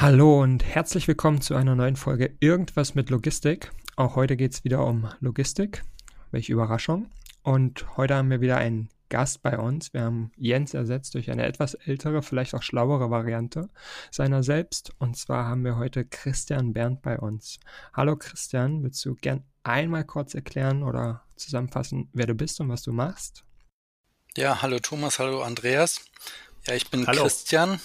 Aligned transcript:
Hallo 0.00 0.40
und 0.40 0.64
herzlich 0.64 1.08
willkommen 1.08 1.40
zu 1.40 1.56
einer 1.56 1.74
neuen 1.74 1.96
Folge 1.96 2.36
Irgendwas 2.38 2.94
mit 2.94 3.10
Logistik. 3.10 3.72
Auch 3.96 4.14
heute 4.14 4.36
geht 4.36 4.52
es 4.52 4.62
wieder 4.62 4.86
um 4.86 5.10
Logistik. 5.18 5.82
Welche 6.30 6.52
Überraschung. 6.52 7.10
Und 7.42 7.84
heute 7.96 8.14
haben 8.14 8.30
wir 8.30 8.40
wieder 8.40 8.58
einen 8.58 8.90
Gast 9.08 9.42
bei 9.42 9.58
uns. 9.58 9.92
Wir 9.92 10.02
haben 10.02 10.30
Jens 10.36 10.72
ersetzt 10.72 11.16
durch 11.16 11.32
eine 11.32 11.44
etwas 11.44 11.74
ältere, 11.74 12.22
vielleicht 12.22 12.54
auch 12.54 12.62
schlauere 12.62 13.10
Variante 13.10 13.70
seiner 14.12 14.44
selbst. 14.44 14.92
Und 14.98 15.16
zwar 15.16 15.46
haben 15.46 15.64
wir 15.64 15.74
heute 15.74 16.04
Christian 16.04 16.72
Berndt 16.72 17.02
bei 17.02 17.18
uns. 17.18 17.58
Hallo 17.92 18.14
Christian, 18.14 18.84
willst 18.84 19.04
du 19.04 19.16
gern 19.16 19.42
einmal 19.64 20.04
kurz 20.04 20.32
erklären 20.32 20.84
oder 20.84 21.24
zusammenfassen, 21.34 22.08
wer 22.12 22.28
du 22.28 22.36
bist 22.36 22.60
und 22.60 22.68
was 22.68 22.82
du 22.82 22.92
machst? 22.92 23.42
Ja, 24.36 24.62
hallo 24.62 24.78
Thomas, 24.78 25.18
hallo 25.18 25.42
Andreas. 25.42 26.02
Ja, 26.68 26.74
ich 26.74 26.88
bin 26.88 27.04
hallo. 27.04 27.22
Christian. 27.22 27.80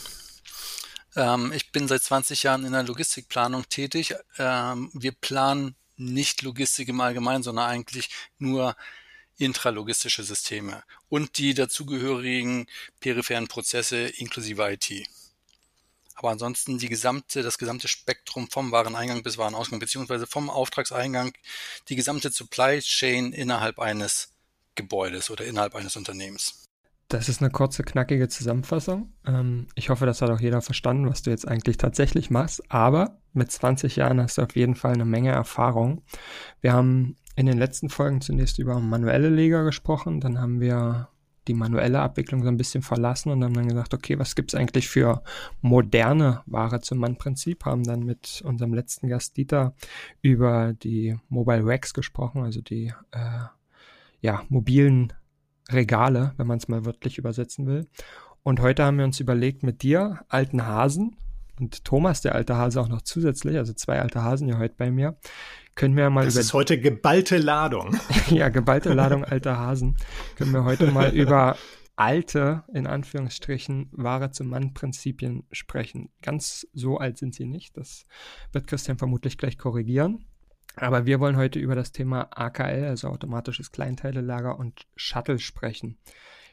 Ähm, 1.16 1.52
ich 1.54 1.72
bin 1.72 1.88
seit 1.88 2.04
20 2.04 2.44
Jahren 2.44 2.66
in 2.66 2.74
der 2.74 2.84
Logistikplanung 2.84 3.68
tätig. 3.70 4.16
Ähm, 4.38 4.90
wir 4.94 5.12
planen 5.12 5.76
nicht 5.96 6.42
Logistik 6.42 6.90
im 6.90 7.02
Allgemeinen, 7.02 7.44
sondern 7.44 7.66
eigentlich 7.70 8.10
nur 8.38 8.76
intralogistische 9.38 10.24
Systeme 10.24 10.84
und 11.10 11.38
die 11.38 11.54
dazugehörigen 11.54 12.68
peripheren 13.00 13.48
Prozesse 13.48 14.08
inklusive 14.08 14.72
IT. 14.72 15.08
Aber 16.16 16.30
ansonsten 16.30 16.78
die 16.78 16.90
gesamte, 16.90 17.42
das 17.42 17.58
gesamte 17.58 17.88
Spektrum 17.88 18.50
vom 18.50 18.72
Wareneingang 18.72 19.24
bis 19.24 19.38
Warenausgang, 19.38 19.80
beziehungsweise 19.80 20.28
vom 20.28 20.50
Auftragseingang, 20.50 21.34
die 21.90 21.96
gesamte 21.96 22.32
Supply 22.32 22.80
Chain 22.80 23.34
innerhalb 23.34 23.80
eines 23.80 24.30
Gebäudes 24.76 25.32
oder 25.32 25.46
innerhalb 25.46 25.76
eines 25.76 25.96
Unternehmens. 25.96 26.66
Das 27.08 27.30
ist 27.30 27.42
eine 27.42 27.52
kurze, 27.52 27.84
knackige 27.84 28.28
Zusammenfassung. 28.28 29.14
Ähm, 29.26 29.68
ich 29.76 29.90
hoffe, 29.90 30.06
das 30.06 30.22
hat 30.22 30.30
auch 30.30 30.40
jeder 30.40 30.62
verstanden, 30.62 31.10
was 31.10 31.22
du 31.22 31.30
jetzt 31.30 31.48
eigentlich 31.48 31.78
tatsächlich 31.78 32.30
machst. 32.32 32.64
Aber 32.72 33.20
mit 33.34 33.52
20 33.52 33.98
Jahren 33.98 34.22
hast 34.22 34.38
du 34.38 34.42
auf 34.42 34.56
jeden 34.56 34.76
Fall 34.76 34.94
eine 34.94 35.06
Menge 35.06 35.32
Erfahrung. 35.32 36.02
Wir 36.62 36.74
haben 36.74 37.16
in 37.36 37.46
den 37.46 37.58
letzten 37.58 37.90
Folgen 37.90 38.22
zunächst 38.22 38.60
über 38.60 38.80
manuelle 38.80 39.30
Leger 39.30 39.64
gesprochen. 39.64 40.22
Dann 40.22 40.40
haben 40.40 40.60
wir 40.60 41.10
die 41.48 41.54
manuelle 41.54 42.00
Abwicklung 42.00 42.44
so 42.44 42.48
ein 42.48 42.58
bisschen 42.58 42.82
verlassen 42.82 43.30
und 43.30 43.44
haben 43.44 43.54
dann 43.54 43.68
gesagt, 43.68 43.94
okay, 43.94 44.18
was 44.18 44.36
gibt's 44.36 44.56
eigentlich 44.56 44.88
für 44.88 45.24
moderne 45.62 46.42
Ware 46.46 46.80
zum 46.80 47.00
Mann-Prinzip? 47.00 47.66
Haben 47.66 47.84
dann 47.84 48.04
mit 48.04 48.42
unserem 48.46 48.74
letzten 48.74 49.08
Gast 49.10 49.36
Dieter 49.36 49.76
über 50.22 50.74
die 50.74 51.18
Mobile 51.30 51.66
Racks 51.66 51.94
gesprochen, 51.94 52.44
also 52.44 52.62
die 52.62 52.94
äh, 53.12 53.46
ja, 54.22 54.44
mobilen 54.48 55.12
Regale, 55.74 56.34
wenn 56.38 56.48
man 56.48 56.58
es 56.58 56.68
mal 56.68 56.86
wörtlich 56.86 57.18
übersetzen 57.18 57.68
will. 57.68 57.88
Und 58.44 58.62
heute 58.62 58.84
haben 58.84 58.98
wir 58.98 59.06
uns 59.06 59.20
überlegt, 59.20 59.64
mit 59.64 59.84
dir, 59.84 60.26
alten 60.28 60.66
Hasen, 60.66 61.18
und 61.60 61.86
Thomas, 61.86 62.22
der 62.22 62.36
alte 62.36 62.58
Hase, 62.58 62.82
auch 62.82 62.88
noch 62.88 63.04
zusätzlich, 63.04 63.58
also 63.58 63.74
zwei 63.74 64.02
alte 64.02 64.24
Hasen 64.24 64.48
hier 64.48 64.58
heute 64.58 64.76
bei 64.76 64.92
mir, 64.92 65.18
können 65.76 65.96
wir 65.96 66.10
mal 66.10 66.26
das 66.26 66.34
über. 66.34 66.40
Das 66.40 66.46
ist 66.48 66.54
heute 66.54 66.80
geballte 66.80 67.38
Ladung. 67.38 67.96
ja, 68.30 68.50
geballte 68.50 68.94
Ladung 68.94 69.24
alter 69.24 69.58
Hasen. 69.58 69.96
Können 70.36 70.52
wir 70.52 70.64
heute 70.64 70.92
mal 70.92 71.10
über 71.14 71.56
alte, 71.96 72.64
in 72.74 72.88
Anführungsstrichen, 72.88 73.90
Ware 73.92 74.32
zum 74.32 74.50
Mann-Prinzipien 74.50 75.44
sprechen. 75.52 76.10
Ganz 76.22 76.68
so 76.74 76.98
alt 76.98 77.18
sind 77.18 77.36
sie 77.36 77.46
nicht. 77.46 77.78
Das 77.78 78.06
wird 78.52 78.68
Christian 78.68 78.98
vermutlich 78.98 79.38
gleich 79.38 79.58
korrigieren. 79.58 80.26
Aber 80.76 81.06
wir 81.06 81.20
wollen 81.20 81.38
heute 81.38 81.60
über 81.60 81.76
das 81.76 81.92
Thema 81.92 82.30
AKL, 82.32 82.86
also 82.86 83.10
automatisches 83.10 83.72
Kleinteilelager 83.72 84.58
und 84.58 84.88
Shuttle 84.96 85.40
sprechen. 85.40 85.98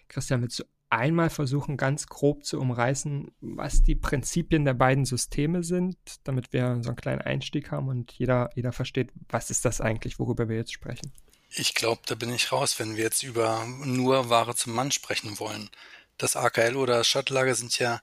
Christian, 0.09 0.43
willst 0.43 0.59
du 0.59 0.65
einmal 0.91 1.31
versuchen, 1.31 1.77
ganz 1.77 2.07
grob 2.09 2.45
zu 2.45 2.61
umreißen, 2.61 3.31
was 3.41 3.83
die 3.83 3.95
Prinzipien 3.95 4.65
der 4.65 4.75
beiden 4.75 5.05
Systeme 5.05 5.63
sind, 5.63 5.97
damit 6.25 6.53
wir 6.53 6.81
so 6.83 6.91
einen 6.91 6.97
kleinen 6.97 7.23
Einstieg 7.23 7.71
haben 7.71 7.89
und 7.89 8.13
jeder, 8.13 8.51
jeder 8.55 8.73
versteht, 8.73 9.13
was 9.29 9.51
ist 9.51 9.65
das 9.65 9.81
eigentlich, 9.81 10.19
worüber 10.19 10.49
wir 10.49 10.57
jetzt 10.57 10.73
sprechen? 10.73 11.13
Ich 11.49 11.75
glaube, 11.75 12.03
da 12.07 12.15
bin 12.15 12.33
ich 12.33 12.53
raus, 12.53 12.79
wenn 12.79 12.97
wir 12.97 13.05
jetzt 13.05 13.23
über 13.23 13.65
nur 13.85 14.29
Ware 14.31 14.55
zum 14.55 14.75
Mann 14.75 14.91
sprechen 14.91 15.39
wollen. 15.39 15.71
Das 16.19 16.37
AKL 16.37 16.77
oder 16.77 17.03
Shuttle-Lager 17.03 17.55
sind 17.55 17.79
ja 17.79 18.01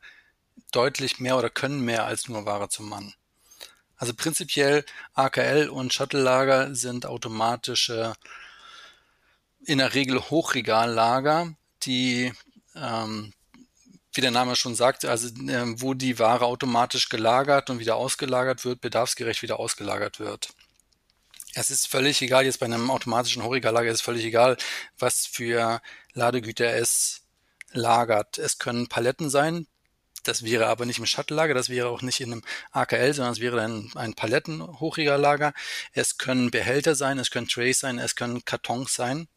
deutlich 0.72 1.19
mehr 1.19 1.38
oder 1.38 1.50
können 1.50 1.81
mehr 1.81 2.06
als 2.06 2.27
nur 2.27 2.45
Ware 2.45 2.69
zum 2.69 2.89
Mann. 2.89 3.13
Also 3.97 4.13
prinzipiell 4.13 4.85
AKL 5.15 5.69
und 5.69 5.93
Shuttle-Lager 5.93 6.75
sind 6.75 7.05
automatische, 7.05 8.13
in 9.65 9.79
der 9.79 9.93
Regel 9.95 10.19
Hochregallager, 10.19 11.55
die, 11.83 12.31
ähm, 12.75 13.33
wie 14.13 14.21
der 14.21 14.31
Name 14.31 14.55
schon 14.55 14.75
sagt, 14.75 15.03
also 15.05 15.27
äh, 15.27 15.81
wo 15.81 15.95
die 15.95 16.19
Ware 16.19 16.45
automatisch 16.45 17.09
gelagert 17.09 17.69
und 17.69 17.79
wieder 17.79 17.95
ausgelagert 17.95 18.65
wird, 18.65 18.81
bedarfsgerecht 18.81 19.41
wieder 19.41 19.59
ausgelagert 19.59 20.19
wird. 20.19 20.49
Es 21.55 21.71
ist 21.71 21.87
völlig 21.87 22.21
egal, 22.21 22.45
jetzt 22.45 22.59
bei 22.59 22.67
einem 22.67 22.91
automatischen 22.91 23.43
Hochregallager 23.43 23.89
ist 23.89 24.01
völlig 24.01 24.23
egal, 24.25 24.57
was 24.99 25.25
für 25.25 25.81
Ladegüter 26.13 26.75
es 26.75 27.23
lagert. 27.71 28.37
Es 28.37 28.59
können 28.59 28.87
Paletten 28.87 29.31
sein, 29.31 29.65
das 30.27 30.43
wäre 30.43 30.67
aber 30.67 30.85
nicht 30.85 30.99
im 30.99 31.05
Shuttle-Lager, 31.05 31.53
das 31.53 31.69
wäre 31.69 31.89
auch 31.89 32.01
nicht 32.01 32.19
in 32.19 32.31
einem 32.31 32.43
AKL, 32.71 33.13
sondern 33.13 33.33
es 33.33 33.39
wäre 33.39 33.57
dann 33.57 33.91
ein 33.95 34.13
Paletten-Hochregallager. 34.13 35.53
Es 35.93 36.17
können 36.17 36.51
Behälter 36.51 36.95
sein, 36.95 37.19
es 37.19 37.31
können 37.31 37.47
Trays 37.47 37.79
sein, 37.79 37.99
es 37.99 38.15
können 38.15 38.43
Kartons 38.45 38.93
sein. 38.93 39.27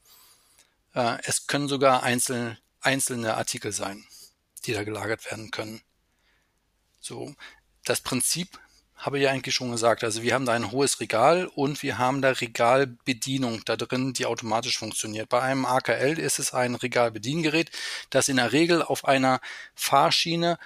Äh, 0.95 1.19
es 1.25 1.47
können 1.47 1.69
sogar 1.69 2.03
einzelne, 2.03 2.59
einzelne 2.81 3.35
Artikel 3.37 3.73
sein, 3.73 4.05
die 4.65 4.73
da 4.73 4.85
gelagert 4.85 5.25
werden 5.31 5.51
können. 5.51 5.81
So, 7.01 7.35
das 7.85 8.01
Prinzip 8.01 8.59
habe 9.01 9.17
ich 9.17 9.25
ja 9.25 9.31
eigentlich 9.31 9.55
schon 9.55 9.71
gesagt. 9.71 10.05
Also 10.05 10.23
wir 10.23 10.35
haben 10.35 10.45
da 10.45 10.53
ein 10.53 10.71
hohes 10.71 11.01
Regal 11.01 11.47
und 11.47 11.83
wir 11.83 11.97
haben 11.97 12.21
da 12.21 12.31
Regalbedienung 12.31 13.63
da 13.65 13.77
drin, 13.77 14.13
die 14.13 14.27
automatisch 14.27 14.79
funktioniert. 14.79 15.31
Bei 15.31 15.41
einem 15.41 15.65
AKL 15.65 16.19
ist 16.19 16.39
es 16.39 16.53
ein 16.53 16.75
Regalbediengerät, 16.75 17.71
das 18.11 18.29
in 18.29 18.37
der 18.37 18.53
Regel 18.53 18.83
auf 18.83 19.07
einer 19.07 19.41
Fahrschiene 19.75 20.59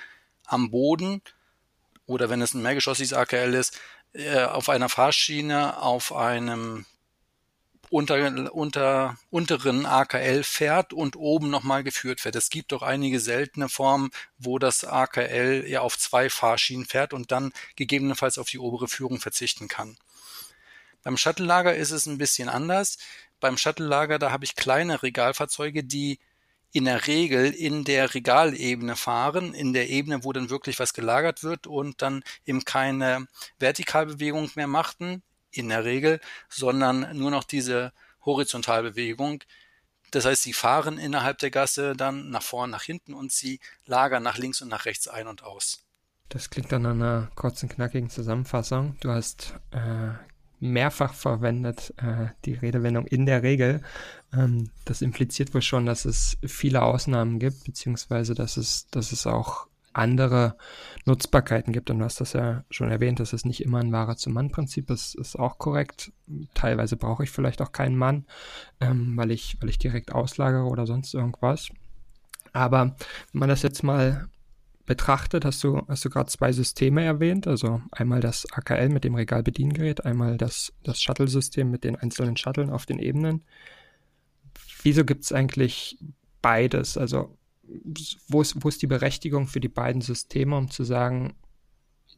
am 0.47 0.71
Boden 0.71 1.23
oder 2.07 2.31
wenn 2.31 2.43
es 2.43 2.55
ein 2.55 2.63
mehrgeschossiges 2.63 3.13
AKL 3.13 3.55
ist, 3.55 3.79
äh, 4.13 4.45
auf 4.45 4.69
einer 4.69 4.89
Fahrschiene 4.89 5.81
auf 5.81 6.15
einem 6.15 6.87
unter, 7.91 8.53
unter, 8.55 9.17
unteren 9.31 9.87
AKL 9.87 10.43
fährt 10.43 10.93
und 10.93 11.17
oben 11.17 11.51
nochmal 11.51 11.85
geführt 11.85 12.25
wird. 12.25 12.35
Es 12.35 12.51
gibt 12.51 12.73
doch 12.73 12.83
einige 12.83 13.21
seltene 13.21 13.69
Formen, 13.69 14.11
wo 14.37 14.59
das 14.59 14.85
AKL 14.85 15.65
ja 15.69 15.81
auf 15.81 15.97
zwei 15.97 16.29
Fahrschienen 16.29 16.87
fährt 16.87 17.13
und 17.13 17.31
dann 17.31 17.53
gegebenenfalls 17.77 18.39
auf 18.39 18.49
die 18.49 18.59
obere 18.59 18.89
Führung 18.89 19.21
verzichten 19.21 19.69
kann. 19.69 19.97
Beim 21.05 21.17
Shuttle-Lager 21.17 21.77
ist 21.77 21.91
es 21.93 22.07
ein 22.07 22.19
bisschen 22.19 22.49
anders. 22.49 22.99
Beim 23.39 23.57
Shuttle-Lager, 23.57 24.19
da 24.19 24.33
habe 24.33 24.45
ich 24.45 24.57
kleine 24.57 25.03
Regalfahrzeuge, 25.03 25.85
die 25.85 26.19
in 26.75 26.87
der 26.87 27.07
Regel 27.07 27.53
in 27.53 27.85
der 27.85 28.13
Regalebene 28.15 28.97
fahren, 28.97 29.55
in 29.55 29.73
der 29.73 29.89
Ebene, 29.91 30.25
wo 30.25 30.33
dann 30.33 30.51
wirklich 30.51 30.81
was 30.81 30.93
gelagert 30.93 31.45
wird 31.45 31.69
und 31.69 32.03
dann 32.03 32.25
eben 32.47 32.65
keine 32.65 33.29
Vertikalbewegung 33.61 34.51
mehr 34.57 34.67
machten, 34.67 35.23
in 35.53 35.69
der 35.69 35.85
Regel, 35.85 36.21
sondern 36.49 37.17
nur 37.17 37.31
noch 37.31 37.45
diese 37.45 37.93
Horizontalbewegung. 38.27 39.45
Das 40.11 40.25
heißt, 40.25 40.43
sie 40.43 40.53
fahren 40.53 40.99
innerhalb 40.99 41.39
der 41.39 41.53
Gasse 41.53 41.95
dann 41.95 42.31
nach 42.31 42.43
vorn, 42.43 42.71
nach 42.71 42.83
hinten 42.83 43.15
und 43.15 43.31
sie 43.31 43.61
lagern 43.87 44.25
nach 44.25 44.37
links 44.37 44.61
und 44.61 44.69
nach 44.69 44.85
rechts 44.85 45.07
ein 45.07 45.29
und 45.29 45.45
aus. 45.45 45.87
Das 46.29 46.51
klingt 46.51 46.73
an 46.73 46.87
einer 46.87 47.31
kurzen, 47.37 47.69
knackigen 47.69 48.11
Zusammenfassung. 48.11 48.97
Du 48.99 49.11
hast 49.11 49.55
äh, 49.71 50.11
mehrfach 50.61 51.15
verwendet, 51.15 51.93
äh, 51.99 52.29
die 52.45 52.55
Redewendung 52.55 53.07
in 53.07 53.27
der 53.27 53.43
Regel. 53.43 53.83
Ähm, 54.33 54.71
das 54.85 55.03
impliziert 55.03 55.55
wohl 55.55 55.63
schon, 55.63 55.87
dass 55.87 56.05
es 56.05 56.37
viele 56.45 56.83
Ausnahmen 56.83 57.39
gibt, 57.39 57.65
beziehungsweise 57.65 58.35
dass 58.35 58.57
es, 58.57 58.87
dass 58.89 59.13
es 59.13 59.27
auch 59.27 59.67
andere 59.95 60.57
Nutzbarkeiten 61.05 61.73
gibt. 61.73 61.91
Und 61.91 62.01
du 62.01 62.05
hast 62.05 62.21
das 62.21 62.33
ja 62.33 62.65
schon 62.71 62.91
erwähnt, 62.91 63.21
dass 63.21 63.33
es 63.33 63.45
nicht 63.45 63.63
immer 63.63 63.79
ein 63.79 63.93
wahrer 63.93 64.17
zum 64.17 64.33
Mann-Prinzip 64.33 64.91
ist, 64.91 65.15
ist 65.15 65.39
auch 65.39 65.59
korrekt. 65.59 66.13
Teilweise 66.55 66.97
brauche 66.97 67.25
ich 67.25 67.31
vielleicht 67.31 67.63
auch 67.63 67.73
keinen 67.73 67.97
Mann, 67.97 68.27
ähm, 68.81 69.17
weil 69.17 69.31
ich, 69.31 69.57
weil 69.61 69.71
ich 69.71 69.79
direkt 69.79 70.13
auslagere 70.13 70.65
oder 70.65 70.87
sonst 70.87 71.15
irgendwas. 71.15 71.71
Aber 72.53 72.97
wenn 73.33 73.39
man 73.41 73.49
das 73.49 73.63
jetzt 73.63 73.83
mal 73.83 74.29
betrachtet, 74.87 75.45
hast 75.45 75.65
du, 75.65 75.83
hast 75.89 76.05
du 76.05 76.11
gerade 76.11 76.31
zwei 76.31 76.53
Systeme 76.53 77.03
erwähnt, 77.03 77.47
also 77.47 77.81
einmal 77.91 78.21
das 78.21 78.47
AKL 78.53 78.91
mit 78.91 79.05
dem 79.05 79.15
Regalbediengerät, 79.15 80.05
einmal 80.05 80.37
das, 80.37 80.73
das 80.83 81.01
Shuttle-System 81.03 81.71
mit 81.71 81.85
den 81.85 81.97
einzelnen 81.97 82.37
Shuttlen 82.37 82.71
auf 82.71 82.85
den 82.87 82.99
Ebenen. 82.99 83.43
Wieso 84.83 85.05
gibt 85.05 85.25
es 85.25 85.33
eigentlich 85.33 85.99
beides? 86.43 86.99
Also 86.99 87.39
wo 88.29 88.43
ist, 88.43 88.63
wo 88.63 88.69
ist 88.69 88.83
die 88.83 88.87
Berechtigung 88.87 89.47
für 89.47 89.61
die 89.61 89.69
beiden 89.69 90.03
Systeme, 90.03 90.57
um 90.57 90.71
zu 90.71 90.85
sagen, 90.85 91.35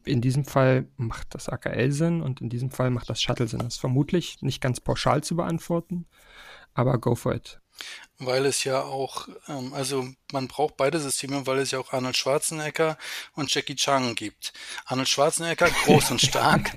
in 0.03 0.21
diesem 0.21 0.45
Fall 0.45 0.87
macht 0.97 1.35
das 1.35 1.49
AKL 1.49 1.91
Sinn 1.91 2.21
und 2.21 2.41
in 2.41 2.49
diesem 2.49 2.69
Fall 2.69 2.91
macht 2.91 3.09
das 3.09 3.21
Shuttle 3.21 3.47
Sinn? 3.47 3.59
Das 3.59 3.75
ist 3.75 3.79
vermutlich 3.79 4.41
nicht 4.41 4.61
ganz 4.61 4.81
pauschal 4.81 5.23
zu 5.23 5.35
beantworten, 5.35 6.05
aber 6.73 6.97
go 6.97 7.15
for 7.15 7.33
it. 7.33 7.61
Weil 8.19 8.45
es 8.45 8.63
ja 8.63 8.81
auch, 8.81 9.27
ähm, 9.47 9.73
also 9.73 10.09
man 10.31 10.47
braucht 10.47 10.77
beide 10.77 10.99
Systeme, 10.99 11.45
weil 11.45 11.59
es 11.59 11.71
ja 11.71 11.79
auch 11.79 11.93
Arnold 11.93 12.17
Schwarzenegger 12.17 12.97
und 13.33 13.53
Jackie 13.53 13.75
Chan 13.75 14.15
gibt. 14.15 14.53
Arnold 14.85 15.09
Schwarzenegger 15.09 15.69
groß 15.69 16.11
und 16.11 16.21
stark 16.21 16.75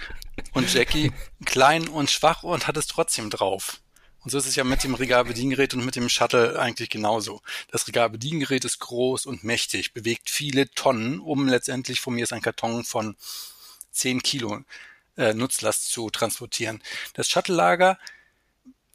und 0.52 0.72
Jackie 0.72 1.12
klein 1.44 1.88
und 1.88 2.10
schwach 2.10 2.42
und 2.42 2.66
hat 2.66 2.76
es 2.76 2.86
trotzdem 2.86 3.30
drauf. 3.30 3.80
Und 4.22 4.30
so 4.30 4.38
ist 4.38 4.46
es 4.46 4.56
ja 4.56 4.64
mit 4.64 4.84
dem 4.84 4.94
Regalbediengerät 4.94 5.72
und 5.72 5.84
mit 5.84 5.96
dem 5.96 6.08
Shuttle 6.08 6.58
eigentlich 6.58 6.90
genauso. 6.90 7.40
Das 7.70 7.88
Regalbediengerät 7.88 8.64
ist 8.64 8.78
groß 8.80 9.24
und 9.26 9.44
mächtig, 9.44 9.94
bewegt 9.94 10.28
viele 10.28 10.70
Tonnen, 10.70 11.20
um 11.20 11.48
letztendlich 11.48 12.00
von 12.00 12.14
mir 12.14 12.24
ist 12.24 12.32
ein 12.32 12.42
Karton 12.42 12.84
von 12.84 13.16
10 13.92 14.22
Kilo 14.22 14.62
äh, 15.16 15.32
Nutzlast 15.32 15.90
zu 15.90 16.10
transportieren. 16.10 16.82
Das 17.14 17.28
Shuttle-Lager 17.28 17.98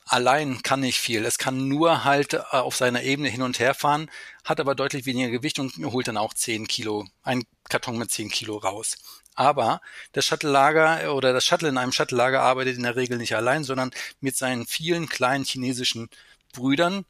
allein 0.06 0.62
kann 0.62 0.82
nicht 0.82 1.00
viel. 1.00 1.26
Es 1.26 1.38
kann 1.38 1.68
nur 1.68 2.04
halt 2.04 2.34
äh, 2.34 2.40
auf 2.52 2.76
seiner 2.76 3.04
Ebene 3.04 3.30
hin 3.30 3.42
und 3.42 3.60
her 3.60 3.74
fahren, 3.74 4.10
hat 4.44 4.60
aber 4.60 4.76
deutlich 4.76 5.06
weniger 5.06 5.30
Gewicht 5.30 5.60
und 5.60 5.76
holt 5.78 6.08
dann 6.08 6.18
auch 6.18 6.34
10 6.34 6.68
Kilo, 6.68 7.06
ein 7.24 7.44
Karton 7.70 7.98
mit 7.98 8.12
10 8.12 8.30
Kilo 8.30 8.58
raus. 8.58 8.98
Aber 9.36 9.82
das 10.14 10.26
Shuttle-Lager 10.26 11.14
oder 11.14 11.34
das 11.34 11.46
Shuttle 11.46 11.70
in 11.70 11.78
einem 11.78 11.92
Shuttle-Lager 11.92 12.42
arbeitet 12.42 12.78
in 12.78 12.84
der 12.84 12.96
Regel 12.96 13.18
nicht 13.18 13.36
allein, 13.36 13.64
sondern 13.64 13.92
mit 14.22 14.38
seinen 14.38 14.66
vielen 14.66 15.10
kleinen 15.10 15.44
chinesischen 15.44 16.10
Brüdern 16.54 17.06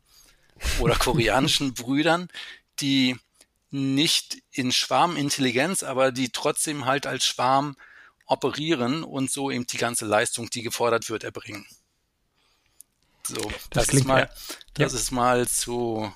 oder 0.79 0.95
koreanischen 0.95 1.73
Brüdern, 1.75 2.29
die 2.79 3.17
nicht 3.69 4.37
in 4.51 4.71
Schwarmintelligenz, 4.71 5.83
aber 5.83 6.11
die 6.11 6.29
trotzdem 6.29 6.85
halt 6.85 7.05
als 7.05 7.25
Schwarm 7.25 7.75
operieren 8.25 9.03
und 9.03 9.29
so 9.29 9.51
eben 9.51 9.67
die 9.67 9.77
ganze 9.77 10.05
Leistung, 10.05 10.49
die 10.49 10.63
gefordert 10.63 11.09
wird, 11.09 11.23
erbringen. 11.23 11.67
So, 13.27 13.35
das, 13.71 13.87
das 13.87 13.89
ist 13.89 14.05
mal, 14.05 14.29
das 14.73 14.93
ja. 14.93 14.99
ist 14.99 15.11
mal 15.11 15.47
zu, 15.47 16.11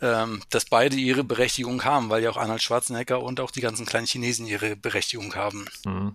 ähm, 0.00 0.42
dass 0.50 0.64
beide 0.64 0.96
ihre 0.96 1.24
Berechtigung 1.24 1.84
haben, 1.84 2.10
weil 2.10 2.22
ja 2.22 2.30
auch 2.30 2.36
Arnold 2.36 2.62
Schwarzenegger 2.62 3.22
und 3.22 3.40
auch 3.40 3.50
die 3.50 3.60
ganzen 3.60 3.86
kleinen 3.86 4.06
Chinesen 4.06 4.46
ihre 4.46 4.76
Berechtigung 4.76 5.34
haben. 5.34 5.66
Mhm. 5.84 6.14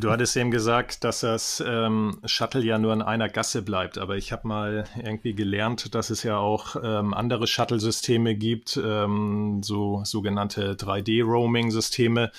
Du 0.00 0.10
hattest 0.10 0.36
eben 0.36 0.50
gesagt, 0.50 1.04
dass 1.04 1.20
das 1.20 1.62
ähm, 1.64 2.20
Shuttle 2.24 2.62
ja 2.62 2.78
nur 2.78 2.92
in 2.92 3.02
einer 3.02 3.28
Gasse 3.28 3.62
bleibt, 3.62 3.98
aber 3.98 4.16
ich 4.16 4.32
habe 4.32 4.48
mal 4.48 4.84
irgendwie 4.96 5.34
gelernt, 5.34 5.94
dass 5.94 6.10
es 6.10 6.22
ja 6.22 6.38
auch 6.38 6.76
ähm, 6.82 7.12
andere 7.12 7.46
Shuttle-Systeme 7.46 8.34
gibt, 8.34 8.80
ähm, 8.82 9.62
so 9.62 10.02
sogenannte 10.04 10.74
3D-Roaming-Systeme 10.74 12.32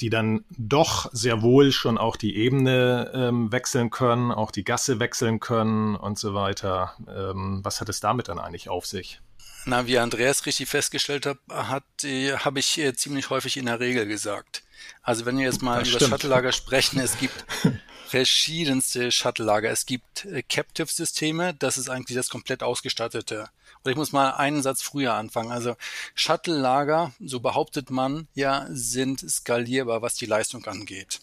die 0.00 0.10
dann 0.10 0.44
doch 0.50 1.10
sehr 1.12 1.42
wohl 1.42 1.72
schon 1.72 1.98
auch 1.98 2.16
die 2.16 2.36
Ebene 2.36 3.10
ähm, 3.14 3.52
wechseln 3.52 3.90
können, 3.90 4.32
auch 4.32 4.50
die 4.50 4.64
Gasse 4.64 4.98
wechseln 4.98 5.40
können 5.40 5.94
und 5.96 6.18
so 6.18 6.34
weiter. 6.34 6.94
Ähm, 7.08 7.60
was 7.62 7.80
hat 7.80 7.88
es 7.88 8.00
damit 8.00 8.28
dann 8.28 8.38
eigentlich 8.38 8.68
auf 8.68 8.86
sich? 8.86 9.20
Na, 9.66 9.86
wie 9.86 9.98
Andreas 9.98 10.46
richtig 10.46 10.68
festgestellt 10.68 11.26
hat, 11.26 11.38
hat 11.50 11.84
äh, 12.04 12.32
habe 12.32 12.60
ich 12.60 12.78
äh, 12.78 12.94
ziemlich 12.94 13.28
häufig 13.30 13.56
in 13.58 13.66
der 13.66 13.78
Regel 13.78 14.06
gesagt. 14.06 14.62
Also 15.02 15.26
wenn 15.26 15.36
wir 15.36 15.44
jetzt 15.44 15.62
mal 15.62 15.80
das 15.80 15.88
über 15.90 16.00
Shuttle-Lager 16.00 16.52
sprechen, 16.52 16.98
es 16.98 17.18
gibt 17.18 17.44
verschiedenste 18.10 19.12
Shuttle-Lager. 19.12 19.70
Es 19.70 19.86
gibt 19.86 20.24
äh, 20.24 20.42
Captive-Systeme, 20.42 21.54
das 21.54 21.78
ist 21.78 21.88
eigentlich 21.88 22.16
das 22.16 22.28
komplett 22.28 22.62
ausgestattete 22.62 23.48
oder 23.82 23.92
ich 23.92 23.96
muss 23.96 24.12
mal 24.12 24.32
einen 24.32 24.62
Satz 24.62 24.82
früher 24.82 25.14
anfangen. 25.14 25.50
Also 25.50 25.76
Shuttle-Lager, 26.14 27.12
so 27.20 27.40
behauptet 27.40 27.90
man 27.90 28.28
ja, 28.34 28.66
sind 28.68 29.20
skalierbar, 29.20 30.02
was 30.02 30.14
die 30.14 30.26
Leistung 30.26 30.64
angeht. 30.66 31.20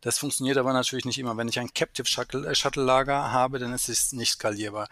Das 0.00 0.18
funktioniert 0.18 0.58
aber 0.58 0.72
natürlich 0.72 1.04
nicht 1.04 1.18
immer. 1.18 1.36
Wenn 1.36 1.48
ich 1.48 1.58
ein 1.58 1.74
Captive 1.74 2.06
äh, 2.46 2.54
Shuttle-Lager 2.54 3.32
habe, 3.32 3.58
dann 3.58 3.74
ist 3.74 3.88
es 3.88 4.12
nicht 4.12 4.30
skalierbar. 4.30 4.88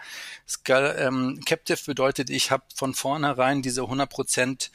Skal 0.47 0.97
ähm, 0.99 1.41
Captive 1.47 1.79
bedeutet, 1.87 2.31
ich 2.31 2.51
habe 2.51 2.65
von 2.75 2.95
vornherein 2.95 3.63
diese 3.63 3.83
100% 3.83 4.71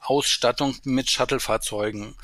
Ausstattung 0.00 0.76
mit 0.84 1.10
Shuttle-Fahrzeugen. 1.10 2.14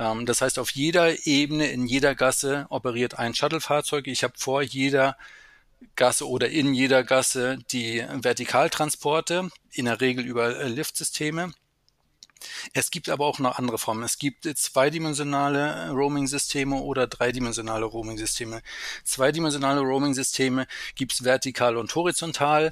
Ähm, 0.00 0.26
das 0.26 0.40
heißt, 0.40 0.58
auf 0.58 0.70
jeder 0.70 1.26
Ebene, 1.26 1.70
in 1.70 1.86
jeder 1.86 2.14
Gasse 2.16 2.66
operiert 2.70 3.18
ein 3.18 3.34
Shuttle-Fahrzeug. 3.34 4.06
Ich 4.08 4.24
habe 4.24 4.34
vor 4.36 4.62
jeder 4.62 5.16
Gasse 5.94 6.28
oder 6.28 6.48
in 6.48 6.74
jeder 6.74 7.04
Gasse 7.04 7.58
die 7.70 8.04
Vertikaltransporte, 8.22 9.50
in 9.72 9.84
der 9.84 10.00
Regel 10.00 10.24
über 10.24 10.58
äh, 10.58 10.68
Liftsysteme. 10.68 11.52
Es 12.72 12.90
gibt 12.90 13.10
aber 13.10 13.26
auch 13.26 13.38
noch 13.38 13.58
andere 13.58 13.76
Formen. 13.76 14.02
Es 14.02 14.18
gibt 14.18 14.44
zweidimensionale 14.56 15.90
Roaming-Systeme 15.90 16.76
oder 16.76 17.06
dreidimensionale 17.06 17.84
Roaming-Systeme. 17.84 18.62
Zweidimensionale 19.04 19.80
Roaming-Systeme 19.80 20.66
gibt 20.94 21.12
es 21.12 21.24
vertikal 21.24 21.76
und 21.76 21.94
horizontal. 21.94 22.70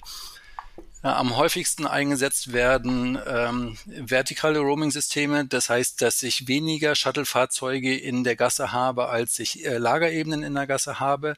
Am 1.03 1.37
häufigsten 1.37 1.87
eingesetzt 1.87 2.53
werden 2.53 3.19
ähm, 3.25 3.79
vertikale 3.87 4.59
Roaming-Systeme. 4.59 5.47
Das 5.47 5.71
heißt, 5.71 6.03
dass 6.03 6.23
ich 6.23 6.49
weniger 6.49 6.95
Shuttle-Fahrzeuge 6.97 7.97
in 7.97 8.25
der 8.25 8.35
Gasse 8.35 8.73
habe, 8.73 9.09
als 9.09 9.39
ich 9.39 9.65
äh, 9.65 9.79
Lagerebenen 9.79 10.43
in 10.43 10.55
der 10.55 10.67
Gasse 10.67 10.99
habe 10.99 11.37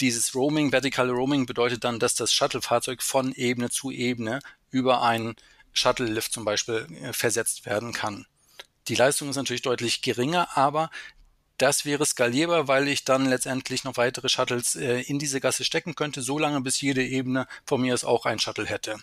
dieses 0.00 0.34
Roaming, 0.34 0.72
vertikale 0.72 1.12
Roaming 1.12 1.46
bedeutet 1.46 1.84
dann, 1.84 1.98
dass 1.98 2.14
das 2.14 2.32
Shuttle-Fahrzeug 2.32 3.02
von 3.02 3.32
Ebene 3.32 3.70
zu 3.70 3.90
Ebene 3.90 4.40
über 4.70 5.02
einen 5.02 5.34
Shuttle-Lift 5.72 6.32
zum 6.32 6.44
Beispiel 6.44 6.86
äh, 7.02 7.12
versetzt 7.12 7.66
werden 7.66 7.92
kann. 7.92 8.26
Die 8.88 8.94
Leistung 8.94 9.28
ist 9.28 9.36
natürlich 9.36 9.62
deutlich 9.62 10.02
geringer, 10.02 10.56
aber 10.56 10.90
das 11.58 11.84
wäre 11.84 12.06
skalierbar, 12.06 12.68
weil 12.68 12.88
ich 12.88 13.04
dann 13.04 13.26
letztendlich 13.26 13.84
noch 13.84 13.96
weitere 13.96 14.28
Shuttles 14.28 14.76
äh, 14.76 15.02
in 15.02 15.18
diese 15.18 15.40
Gasse 15.40 15.64
stecken 15.64 15.94
könnte, 15.94 16.22
solange 16.22 16.60
bis 16.60 16.80
jede 16.80 17.04
Ebene 17.04 17.46
von 17.66 17.80
mir 17.80 17.94
aus 17.94 18.04
auch 18.04 18.26
ein 18.26 18.38
Shuttle 18.38 18.66
hätte. 18.66 18.96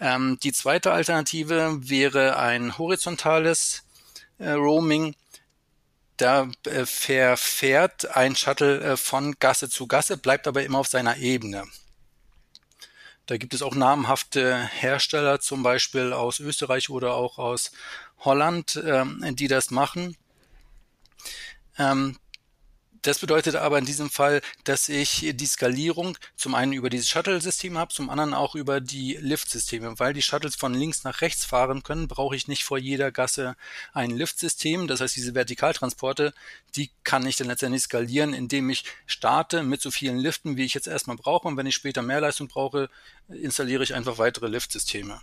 Ähm, 0.00 0.38
die 0.42 0.52
zweite 0.52 0.92
Alternative 0.92 1.78
wäre 1.88 2.38
ein 2.38 2.78
horizontales 2.78 3.84
äh, 4.38 4.50
Roaming 4.50 5.14
da 6.18 6.50
äh, 6.66 6.84
verfährt 6.84 8.16
ein 8.16 8.34
Shuttle 8.36 8.80
äh, 8.80 8.96
von 8.96 9.36
Gasse 9.38 9.70
zu 9.70 9.86
Gasse, 9.86 10.16
bleibt 10.16 10.46
aber 10.48 10.64
immer 10.64 10.80
auf 10.80 10.88
seiner 10.88 11.16
Ebene. 11.16 11.64
Da 13.26 13.36
gibt 13.36 13.54
es 13.54 13.62
auch 13.62 13.74
namhafte 13.74 14.56
Hersteller, 14.56 15.38
zum 15.38 15.62
Beispiel 15.62 16.12
aus 16.12 16.40
Österreich 16.40 16.90
oder 16.90 17.14
auch 17.14 17.38
aus 17.38 17.70
Holland, 18.18 18.82
ähm, 18.84 19.24
die 19.36 19.46
das 19.46 19.70
machen. 19.70 20.16
Ähm, 21.78 22.16
das 23.02 23.20
bedeutet 23.20 23.54
aber 23.54 23.78
in 23.78 23.84
diesem 23.84 24.10
Fall, 24.10 24.40
dass 24.64 24.88
ich 24.88 25.30
die 25.32 25.46
Skalierung 25.46 26.18
zum 26.36 26.54
einen 26.54 26.72
über 26.72 26.90
dieses 26.90 27.08
Shuttle-System 27.08 27.78
habe, 27.78 27.94
zum 27.94 28.10
anderen 28.10 28.34
auch 28.34 28.54
über 28.54 28.80
die 28.80 29.16
Lift-Systeme. 29.20 29.98
Weil 29.98 30.14
die 30.14 30.22
Shuttles 30.22 30.56
von 30.56 30.74
links 30.74 31.04
nach 31.04 31.20
rechts 31.20 31.44
fahren 31.44 31.82
können, 31.82 32.08
brauche 32.08 32.34
ich 32.34 32.48
nicht 32.48 32.64
vor 32.64 32.76
jeder 32.76 33.12
Gasse 33.12 33.56
ein 33.92 34.10
Lift-System. 34.10 34.88
Das 34.88 35.00
heißt, 35.00 35.14
diese 35.14 35.34
Vertikaltransporte, 35.34 36.34
die 36.74 36.90
kann 37.04 37.26
ich 37.26 37.36
dann 37.36 37.46
letztendlich 37.46 37.84
skalieren, 37.84 38.34
indem 38.34 38.68
ich 38.68 38.84
starte 39.06 39.62
mit 39.62 39.80
so 39.80 39.90
vielen 39.90 40.18
Liften, 40.18 40.56
wie 40.56 40.64
ich 40.64 40.74
jetzt 40.74 40.88
erstmal 40.88 41.16
brauche. 41.16 41.46
Und 41.46 41.56
wenn 41.56 41.66
ich 41.66 41.76
später 41.76 42.02
mehr 42.02 42.20
Leistung 42.20 42.48
brauche, 42.48 42.90
installiere 43.28 43.84
ich 43.84 43.94
einfach 43.94 44.18
weitere 44.18 44.48
Lift-Systeme. 44.48 45.20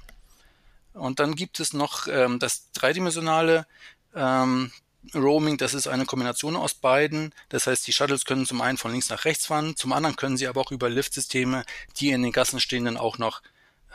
Und 0.93 1.19
dann 1.19 1.35
gibt 1.35 1.59
es 1.59 1.74
noch 1.74 2.07
ähm, 2.07 2.39
das 2.39 2.71
dreidimensionale 2.71 3.67
ähm, 4.15 4.71
Roaming, 5.13 5.57
das 5.57 5.74
ist 5.74 5.88
eine 5.88 6.05
Kombination 6.05 6.55
aus 6.55 6.74
beiden. 6.74 7.33
Das 7.50 7.67
heißt, 7.67 7.85
die 7.88 7.93
Shuttles 7.93 8.25
können 8.25 8.45
zum 8.45 8.62
einen 8.62 8.77
von 8.77 8.91
links 8.91 9.09
nach 9.09 9.25
rechts 9.25 9.45
fahren, 9.45 9.75
zum 9.75 9.93
anderen 9.93 10.15
können 10.15 10.38
sie 10.38 10.47
aber 10.47 10.62
auch 10.62 10.71
über 10.71 10.89
Liftsysteme, 10.89 11.63
die 11.97 12.09
in 12.09 12.24
den 12.24 12.31
Gassen 12.31 12.59
stehen, 12.59 12.85
dann 12.85 12.97
auch 12.97 13.17
noch 13.17 13.41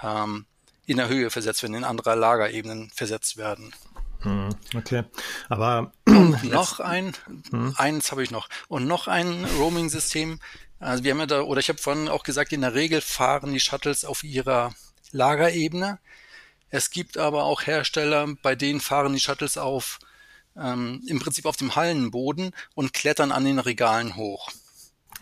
ähm, 0.02 0.46
in 0.86 0.96
der 0.96 1.08
Höhe 1.08 1.30
versetzt 1.30 1.62
werden, 1.62 1.74
in 1.74 1.84
anderer 1.84 2.16
Lagerebenen 2.16 2.90
versetzt 2.94 3.36
werden. 3.36 3.72
Hm, 4.20 4.50
okay, 4.76 5.04
aber 5.48 5.92
noch 6.42 6.80
ein, 6.80 7.14
hm. 7.50 7.74
eins 7.76 8.10
habe 8.10 8.22
ich 8.22 8.30
noch 8.30 8.48
und 8.68 8.86
noch 8.86 9.08
ein 9.08 9.46
Roaming-System. 9.58 10.40
Also 10.78 11.04
wir 11.04 11.12
haben 11.12 11.20
ja 11.20 11.26
da, 11.26 11.42
oder 11.42 11.60
ich 11.60 11.68
habe 11.68 11.78
vorhin 11.78 12.08
auch 12.08 12.22
gesagt, 12.22 12.52
in 12.52 12.60
der 12.60 12.74
Regel 12.74 13.00
fahren 13.00 13.52
die 13.52 13.60
Shuttles 13.60 14.04
auf 14.04 14.24
ihrer 14.24 14.74
Lagerebene. 15.12 15.98
Es 16.70 16.90
gibt 16.90 17.18
aber 17.18 17.44
auch 17.44 17.62
Hersteller, 17.62 18.26
bei 18.42 18.54
denen 18.54 18.80
fahren 18.80 19.12
die 19.12 19.20
Shuttles 19.20 19.58
auf 19.58 19.98
ähm, 20.56 21.02
im 21.06 21.20
Prinzip 21.20 21.46
auf 21.46 21.56
dem 21.56 21.76
Hallenboden 21.76 22.52
und 22.74 22.92
klettern 22.92 23.32
an 23.32 23.44
den 23.44 23.58
Regalen 23.58 24.16
hoch. 24.16 24.50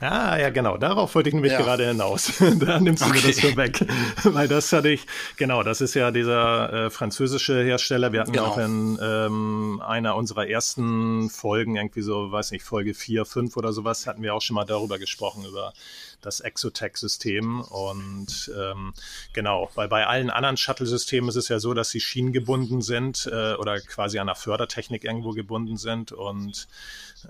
Ah, 0.00 0.38
ja, 0.38 0.50
genau. 0.50 0.76
Darauf 0.76 1.14
wollte 1.16 1.28
ich 1.28 1.34
nämlich 1.34 1.52
ja. 1.52 1.60
gerade 1.60 1.88
hinaus. 1.88 2.32
da 2.60 2.78
nimmst 2.78 3.02
du 3.02 3.08
okay. 3.08 3.20
mir 3.20 3.26
das 3.26 3.40
schon 3.40 3.56
weg. 3.56 3.84
Weil 4.22 4.46
das 4.46 4.72
hatte 4.72 4.90
ich, 4.90 5.06
genau, 5.36 5.64
das 5.64 5.80
ist 5.80 5.94
ja 5.94 6.12
dieser 6.12 6.72
äh, 6.72 6.90
französische 6.90 7.64
Hersteller. 7.64 8.12
Wir 8.12 8.20
hatten 8.20 8.32
genau. 8.32 8.46
auch 8.46 8.58
in 8.58 8.96
ähm, 9.02 9.82
einer 9.84 10.14
unserer 10.14 10.46
ersten 10.46 11.30
Folgen, 11.30 11.74
irgendwie 11.74 12.02
so, 12.02 12.30
weiß 12.30 12.52
nicht, 12.52 12.62
Folge 12.62 12.94
4, 12.94 13.24
5 13.24 13.56
oder 13.56 13.72
sowas, 13.72 14.06
hatten 14.06 14.22
wir 14.22 14.34
auch 14.34 14.42
schon 14.42 14.54
mal 14.54 14.64
darüber 14.64 14.98
gesprochen, 15.00 15.44
über 15.44 15.72
das 16.20 16.40
Exotech-System. 16.40 17.60
Und 17.60 18.50
ähm, 18.56 18.92
genau, 19.32 19.70
weil 19.74 19.88
bei 19.88 20.06
allen 20.06 20.30
anderen 20.30 20.56
Shuttle-Systemen 20.56 21.28
ist 21.28 21.36
es 21.36 21.48
ja 21.48 21.58
so, 21.58 21.74
dass 21.74 21.90
sie 21.90 22.00
schienengebunden 22.00 22.82
sind 22.82 23.28
äh, 23.30 23.54
oder 23.54 23.80
quasi 23.80 24.18
an 24.18 24.26
der 24.26 24.36
Fördertechnik 24.36 25.04
irgendwo 25.04 25.30
gebunden 25.30 25.76
sind. 25.76 26.12
Und 26.12 26.68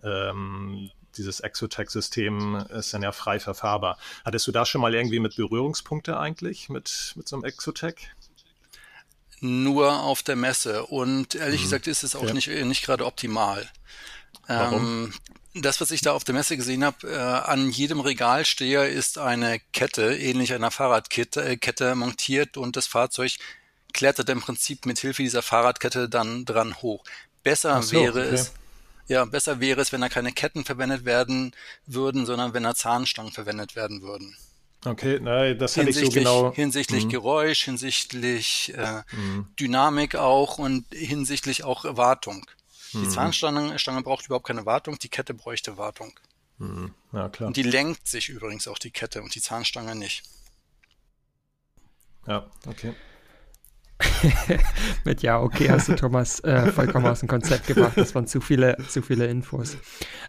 ähm, 0.02 0.90
dieses 1.16 1.40
Exotech-System 1.40 2.66
ist 2.70 2.94
dann 2.94 3.02
ja 3.02 3.12
frei 3.12 3.40
verfahrbar. 3.40 3.98
Hattest 4.24 4.46
du 4.46 4.52
da 4.52 4.64
schon 4.64 4.80
mal 4.80 4.94
irgendwie 4.94 5.20
mit 5.20 5.36
Berührungspunkte 5.36 6.18
eigentlich 6.18 6.68
mit, 6.68 7.12
mit 7.16 7.28
so 7.28 7.36
einem 7.36 7.44
Exotech? 7.44 8.10
Nur 9.40 10.02
auf 10.02 10.22
der 10.22 10.36
Messe 10.36 10.86
und 10.86 11.34
ehrlich 11.34 11.60
mhm. 11.60 11.64
gesagt 11.64 11.86
ist 11.86 12.02
es 12.02 12.16
auch 12.16 12.26
ja. 12.26 12.32
nicht, 12.34 12.48
nicht 12.48 12.84
gerade 12.84 13.06
optimal. 13.06 13.68
Warum? 14.46 15.04
Ähm, 15.04 15.14
das, 15.62 15.80
was 15.80 15.90
ich 15.90 16.00
da 16.00 16.12
auf 16.12 16.24
der 16.24 16.34
Messe 16.34 16.56
gesehen 16.56 16.84
habe, 16.84 17.08
äh, 17.08 17.16
an 17.16 17.70
jedem 17.70 18.00
Regalsteher 18.00 18.88
ist 18.88 19.18
eine 19.18 19.60
Kette, 19.72 20.16
ähnlich 20.16 20.52
einer 20.54 20.70
Fahrradkette, 20.70 21.44
äh, 21.44 21.56
Kette 21.56 21.94
montiert 21.94 22.56
und 22.56 22.76
das 22.76 22.86
Fahrzeug 22.86 23.32
klettert 23.92 24.28
im 24.28 24.40
Prinzip 24.40 24.86
mit 24.86 24.98
Hilfe 24.98 25.22
dieser 25.22 25.42
Fahrradkette 25.42 26.08
dann 26.08 26.44
dran 26.44 26.76
hoch. 26.82 27.04
Besser 27.42 27.82
so, 27.82 27.92
wäre 27.92 28.20
okay. 28.20 28.34
es, 28.34 28.52
ja, 29.06 29.24
besser 29.24 29.60
wäre 29.60 29.80
es, 29.80 29.92
wenn 29.92 30.00
da 30.00 30.08
keine 30.08 30.32
Ketten 30.32 30.64
verwendet 30.64 31.04
werden 31.04 31.52
würden, 31.86 32.26
sondern 32.26 32.52
wenn 32.52 32.62
da 32.62 32.74
Zahnstangen 32.74 33.32
verwendet 33.32 33.74
werden 33.76 34.02
würden. 34.02 34.36
Okay, 34.84 35.18
nein, 35.20 35.58
das 35.58 35.76
hätte 35.76 35.90
ich 35.90 35.96
so 35.96 36.08
genau. 36.08 36.52
Hinsichtlich 36.54 37.06
mhm. 37.06 37.08
Geräusch, 37.08 37.64
hinsichtlich 37.64 38.72
äh, 38.76 39.02
mhm. 39.12 39.46
Dynamik 39.58 40.14
auch 40.14 40.58
und 40.58 40.84
hinsichtlich 40.92 41.64
auch 41.64 41.84
Wartung. 41.96 42.46
Die 42.92 42.98
mhm. 42.98 43.10
Zahnstange 43.10 43.78
Stange 43.78 44.02
braucht 44.02 44.26
überhaupt 44.26 44.46
keine 44.46 44.66
Wartung, 44.66 44.98
die 44.98 45.08
Kette 45.08 45.34
bräuchte 45.34 45.76
Wartung. 45.76 46.12
Mhm. 46.58 46.94
Ja, 47.12 47.28
klar. 47.28 47.48
Und 47.48 47.56
die 47.56 47.62
lenkt 47.62 48.06
sich 48.08 48.28
übrigens 48.28 48.68
auch 48.68 48.78
die 48.78 48.90
Kette 48.90 49.22
und 49.22 49.34
die 49.34 49.40
Zahnstange 49.40 49.94
nicht. 49.94 50.22
Ja, 52.26 52.46
okay. 52.66 52.94
Mit 55.04 55.22
ja, 55.22 55.40
okay, 55.40 55.70
hast 55.70 55.88
du 55.88 55.96
Thomas 55.96 56.40
äh, 56.40 56.70
vollkommen 56.70 57.06
aus 57.06 57.20
dem 57.20 57.28
Konzept 57.28 57.66
gebracht. 57.66 57.96
Das 57.96 58.14
waren 58.14 58.26
zu 58.26 58.40
viele, 58.40 58.76
zu 58.88 59.02
viele 59.02 59.26
Infos. 59.26 59.76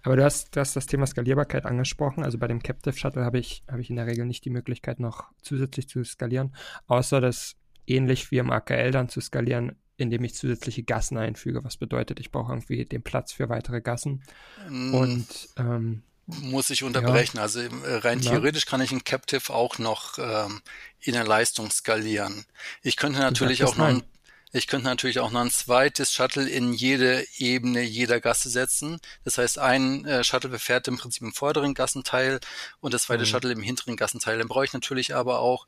Aber 0.03 0.15
du 0.15 0.23
hast, 0.23 0.55
du 0.55 0.59
hast 0.59 0.75
das 0.75 0.87
Thema 0.87 1.05
Skalierbarkeit 1.05 1.65
angesprochen. 1.65 2.23
Also 2.23 2.37
bei 2.37 2.47
dem 2.47 2.63
Captive 2.63 2.97
Shuttle 2.97 3.23
habe 3.23 3.37
ich, 3.37 3.63
habe 3.69 3.81
ich 3.81 3.89
in 3.89 3.95
der 3.95 4.07
Regel 4.07 4.25
nicht 4.25 4.43
die 4.45 4.49
Möglichkeit, 4.49 4.99
noch 4.99 5.29
zusätzlich 5.41 5.87
zu 5.87 6.03
skalieren, 6.03 6.55
außer 6.87 7.21
das 7.21 7.55
ähnlich 7.85 8.31
wie 8.31 8.37
im 8.37 8.51
AKL 8.51 8.91
dann 8.91 9.09
zu 9.09 9.21
skalieren, 9.21 9.75
indem 10.00 10.24
ich 10.24 10.36
zusätzliche 10.36 10.84
Gassen 10.84 11.18
einfüge. 11.18 11.63
Was 11.63 11.77
bedeutet, 11.77 12.20
ich 12.20 12.32
brauche 12.32 12.51
irgendwie 12.51 12.86
den 12.86 13.03
Platz 13.03 13.34
für 13.34 13.50
weitere 13.50 13.82
Gassen. 13.82 14.24
Mm. 14.70 14.94
Und 14.94 15.27
ähm, 15.58 16.03
muss 16.25 16.70
ich 16.70 16.84
unterbrechen. 16.84 17.38
Ja. 17.38 17.44
Also 17.44 17.60
äh, 17.60 17.70
rein 17.86 18.20
ja. 18.20 18.32
theoretisch 18.32 18.65
kann 18.65 18.82
ich 18.82 18.91
ein 18.91 19.03
Captive 19.03 19.53
auch 19.53 19.79
noch 19.79 20.18
ähm, 20.20 20.62
in 21.00 21.13
der 21.13 21.25
Leistung 21.25 21.72
skalieren. 21.72 22.46
Ich 22.82 22.98
könnte 22.98 23.20
natürlich 23.20 23.63
auch 23.63 23.75
noch 23.75 23.88
ein, 23.88 24.03
ich 24.51 24.68
könnte 24.68 24.86
natürlich 24.86 25.20
auch 25.20 25.32
noch 25.32 25.41
ein 25.41 25.51
zweites 25.51 26.13
Shuttle 26.13 26.48
in 26.48 26.74
jede 26.74 27.25
Ebene 27.38 27.82
jeder 27.82 28.20
Gasse 28.20 28.50
setzen. 28.50 29.00
Das 29.24 29.38
heißt, 29.38 29.60
ein 29.60 30.06
äh, 30.06 30.24
Shuttle 30.24 30.50
befährt 30.50 30.88
im 30.88 30.98
Prinzip 30.98 31.24
im 31.24 31.34
vorderen 31.34 31.74
Gassenteil 31.74 32.39
und 32.79 32.94
das 32.94 33.03
zweite 33.03 33.24
mhm. 33.24 33.27
Shuttle 33.27 33.51
im 33.51 33.62
hinteren 33.62 33.96
Gassenteil. 33.96 34.38
Dann 34.38 34.48
brauche 34.48 34.65
ich 34.65 34.74
natürlich 34.74 35.15
aber 35.15 35.39
auch 35.39 35.65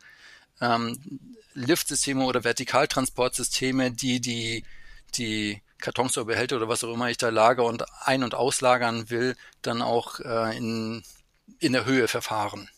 ähm, 0.61 0.97
Liftsysteme 1.53 2.23
oder 2.23 2.43
Vertikaltransportsysteme, 2.43 3.91
die 3.91 4.21
die 4.21 4.63
die 5.15 5.61
Kartons 5.79 6.17
oder 6.17 6.27
Behälter 6.27 6.55
oder 6.57 6.69
was 6.69 6.83
auch 6.83 6.93
immer 6.93 7.09
ich 7.09 7.17
da 7.17 7.29
lager 7.29 7.65
und 7.65 7.83
ein- 8.05 8.23
und 8.23 8.35
auslagern 8.35 9.09
will, 9.09 9.35
dann 9.61 9.81
auch 9.81 10.19
äh, 10.19 10.55
in, 10.55 11.03
in 11.59 11.73
der 11.73 11.85
Höhe 11.85 12.07
verfahren. 12.07 12.69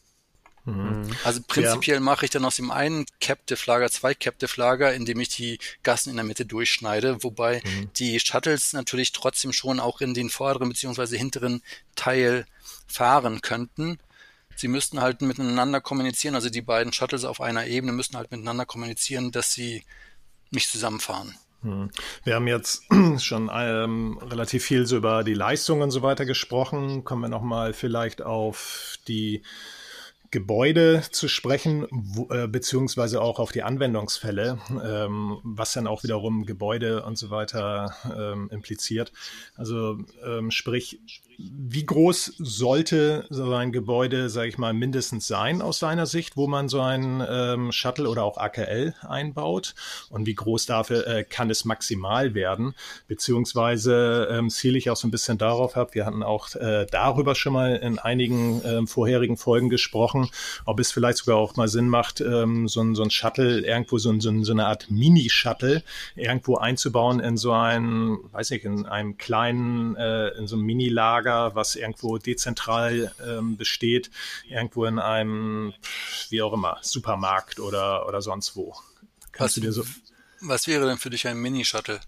Mhm. 0.66 1.12
Also 1.26 1.42
prinzipiell 1.46 1.98
ja. 1.98 2.02
mache 2.02 2.26
ich 2.26 2.32
dann 2.32 2.46
aus 2.46 2.56
dem 2.56 2.72
einen 2.72 3.06
Captive 3.20 3.60
Lager 3.66 3.92
zwei 3.92 4.14
Captive 4.14 4.52
Lager, 4.56 4.94
indem 4.94 5.20
ich 5.20 5.30
die 5.30 5.60
Gassen 5.84 6.10
in 6.10 6.16
der 6.16 6.24
Mitte 6.24 6.46
durchschneide, 6.46 7.22
wobei 7.24 7.62
mhm. 7.64 7.92
die 7.98 8.20
Shuttles 8.20 8.72
natürlich 8.74 9.12
trotzdem 9.12 9.52
schon 9.52 9.80
auch 9.80 10.00
in 10.00 10.14
den 10.14 10.30
vorderen 10.30 10.70
beziehungsweise 10.70 11.18
hinteren 11.18 11.62
Teil 11.96 12.46
fahren 12.88 13.42
könnten. 13.42 14.00
Sie 14.56 14.68
müssten 14.68 15.02
halt 15.02 15.22
miteinander 15.22 15.82
kommunizieren, 15.82 16.36
also 16.36 16.50
die 16.50 16.62
beiden 16.62 16.94
Shuttles 16.94 17.26
auf 17.26 17.42
einer 17.42 17.66
Ebene 17.66 17.92
müssten 17.92 18.18
halt 18.18 18.32
miteinander 18.32 18.66
kommunizieren, 18.66 19.32
dass 19.32 19.54
sie 19.54 19.84
nicht 20.52 20.70
zusammenfahren. 20.70 21.36
Hm. 21.62 21.90
Wir 22.24 22.36
haben 22.36 22.48
jetzt 22.48 22.84
schon 23.20 23.50
ähm, 23.54 24.20
relativ 24.22 24.64
viel 24.64 24.86
so 24.86 24.98
über 24.98 25.24
die 25.24 25.34
Leistung 25.34 25.82
und 25.82 25.92
so 25.92 26.02
weiter 26.02 26.26
gesprochen. 26.26 27.04
Kommen 27.04 27.22
wir 27.22 27.30
nochmal 27.30 27.74
vielleicht 27.74 28.22
auf 28.22 28.98
die 29.08 29.44
Gebäude 30.34 31.04
zu 31.12 31.28
sprechen, 31.28 31.88
wo, 31.92 32.28
äh, 32.34 32.48
beziehungsweise 32.48 33.22
auch 33.22 33.38
auf 33.38 33.52
die 33.52 33.62
Anwendungsfälle, 33.62 34.58
ähm, 34.84 35.38
was 35.44 35.74
dann 35.74 35.86
auch 35.86 36.04
wiederum 36.04 36.48
Gebäude 36.48 37.06
und 37.06 37.20
so 37.20 37.30
weiter 37.30 37.96
ähm, 38.18 38.50
impliziert. 38.52 39.14
Also 39.56 40.00
ähm, 40.26 40.50
sprich, 40.50 41.00
wie 41.38 41.86
groß 41.86 42.36
sollte 42.38 43.26
so 43.30 43.54
ein 43.54 43.72
Gebäude, 43.72 44.30
sage 44.30 44.50
ich 44.50 44.58
mal, 44.58 44.74
mindestens 44.74 45.28
sein 45.28 45.62
aus 45.62 45.80
seiner 45.80 46.06
Sicht, 46.06 46.38
wo 46.38 46.48
man 46.48 46.70
so 46.70 46.82
ein 46.82 47.24
ähm, 47.28 47.72
Shuttle 47.72 48.10
oder 48.10 48.24
auch 48.24 48.38
AKL 48.38 48.94
einbaut? 49.02 49.74
Und 50.10 50.26
wie 50.26 50.36
groß 50.36 50.66
dafür 50.66 51.08
äh, 51.08 51.24
kann 51.24 51.50
es 51.50 51.66
maximal 51.66 52.34
werden? 52.34 52.76
Beziehungsweise 53.08 54.28
ähm, 54.32 54.50
ziele 54.50 54.78
ich 54.78 54.90
auch 54.90 54.96
so 54.96 55.08
ein 55.08 55.12
bisschen 55.12 55.38
darauf 55.38 55.76
ab, 55.76 55.96
wir 55.96 56.06
hatten 56.06 56.24
auch 56.24 56.54
äh, 56.56 56.86
darüber 56.90 57.36
schon 57.36 57.54
mal 57.54 57.76
in 57.76 58.00
einigen 58.00 58.62
äh, 58.64 58.86
vorherigen 58.86 59.38
Folgen 59.38 59.70
gesprochen, 59.70 60.30
ob 60.66 60.80
es 60.80 60.92
vielleicht 60.92 61.18
sogar 61.18 61.38
auch 61.38 61.56
mal 61.56 61.68
Sinn 61.68 61.90
macht, 61.90 62.22
ähm, 62.22 62.68
so, 62.68 62.82
ein, 62.82 62.96
so 62.96 63.04
ein 63.04 63.10
Shuttle, 63.10 63.62
irgendwo 63.62 63.98
so, 63.98 64.12
ein, 64.12 64.22
so 64.22 64.30
eine 64.52 64.68
Art 64.68 64.92
Mini-Shuttle 64.92 65.84
irgendwo 66.16 66.58
einzubauen 66.58 67.20
in 67.20 67.38
so 67.38 67.52
ein, 67.52 68.18
weiß 68.32 68.52
nicht, 68.52 68.66
in 68.66 68.86
einem 68.86 69.18
kleinen, 69.18 69.96
äh, 69.96 70.30
in 70.30 70.48
so 70.48 70.56
einem 70.56 70.66
Mini-Lager 70.66 71.23
Lager, 71.24 71.56
was 71.56 71.76
irgendwo 71.76 72.18
dezentral 72.18 73.14
ähm, 73.26 73.58
besteht, 73.58 74.12
irgendwo 74.48 74.86
in 74.86 75.00
einem, 75.00 75.74
wie 76.30 76.42
auch 76.42 76.54
immer, 76.54 76.78
Supermarkt 76.82 77.60
oder, 77.60 78.08
oder 78.08 78.22
sonst 78.22 78.56
wo. 78.56 78.76
Kannst 79.32 79.40
was, 79.40 79.54
du 79.56 79.62
dir 79.62 79.72
so 79.72 79.84
was 80.46 80.68
wäre 80.68 80.86
denn 80.88 80.98
für 80.98 81.10
dich 81.10 81.26
ein 81.28 81.38
Mini-Shuttle? 81.38 82.02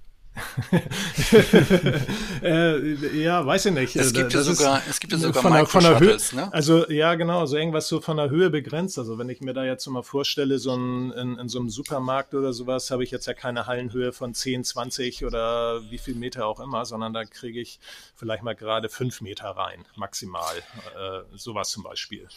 Äh, 2.43 3.21
ja, 3.21 3.45
weiß 3.45 3.67
ich 3.67 3.73
nicht. 3.73 3.95
Es 3.95 4.13
gibt 4.13 4.33
das 4.33 4.47
ja 4.47 4.53
sogar, 4.53 4.81
es 4.89 4.99
gibt 4.99 5.13
ja 5.13 5.19
sogar 5.19 5.41
von 5.41 5.53
der, 5.53 5.65
von 5.65 5.83
der 5.83 5.99
Höhe, 5.99 6.17
ne? 6.33 6.51
Also 6.51 6.89
ja, 6.89 7.15
genau, 7.15 7.35
so 7.35 7.41
also 7.41 7.57
irgendwas 7.57 7.87
so 7.87 8.01
von 8.01 8.17
der 8.17 8.29
Höhe 8.29 8.49
begrenzt. 8.49 8.99
Also 8.99 9.17
wenn 9.17 9.29
ich 9.29 9.41
mir 9.41 9.53
da 9.53 9.63
jetzt 9.63 9.85
mal 9.87 10.03
vorstelle, 10.03 10.59
so 10.59 10.75
ein, 10.75 11.11
in, 11.11 11.37
in 11.37 11.49
so 11.49 11.59
einem 11.59 11.69
Supermarkt 11.69 12.33
oder 12.33 12.51
sowas, 12.53 12.91
habe 12.91 13.03
ich 13.03 13.11
jetzt 13.11 13.27
ja 13.27 13.33
keine 13.33 13.65
Hallenhöhe 13.65 14.11
von 14.11 14.33
10, 14.33 14.63
20 14.63 15.25
oder 15.25 15.81
wie 15.89 15.97
viel 15.97 16.15
Meter 16.15 16.47
auch 16.47 16.59
immer, 16.59 16.85
sondern 16.85 17.13
da 17.13 17.23
kriege 17.23 17.61
ich 17.61 17.79
vielleicht 18.15 18.43
mal 18.43 18.55
gerade 18.55 18.89
fünf 18.89 19.21
Meter 19.21 19.45
rein, 19.45 19.85
maximal. 19.95 20.57
Äh, 20.57 21.21
sowas 21.35 21.69
zum 21.69 21.83
Beispiel. 21.83 22.27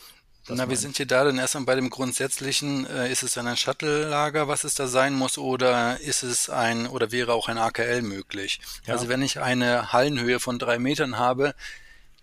Na, 0.49 0.69
wir 0.69 0.77
sind 0.77 0.97
hier 0.97 1.07
da 1.07 1.25
dann 1.25 1.39
erstmal 1.39 1.65
bei 1.65 1.75
dem 1.75 1.91
Grundsätzlichen, 1.91 2.87
äh, 2.87 3.11
ist 3.11 3.23
es 3.23 3.37
ein 3.37 3.57
Shuttle-Lager, 3.57 4.49
was 4.49 4.65
es 4.65 4.75
da 4.75 4.87
sein 4.87 5.15
muss, 5.15 5.39
oder 5.39 6.01
ist 6.01 6.23
es 6.23 6.49
ein, 6.49 6.87
oder 6.87 7.13
wäre 7.13 7.33
auch 7.33 7.49
ein 7.49 7.59
AKL 7.59 8.03
möglich? 8.03 8.61
Ja. 8.87 8.95
Also 8.95 9.09
wenn 9.09 9.23
ich 9.23 9.41
eine 9.41 9.93
Hallenhöhe 9.93 10.41
von 10.41 10.59
drei 10.59 10.79
Metern 10.79 11.19
habe, 11.19 11.55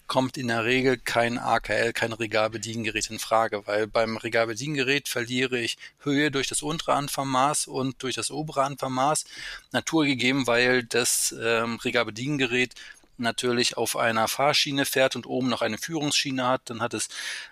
kommt 0.08 0.38
in 0.38 0.48
der 0.48 0.66
Regel 0.66 0.98
kein 0.98 1.38
AKL, 1.38 1.94
kein 1.94 2.14
Regalbediengerät 2.14 3.10
in 3.10 3.20
Frage, 3.20 3.66
weil 3.66 3.88
beim 3.88 4.18
Regalbediengerät 4.18 5.08
verliere 5.08 5.60
ich 5.60 5.78
Höhe 6.00 6.32
durch 6.32 6.48
das 6.48 6.62
untere 6.62 6.94
Anfahrmaß 6.94 7.68
und 7.68 8.04
durch 8.04 8.16
das 8.16 8.32
obere 8.32 8.64
Anfahrmaß. 8.64 9.26
Naturgegeben, 9.72 10.48
weil 10.48 10.84
das 10.84 11.34
ähm, 11.42 11.78
Regalbediengerät 11.78 12.76
natürlich 13.18 13.78
auf 13.78 13.96
einer 13.96 14.28
Fahrschiene 14.28 14.86
fährt 14.86 15.16
und 15.16 15.26
oben 15.26 15.50
noch 15.50 15.62
eine 15.62 15.78
Führungsschiene 15.78 16.48
hat, 16.48 16.70
dann 16.70 16.82
hat 16.82 16.94
es 16.94 17.10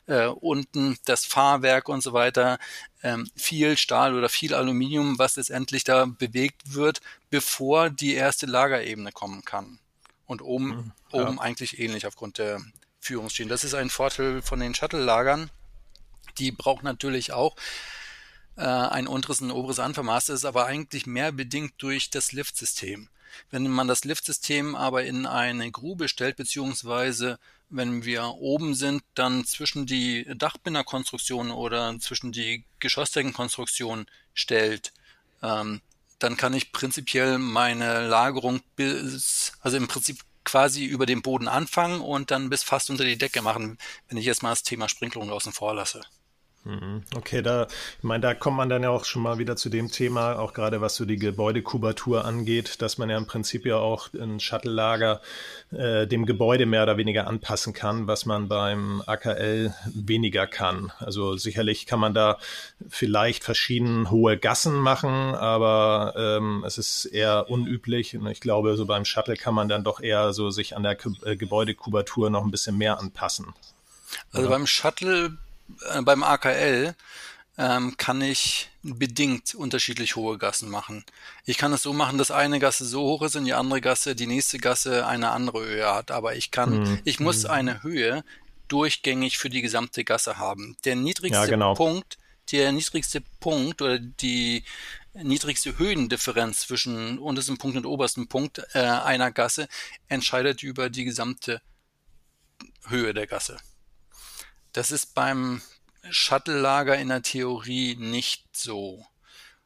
äh, 0.07 0.25
unten 0.27 0.97
das 1.05 1.25
Fahrwerk 1.25 1.89
und 1.89 2.01
so 2.01 2.13
weiter, 2.13 2.59
ähm, 3.01 3.29
viel 3.35 3.77
Stahl 3.77 4.15
oder 4.15 4.29
viel 4.29 4.53
Aluminium, 4.53 5.19
was 5.19 5.35
letztendlich 5.35 5.83
da 5.83 6.05
bewegt 6.05 6.73
wird, 6.73 7.01
bevor 7.29 7.89
die 7.89 8.13
erste 8.13 8.45
Lagerebene 8.45 9.11
kommen 9.11 9.43
kann. 9.43 9.79
Und 10.25 10.41
oben, 10.41 10.67
mhm, 10.67 10.91
ja. 11.11 11.27
oben 11.27 11.39
eigentlich 11.39 11.79
ähnlich 11.79 12.07
aufgrund 12.07 12.37
der 12.37 12.61
Führungsschiene. 12.99 13.49
Das 13.49 13.63
ist 13.63 13.73
ein 13.73 13.89
Vorteil 13.89 14.41
von 14.41 14.59
den 14.59 14.73
Shuttle-Lagern. 14.73 15.49
Die 16.37 16.51
braucht 16.51 16.83
natürlich 16.83 17.33
auch 17.33 17.55
äh, 18.55 18.61
ein 18.61 19.07
unteres 19.07 19.41
und 19.41 19.49
ein 19.49 19.51
oberes 19.51 19.79
Anfahrmaß, 19.79 20.27
das 20.27 20.39
ist 20.39 20.45
aber 20.45 20.65
eigentlich 20.65 21.05
mehr 21.05 21.31
bedingt 21.31 21.73
durch 21.79 22.09
das 22.09 22.31
Liftsystem. 22.31 23.09
Wenn 23.49 23.69
man 23.69 23.87
das 23.87 24.03
Liftsystem 24.03 24.75
aber 24.75 25.03
in 25.03 25.25
eine 25.25 25.71
Grube 25.71 26.07
stellt, 26.07 26.35
beziehungsweise 26.35 27.39
wenn 27.69 28.05
wir 28.05 28.25
oben 28.35 28.75
sind, 28.75 29.03
dann 29.15 29.45
zwischen 29.45 29.85
die 29.85 30.25
Dachbinderkonstruktion 30.35 31.51
oder 31.51 31.97
zwischen 31.99 32.31
die 32.31 32.65
Geschossdeckenkonstruktion 32.79 34.05
stellt, 34.33 34.93
ähm, 35.41 35.81
dann 36.19 36.37
kann 36.37 36.53
ich 36.53 36.71
prinzipiell 36.71 37.37
meine 37.37 38.07
Lagerung 38.07 38.61
bis, 38.75 39.53
also 39.61 39.77
im 39.77 39.87
Prinzip 39.87 40.19
quasi 40.43 40.85
über 40.85 41.05
dem 41.05 41.21
Boden 41.21 41.47
anfangen 41.47 42.01
und 42.01 42.31
dann 42.31 42.49
bis 42.49 42.63
fast 42.63 42.89
unter 42.89 43.03
die 43.03 43.17
Decke 43.17 43.41
machen, 43.41 43.77
wenn 44.07 44.17
ich 44.17 44.25
jetzt 44.25 44.43
mal 44.43 44.49
das 44.49 44.63
Thema 44.63 44.89
Sprinklung 44.89 45.29
außen 45.31 45.53
vor 45.53 45.73
lasse. 45.73 46.01
Mhm. 46.65 47.03
Okay, 47.15 47.41
da, 47.41 47.67
ich 47.97 48.03
meine, 48.03 48.21
da 48.21 48.33
kommt 48.33 48.55
man 48.55 48.69
dann 48.69 48.83
ja 48.83 48.89
auch 48.89 49.03
schon 49.03 49.21
mal 49.21 49.37
wieder 49.37 49.57
zu 49.57 49.67
dem 49.67 49.91
Thema, 49.91 50.39
auch 50.39 50.53
gerade 50.53 50.79
was 50.79 50.95
so 50.95 51.03
die 51.03 51.17
Gebäudekubatur 51.17 52.23
angeht, 52.23 52.81
dass 52.81 52.97
man 52.97 53.09
ja 53.09 53.17
im 53.17 53.25
Prinzip 53.25 53.65
ja 53.65 53.77
auch 53.77 54.13
ein 54.13 54.39
Shuttle-Lager 54.39 55.21
äh, 55.71 56.07
dem 56.07 56.25
Gebäude 56.25 56.65
mehr 56.65 56.83
oder 56.83 56.95
weniger 56.95 57.27
anpassen 57.27 57.73
kann, 57.73 58.07
was 58.07 58.25
man 58.25 58.47
beim 58.47 59.03
AKL 59.05 59.73
weniger 59.93 60.47
kann. 60.47 60.93
Also 60.99 61.35
sicherlich 61.35 61.85
kann 61.85 61.99
man 61.99 62.13
da 62.13 62.37
vielleicht 62.87 63.43
verschieden 63.43 64.09
hohe 64.09 64.37
Gassen 64.37 64.75
machen, 64.75 65.35
aber 65.35 66.13
ähm, 66.15 66.63
es 66.65 66.77
ist 66.77 67.05
eher 67.05 67.49
unüblich. 67.49 68.15
Und 68.15 68.27
ich 68.27 68.39
glaube, 68.39 68.77
so 68.77 68.85
beim 68.85 69.03
Shuttle 69.03 69.35
kann 69.35 69.53
man 69.53 69.67
dann 69.67 69.83
doch 69.83 69.99
eher 69.99 70.31
so 70.31 70.49
sich 70.49 70.77
an 70.77 70.83
der 70.83 70.97
äh, 71.25 71.35
Gebäudekubatur 71.35 72.29
noch 72.29 72.45
ein 72.45 72.51
bisschen 72.51 72.77
mehr 72.77 72.99
anpassen. 72.99 73.53
Also 74.31 74.47
beim 74.49 74.67
Shuttle 74.67 75.37
beim 76.03 76.23
AKL 76.23 76.95
ähm, 77.57 77.95
kann 77.97 78.21
ich 78.21 78.69
bedingt 78.81 79.53
unterschiedlich 79.55 80.15
hohe 80.15 80.37
Gassen 80.37 80.69
machen. 80.69 81.05
Ich 81.45 81.57
kann 81.57 81.71
es 81.71 81.83
so 81.83 81.93
machen, 81.93 82.17
dass 82.17 82.31
eine 82.31 82.59
Gasse 82.59 82.85
so 82.85 83.01
hoch 83.01 83.21
ist 83.21 83.35
und 83.35 83.45
die 83.45 83.53
andere 83.53 83.79
Gasse, 83.79 84.15
die 84.15 84.27
nächste 84.27 84.57
Gasse 84.57 85.05
eine 85.05 85.29
andere 85.31 85.63
Höhe 85.63 85.93
hat. 85.93 86.11
Aber 86.11 86.35
ich 86.35 86.51
kann, 86.51 86.79
mhm. 86.79 86.99
ich 87.03 87.19
muss 87.19 87.43
mhm. 87.43 87.49
eine 87.51 87.83
Höhe 87.83 88.23
durchgängig 88.67 89.37
für 89.37 89.49
die 89.49 89.61
gesamte 89.61 90.03
Gasse 90.03 90.37
haben. 90.37 90.75
Der 90.85 90.95
niedrigste 90.95 91.37
ja, 91.37 91.45
genau. 91.45 91.75
Punkt, 91.75 92.17
der 92.51 92.71
niedrigste 92.71 93.21
Punkt 93.39 93.81
oder 93.81 93.99
die 93.99 94.63
niedrigste 95.13 95.77
Höhendifferenz 95.77 96.61
zwischen 96.61 97.19
untersten 97.19 97.57
Punkt 97.57 97.77
und 97.77 97.85
obersten 97.85 98.27
Punkt 98.27 98.63
äh, 98.73 98.79
einer 98.79 99.31
Gasse 99.31 99.67
entscheidet 100.07 100.63
über 100.63 100.89
die 100.89 101.05
gesamte 101.05 101.61
Höhe 102.87 103.13
der 103.13 103.27
Gasse. 103.27 103.57
Das 104.73 104.91
ist 104.91 105.13
beim 105.13 105.61
Shuttle-Lager 106.09 106.97
in 106.97 107.09
der 107.09 107.21
Theorie 107.21 107.95
nicht 107.95 108.45
so. 108.55 109.05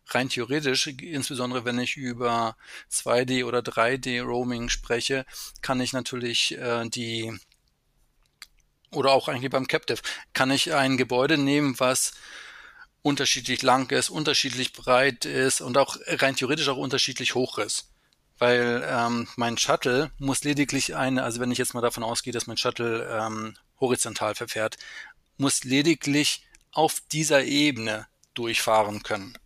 Rein 0.10 0.30
theoretisch, 0.30 0.88
insbesondere 0.88 1.66
wenn 1.66 1.80
ich 1.80 1.98
über 1.98 2.56
2D 2.92 3.46
oder 3.46 3.60
3D 3.60 4.22
Roaming 4.22 4.70
spreche, 4.70 5.26
kann 5.62 5.82
ich 5.82 5.92
natürlich 5.94 6.58
äh, 6.58 6.88
die 6.88 7.38
oder 8.92 9.12
auch 9.12 9.28
eigentlich 9.28 9.52
beim 9.52 9.68
Captive, 9.68 10.02
kann 10.34 10.52
ich 10.52 10.74
ein 10.74 10.98
Gebäude 10.98 11.38
nehmen, 11.38 11.78
was 11.80 12.14
unterschiedlich 13.02 13.62
lang 13.62 13.92
ist, 13.92 14.10
unterschiedlich 14.10 14.74
breit 14.74 15.26
ist 15.26 15.62
und 15.62 15.78
auch 15.78 15.98
rein 16.08 16.36
theoretisch 16.36 16.70
auch 16.70 16.78
unterschiedlich 16.78 17.36
hoch 17.36 17.58
ist. 17.58 17.90
Weil 18.40 18.86
ähm, 18.88 19.28
mein 19.36 19.58
Shuttle 19.58 20.12
muss 20.20 20.44
lediglich 20.44 20.96
eine, 20.96 21.24
also 21.24 21.40
wenn 21.40 21.52
ich 21.52 21.58
jetzt 21.58 21.74
mal 21.74 21.82
davon 21.82 22.04
ausgehe, 22.04 22.34
dass 22.34 22.48
mein 22.48 22.58
Shuttle 22.58 23.08
ähm, 23.10 23.58
horizontal 23.80 24.36
verfährt, 24.36 24.78
muss 25.38 25.64
lediglich 25.64 26.46
auf 26.72 27.02
dieser 27.12 27.44
Ebene 27.44 28.08
durchfahren 28.34 29.04
können. 29.04 29.38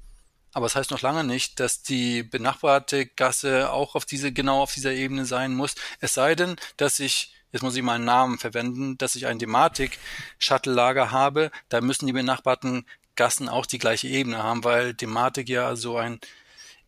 Aber 0.53 0.65
es 0.65 0.73
das 0.73 0.81
heißt 0.81 0.91
noch 0.91 1.01
lange 1.01 1.23
nicht, 1.23 1.59
dass 1.59 1.81
die 1.81 2.23
benachbarte 2.23 3.05
Gasse 3.05 3.71
auch 3.71 3.95
auf 3.95 4.05
diese, 4.05 4.33
genau 4.33 4.61
auf 4.61 4.73
dieser 4.73 4.91
Ebene 4.91 5.25
sein 5.25 5.53
muss. 5.53 5.75
Es 6.01 6.13
sei 6.13 6.35
denn, 6.35 6.57
dass 6.75 6.99
ich, 6.99 7.33
jetzt 7.53 7.61
muss 7.61 7.75
ich 7.75 7.83
mal 7.83 7.95
einen 7.95 8.05
Namen 8.05 8.37
verwenden, 8.37 8.97
dass 8.97 9.15
ich 9.15 9.27
ein 9.27 9.39
Dematik-Shuttle-Lager 9.39 11.11
habe, 11.11 11.51
da 11.69 11.79
müssen 11.79 12.07
die 12.07 12.13
benachbarten 12.13 12.85
Gassen 13.15 13.47
auch 13.47 13.65
die 13.65 13.77
gleiche 13.77 14.07
Ebene 14.07 14.43
haben, 14.43 14.63
weil 14.63 14.93
Dematik 14.93 15.47
ja 15.47 15.75
so 15.75 15.97
ein 15.97 16.19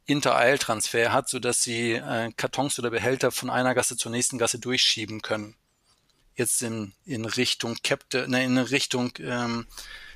Inter-Eil-Transfer 0.05 1.13
hat, 1.13 1.29
sodass 1.29 1.63
sie 1.63 1.93
äh, 1.93 2.31
Kartons 2.35 2.77
oder 2.79 2.89
Behälter 2.89 3.31
von 3.31 3.49
einer 3.49 3.73
Gasse 3.73 3.95
zur 3.95 4.11
nächsten 4.11 4.37
Gasse 4.37 4.59
durchschieben 4.59 5.21
können 5.21 5.55
jetzt 6.35 6.61
in, 6.61 6.93
in 7.05 7.25
Richtung 7.25 7.77
Capte, 7.83 8.27
ne, 8.27 8.43
in 8.43 8.57
Richtung 8.57 9.11
ähm, 9.19 9.67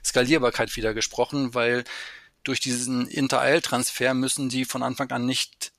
Skalierbarkeit 0.03 0.75
wieder 0.75 0.93
gesprochen, 0.93 1.53
weil 1.53 1.83
durch 2.43 2.59
diesen 2.59 3.07
Inter-Eil-Transfer 3.07 4.13
müssen 4.13 4.49
die 4.49 4.65
von 4.65 4.83
Anfang 4.83 5.11
an 5.11 5.25
nicht 5.25 5.73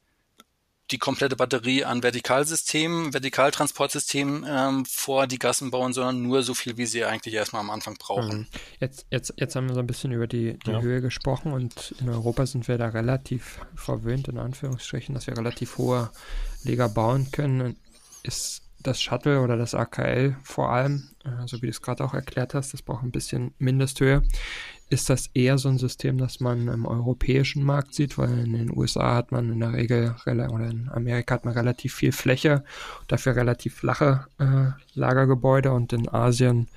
die 0.90 0.98
komplette 0.98 1.36
Batterie 1.36 1.84
an 1.84 2.02
Vertikalsystemen, 2.02 3.12
Vertikaltransportsystemen 3.12 4.46
ähm, 4.48 4.84
vor 4.86 5.26
die 5.26 5.38
Gassen 5.38 5.70
bauen, 5.70 5.92
sondern 5.92 6.22
nur 6.22 6.42
so 6.42 6.54
viel, 6.54 6.78
wie 6.78 6.86
sie 6.86 7.04
eigentlich 7.04 7.34
erstmal 7.34 7.60
am 7.60 7.70
Anfang 7.70 7.96
brauchen. 7.98 8.38
Mhm. 8.38 8.46
Jetzt, 8.80 9.06
jetzt, 9.10 9.34
jetzt 9.36 9.54
haben 9.54 9.68
wir 9.68 9.74
so 9.74 9.80
ein 9.80 9.86
bisschen 9.86 10.12
über 10.12 10.26
die, 10.26 10.58
die 10.60 10.70
ja. 10.70 10.80
Höhe 10.80 11.02
gesprochen 11.02 11.52
und 11.52 11.94
in 12.00 12.08
Europa 12.08 12.46
sind 12.46 12.68
wir 12.68 12.78
da 12.78 12.88
relativ 12.88 13.60
verwöhnt, 13.74 14.28
in 14.28 14.38
Anführungsstrichen, 14.38 15.14
dass 15.14 15.26
wir 15.26 15.36
relativ 15.36 15.76
hohe 15.76 16.10
Leger 16.64 16.88
bauen 16.88 17.30
können. 17.32 17.76
Ist 18.22 18.62
das 18.82 19.00
Shuttle 19.00 19.40
oder 19.40 19.56
das 19.56 19.74
AKL 19.74 20.36
vor 20.42 20.70
allem, 20.70 21.10
äh, 21.24 21.46
so 21.46 21.58
wie 21.58 21.66
du 21.66 21.70
es 21.70 21.82
gerade 21.82 22.04
auch 22.04 22.14
erklärt 22.14 22.54
hast, 22.54 22.72
das 22.72 22.82
braucht 22.82 23.02
ein 23.02 23.10
bisschen 23.10 23.52
Mindesthöhe. 23.58 24.22
Ist 24.90 25.10
das 25.10 25.28
eher 25.34 25.58
so 25.58 25.68
ein 25.68 25.78
System, 25.78 26.16
das 26.16 26.40
man 26.40 26.68
im 26.68 26.86
europäischen 26.86 27.62
Markt 27.62 27.94
sieht, 27.94 28.16
weil 28.16 28.38
in 28.38 28.54
den 28.54 28.76
USA 28.76 29.16
hat 29.16 29.32
man 29.32 29.52
in 29.52 29.60
der 29.60 29.74
Regel 29.74 30.14
oder 30.26 30.70
in 30.70 30.88
Amerika 30.88 31.34
hat 31.34 31.44
man 31.44 31.54
relativ 31.54 31.94
viel 31.94 32.12
Fläche, 32.12 32.64
dafür 33.06 33.36
relativ 33.36 33.74
flache 33.74 34.26
äh, 34.38 34.70
Lagergebäude 34.94 35.72
und 35.72 35.92
in 35.92 36.08
Asien 36.08 36.68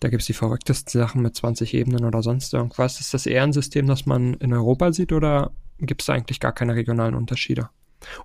da 0.00 0.08
gibt 0.08 0.20
es 0.20 0.26
die 0.26 0.34
verrücktesten 0.34 1.00
Sachen 1.00 1.22
mit 1.22 1.34
20 1.34 1.72
Ebenen 1.74 2.04
oder 2.04 2.22
sonst 2.22 2.52
irgendwas. 2.52 3.00
Ist 3.00 3.14
das 3.14 3.26
eher 3.26 3.42
ein 3.42 3.52
System, 3.52 3.86
das 3.86 4.06
man 4.06 4.34
in 4.34 4.52
Europa 4.52 4.92
sieht 4.92 5.12
oder 5.12 5.52
gibt 5.78 6.02
es 6.02 6.10
eigentlich 6.10 6.40
gar 6.40 6.52
keine 6.52 6.74
regionalen 6.74 7.14
Unterschiede? 7.14 7.70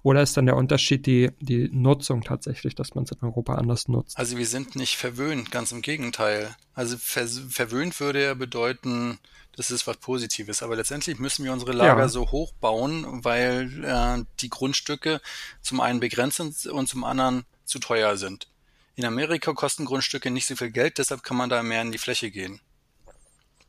Oder 0.03 0.21
ist 0.21 0.35
dann 0.37 0.45
der 0.45 0.55
Unterschied 0.55 1.05
die, 1.05 1.31
die 1.39 1.69
Nutzung 1.71 2.23
tatsächlich, 2.23 2.75
dass 2.75 2.95
man 2.95 3.05
es 3.05 3.11
in 3.11 3.19
Europa 3.21 3.55
anders 3.55 3.87
nutzt? 3.87 4.17
Also 4.17 4.37
wir 4.37 4.45
sind 4.45 4.75
nicht 4.75 4.97
verwöhnt, 4.97 5.51
ganz 5.51 5.71
im 5.71 5.81
Gegenteil. 5.81 6.55
Also 6.73 6.97
ver 6.97 7.27
verwöhnt 7.27 7.99
würde 7.99 8.23
ja 8.23 8.33
bedeuten, 8.33 9.19
das 9.55 9.71
ist 9.71 9.87
was 9.87 9.97
Positives. 9.97 10.63
Aber 10.63 10.75
letztendlich 10.75 11.19
müssen 11.19 11.45
wir 11.45 11.53
unsere 11.53 11.73
Lager 11.73 12.01
ja. 12.01 12.09
so 12.09 12.31
hoch 12.31 12.53
bauen, 12.53 13.23
weil 13.23 13.83
äh, 13.83 14.23
die 14.39 14.49
Grundstücke 14.49 15.21
zum 15.61 15.79
einen 15.79 15.99
begrenzt 15.99 16.37
sind 16.37 16.65
und 16.67 16.87
zum 16.87 17.03
anderen 17.03 17.45
zu 17.65 17.79
teuer 17.79 18.17
sind. 18.17 18.47
In 18.95 19.05
Amerika 19.05 19.53
kosten 19.53 19.85
Grundstücke 19.85 20.31
nicht 20.31 20.47
so 20.47 20.55
viel 20.55 20.71
Geld, 20.71 20.97
deshalb 20.97 21.23
kann 21.23 21.37
man 21.37 21.49
da 21.49 21.63
mehr 21.63 21.81
in 21.81 21.91
die 21.91 21.97
Fläche 21.97 22.29
gehen. 22.29 22.59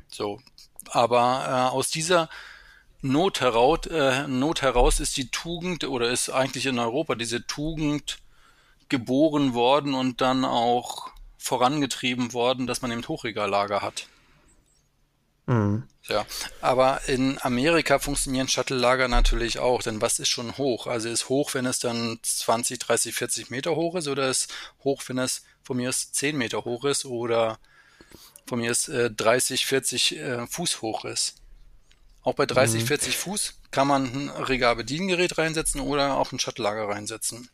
So. 0.09 0.41
Aber 0.91 1.45
äh, 1.47 1.75
aus 1.75 1.91
dieser 1.91 2.29
Not 3.03 3.41
heraus, 3.41 3.87
äh, 3.87 4.29
Not 4.29 4.63
heraus 4.63 5.01
ist 5.01 5.17
die 5.17 5.31
Tugend 5.31 5.85
oder 5.85 6.11
ist 6.11 6.31
eigentlich 6.31 6.67
in 6.67 6.79
Europa 6.79 7.17
diese 7.17 7.47
Tugend 7.47 8.19
geboren 8.89 9.55
worden 9.55 9.95
und 9.95 10.21
dann 10.21 10.45
auch 10.45 11.11
vorangetrieben 11.37 12.33
worden, 12.33 12.67
dass 12.67 12.81
man 12.81 12.93
eben 12.93 13.07
Hochregallager 13.07 13.83
hat. 13.83 14.07
Mhm. 15.47 15.83
Ja, 16.05 16.27
aber 16.61 17.01
in 17.09 17.39
Amerika 17.43 17.99
funktionieren 17.99 18.49
Shuttle-Lager 18.49 19.09
natürlich 19.09 19.59
auch, 19.59 19.83
denn 19.83 20.01
was 20.01 20.19
ist 20.19 20.29
schon 20.29 20.57
hoch? 20.57 20.87
Also 20.87 21.09
ist 21.09 21.29
hoch, 21.29 21.55
wenn 21.55 21.67
es 21.67 21.79
dann 21.79 22.19
20, 22.23 22.79
30, 22.79 23.15
40 23.15 23.51
Meter 23.51 23.77
hoch 23.77 23.95
ist 23.95 24.09
oder 24.09 24.29
ist 24.29 24.53
hoch, 24.83 25.03
wenn 25.07 25.19
es 25.19 25.45
von 25.63 25.77
mir 25.77 25.91
ist 25.91 26.15
10 26.15 26.37
Meter 26.37 26.65
hoch 26.65 26.85
ist 26.85 27.05
oder 27.05 27.59
von 28.47 28.61
mir 28.61 28.71
ist 28.71 28.89
äh, 28.89 29.11
30, 29.11 29.67
40 29.67 30.19
äh, 30.19 30.47
Fuß 30.47 30.83
hoch 30.83 31.05
ist. 31.05 31.42
Auch 32.25 32.35
bei 32.35 32.47
30, 32.47 32.83
mhm. 32.83 32.87
40 32.87 33.17
Fuß 33.17 33.55
kann 33.71 33.89
man 33.89 34.05
ein 34.05 34.29
Regabediengerät 34.29 35.39
reinsetzen 35.39 35.81
oder 35.81 36.17
auch 36.17 36.33
ein 36.33 36.39
Shuttle-Lager 36.39 36.89
reinsetzen. 36.89 37.51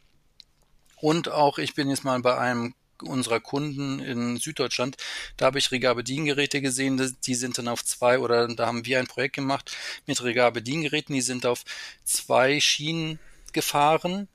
Und 0.96 1.28
auch, 1.30 1.58
ich 1.58 1.74
bin 1.74 1.88
jetzt 1.88 2.04
mal 2.04 2.20
bei 2.20 2.36
einem 2.36 2.74
unserer 3.02 3.40
Kunden 3.40 4.00
in 4.00 4.38
Süddeutschland, 4.38 4.96
da 5.36 5.46
habe 5.46 5.58
ich 5.58 5.70
Regabediengeräte 5.70 6.60
gesehen, 6.60 7.16
die 7.24 7.34
sind 7.36 7.56
dann 7.56 7.68
auf 7.68 7.84
zwei 7.84 8.18
oder 8.18 8.48
da 8.48 8.66
haben 8.66 8.84
wir 8.84 8.98
ein 8.98 9.06
Projekt 9.06 9.36
gemacht 9.36 9.76
mit 10.06 10.22
Regabediengeräten, 10.22 11.14
die 11.14 11.20
sind 11.20 11.46
auf 11.46 11.64
zwei 12.04 12.58
Schienen 12.58 13.20
gefahren, 13.52 14.26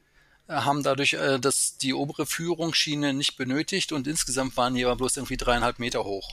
haben 0.47 0.81
dadurch 0.81 1.13
äh, 1.13 1.39
das, 1.39 1.77
die 1.77 1.93
obere 1.93 2.25
Führungsschiene 2.25 3.13
nicht 3.13 3.35
benötigt 3.35 3.91
und 3.91 4.07
insgesamt 4.07 4.55
waren 4.55 4.75
die 4.75 4.85
aber 4.85 4.95
bloß 4.95 5.17
irgendwie 5.17 5.37
dreieinhalb 5.37 5.79
Meter 5.79 6.05
hoch. 6.05 6.31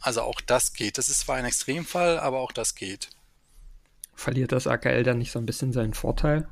Also 0.00 0.22
auch 0.22 0.40
das 0.40 0.72
geht. 0.72 0.96
Das 0.96 1.08
ist 1.08 1.20
zwar 1.20 1.36
ein 1.36 1.44
Extremfall, 1.44 2.18
aber 2.18 2.38
auch 2.38 2.52
das 2.52 2.74
geht 2.74 3.10
verliert 4.18 4.52
das 4.52 4.66
AKL 4.66 5.04
dann 5.04 5.18
nicht 5.18 5.32
so 5.32 5.38
ein 5.38 5.46
bisschen 5.46 5.72
seinen 5.72 5.94
Vorteil? 5.94 6.48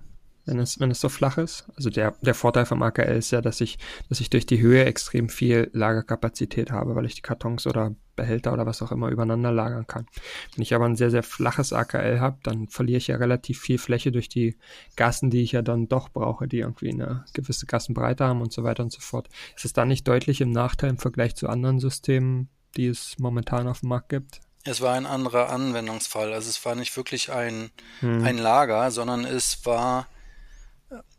wenn 0.47 0.61
es, 0.61 0.81
wenn 0.81 0.91
es 0.91 1.01
so 1.01 1.09
flach 1.09 1.39
ist. 1.39 1.67
Also 1.77 1.91
der, 1.91 2.15
der 2.23 2.35
Vorteil 2.35 2.67
vom 2.67 2.83
AKL 2.83 3.17
ist 3.17 3.33
ja, 3.33 3.41
dass 3.41 3.61
ich, 3.61 3.79
dass 4.09 4.21
ich 4.21 4.31
durch 4.31 4.47
die 4.47 4.61
Höhe 4.61 4.85
extrem 4.85 5.29
viel 5.29 5.71
Lagerkapazität 5.73 6.71
habe, 6.71 6.95
weil 6.95 7.05
ich 7.05 7.17
die 7.17 7.23
Kartons 7.23 7.67
oder 7.67 7.95
Behälter 8.15 8.53
oder 8.53 8.65
was 8.65 8.81
auch 8.81 8.93
immer 8.93 9.11
übereinander 9.11 9.53
lagern 9.53 9.87
kann. 9.87 10.07
Wenn 10.55 10.63
ich 10.63 10.75
aber 10.75 10.87
ein 10.87 10.97
sehr, 10.97 11.11
sehr 11.11 11.23
flaches 11.23 11.73
AKL 11.73 12.21
habe, 12.21 12.39
dann 12.45 12.69
verliere 12.69 12.99
ich 12.99 13.09
ja 13.09 13.17
relativ 13.17 13.61
viel 13.61 13.79
Fläche 13.79 14.13
durch 14.13 14.29
die 14.29 14.57
Gassen, 14.95 15.31
die 15.31 15.43
ich 15.43 15.53
ja 15.53 15.63
dann 15.63 15.89
doch 15.89 16.09
brauche, 16.09 16.49
die 16.49 16.61
irgendwie 16.61 16.93
eine 16.93 17.25
gewisse 17.35 17.67
Gassenbreite 17.67 18.25
haben 18.25 18.41
und 18.41 18.53
so 18.53 18.63
weiter 18.63 18.85
und 18.85 18.93
so 18.93 19.01
fort. 19.01 19.29
Ist 19.55 19.67
es 19.67 19.73
da 19.73 19.85
nicht 19.85 20.09
deutlich 20.09 20.41
im 20.41 20.51
Nachteil 20.51 20.91
im 20.91 20.99
Vergleich 20.99 21.35
zu 21.35 21.49
anderen 21.49 21.81
Systemen, 21.81 22.49
die 22.77 22.87
es 22.87 23.19
momentan 23.19 23.69
auf 23.69 23.81
dem 23.81 23.91
Markt 23.91 24.09
gibt? 24.11 24.41
Es 24.67 24.81
war 24.81 24.95
ein 24.95 25.07
anderer 25.07 25.51
Anwendungsfall. 25.51 26.33
Also 26.33 26.51
es 26.51 26.65
war 26.65 26.75
nicht 26.75 26.97
wirklich 26.97 27.33
ein, 27.33 27.71
hm. 28.01 28.25
ein 28.25 28.37
Lager, 28.37 28.91
sondern 28.91 29.25
es 29.25 29.65
war 29.65 30.09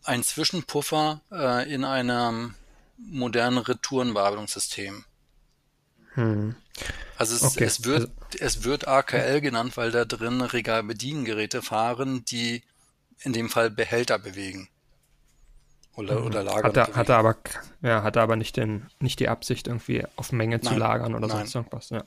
ein 0.04 0.24
Zwischenpuffer 0.24 1.22
äh, 1.32 1.74
in 1.74 1.84
einem 1.84 2.56
modernen 2.98 3.60
Retourenbearbeitungssystem. 3.60 5.06
Hm. 6.14 6.56
Also 7.18 7.36
es, 7.36 7.44
okay. 7.44 7.64
es, 7.64 7.84
wird, 7.86 8.12
also 8.34 8.36
es 8.40 8.64
wird 8.64 8.88
AKL 8.88 9.42
genannt, 9.42 9.78
weil 9.78 9.92
da 9.92 10.06
drin 10.06 10.42
Regalbediengeräte 10.42 11.62
fahren, 11.62 12.26
die 12.26 12.64
in 13.22 13.34
dem 13.34 13.50
Fall 13.50 13.70
Behälter 13.72 14.20
bewegen. 14.20 14.70
Oder, 15.96 16.20
mhm. 16.20 16.28
oder 16.28 16.44
lagern. 16.44 16.66
Hat 16.66 16.78
er, 16.78 16.96
hat 16.96 17.10
er 17.10 17.18
aber, 17.18 17.38
ja, 17.82 18.04
hat 18.04 18.16
er 18.16 18.22
aber 18.22 18.36
nicht, 18.36 18.56
den, 18.56 18.86
nicht 19.00 19.20
die 19.20 19.30
Absicht, 19.30 19.68
irgendwie 19.68 20.06
auf 20.16 20.32
Menge 20.32 20.58
nein, 20.58 20.64
zu 20.64 20.76
lagern 20.76 21.16
oder 21.16 21.28
nein. 21.28 21.38
sonst 21.38 21.56
irgendwas. 21.56 21.90
Ja. 21.90 22.04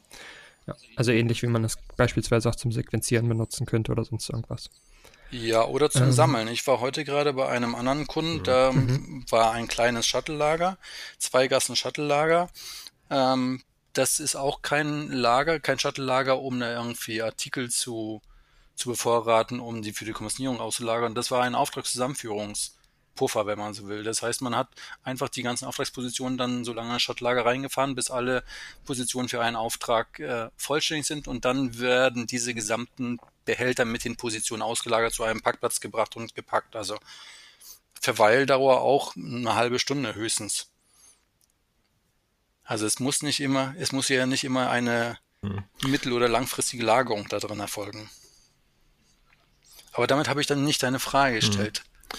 Ja. 0.70 0.88
Also 0.96 1.12
ähnlich 1.12 1.42
wie 1.42 1.46
man 1.46 1.64
es 1.64 1.76
beispielsweise 1.96 2.48
auch 2.48 2.56
zum 2.56 2.72
Sequenzieren 2.72 3.28
benutzen 3.28 3.66
könnte 3.66 3.92
oder 3.92 4.04
sonst 4.04 4.28
irgendwas. 4.30 4.70
Ja, 5.30 5.64
oder 5.64 5.90
zum 5.90 6.04
ähm. 6.04 6.12
Sammeln. 6.12 6.48
Ich 6.48 6.66
war 6.66 6.80
heute 6.80 7.04
gerade 7.04 7.32
bei 7.32 7.48
einem 7.48 7.74
anderen 7.74 8.06
Kunden, 8.06 8.42
da 8.42 8.72
mhm. 8.72 9.24
war 9.30 9.52
ein 9.52 9.68
kleines 9.68 10.06
Shuttle-Lager, 10.06 10.76
zwei 11.18 11.46
Gassen 11.46 11.76
Shuttle-Lager. 11.76 12.48
Ähm, 13.10 13.62
das 13.92 14.20
ist 14.20 14.36
auch 14.36 14.62
kein 14.62 15.08
Lager, 15.08 15.60
kein 15.60 15.78
Shuttle-Lager, 15.78 16.40
um 16.40 16.58
da 16.58 16.72
irgendwie 16.72 17.22
Artikel 17.22 17.70
zu, 17.70 18.22
zu 18.74 18.90
bevorraten, 18.90 19.60
um 19.60 19.82
die 19.82 19.92
für 19.92 20.04
die 20.04 20.12
Kommissionierung 20.12 20.60
auszulagern. 20.60 21.14
Das 21.14 21.30
war 21.30 21.42
ein 21.42 21.54
Auftragszusammenführungs- 21.54 22.72
Puffer, 23.14 23.46
wenn 23.46 23.58
man 23.58 23.74
so 23.74 23.88
will. 23.88 24.02
Das 24.02 24.22
heißt, 24.22 24.42
man 24.42 24.56
hat 24.56 24.68
einfach 25.02 25.28
die 25.28 25.42
ganzen 25.42 25.66
Auftragspositionen 25.66 26.38
dann 26.38 26.64
so 26.64 26.72
lange 26.72 26.94
in 26.94 27.00
Shuttle-Lager 27.00 27.44
reingefahren, 27.44 27.94
bis 27.94 28.10
alle 28.10 28.42
Positionen 28.84 29.28
für 29.28 29.42
einen 29.42 29.56
Auftrag 29.56 30.18
äh, 30.20 30.48
vollständig 30.56 31.06
sind 31.06 31.28
und 31.28 31.44
dann 31.44 31.78
werden 31.78 32.26
diese 32.26 32.54
gesamten 32.54 33.18
Behälter 33.44 33.84
mit 33.84 34.04
den 34.04 34.16
Positionen 34.16 34.62
ausgelagert, 34.62 35.12
zu 35.12 35.24
einem 35.24 35.42
Packplatz 35.42 35.80
gebracht 35.80 36.16
und 36.16 36.34
gepackt. 36.34 36.76
Also 36.76 36.98
Verweildauer 38.00 38.80
auch 38.80 39.14
eine 39.16 39.54
halbe 39.54 39.78
Stunde 39.78 40.14
höchstens. 40.14 40.68
Also 42.64 42.86
es 42.86 43.00
muss 43.00 43.22
nicht 43.22 43.40
immer, 43.40 43.74
es 43.78 43.92
muss 43.92 44.08
ja 44.08 44.26
nicht 44.26 44.44
immer 44.44 44.70
eine 44.70 45.18
hm. 45.42 45.64
mittel- 45.88 46.12
oder 46.12 46.28
langfristige 46.28 46.84
Lagerung 46.84 47.28
da 47.28 47.38
drin 47.38 47.60
erfolgen. 47.60 48.08
Aber 49.92 50.06
damit 50.06 50.28
habe 50.28 50.40
ich 50.40 50.46
dann 50.46 50.64
nicht 50.64 50.82
deine 50.82 51.00
Frage 51.00 51.34
hm. 51.34 51.40
gestellt. 51.40 51.82
Hm. 51.82 52.18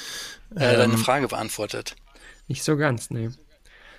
Äh, 0.56 0.78
deine 0.78 0.94
ähm, 0.94 0.98
Frage 0.98 1.28
beantwortet. 1.28 1.96
Nicht 2.48 2.64
so 2.64 2.78
ganz, 2.78 3.10
nee. 3.10 3.30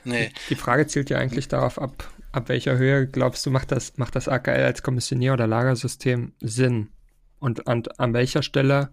Nee. 0.05 0.33
Die 0.51 0.57
Frage 0.57 0.87
zielt 0.87 1.11
ja 1.11 1.19
eigentlich 1.19 1.49
darauf 1.49 1.81
ab, 1.81 2.11
ab 2.33 2.49
welcher 2.49 2.77
Höhe 2.77 3.07
glaubst 3.07 3.47
du, 3.47 3.51
macht 3.51 3.73
das, 3.73 3.97
macht 3.97 4.17
das 4.17 4.29
AKL 4.29 4.65
als 4.65 4.83
Kommissionier- 4.83 5.33
oder 5.33 5.47
Lagersystem 5.47 6.33
Sinn? 6.41 6.91
Und 7.39 7.67
an, 7.67 7.85
an 7.99 8.13
welcher 8.13 8.43
Stelle 8.43 8.91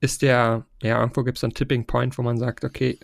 ist 0.00 0.22
der, 0.22 0.64
ja, 0.82 1.00
irgendwo 1.00 1.24
gibt 1.24 1.38
es 1.38 1.44
einen 1.44 1.54
Tipping 1.54 1.86
Point, 1.86 2.18
wo 2.18 2.22
man 2.22 2.38
sagt, 2.38 2.64
okay, 2.64 2.98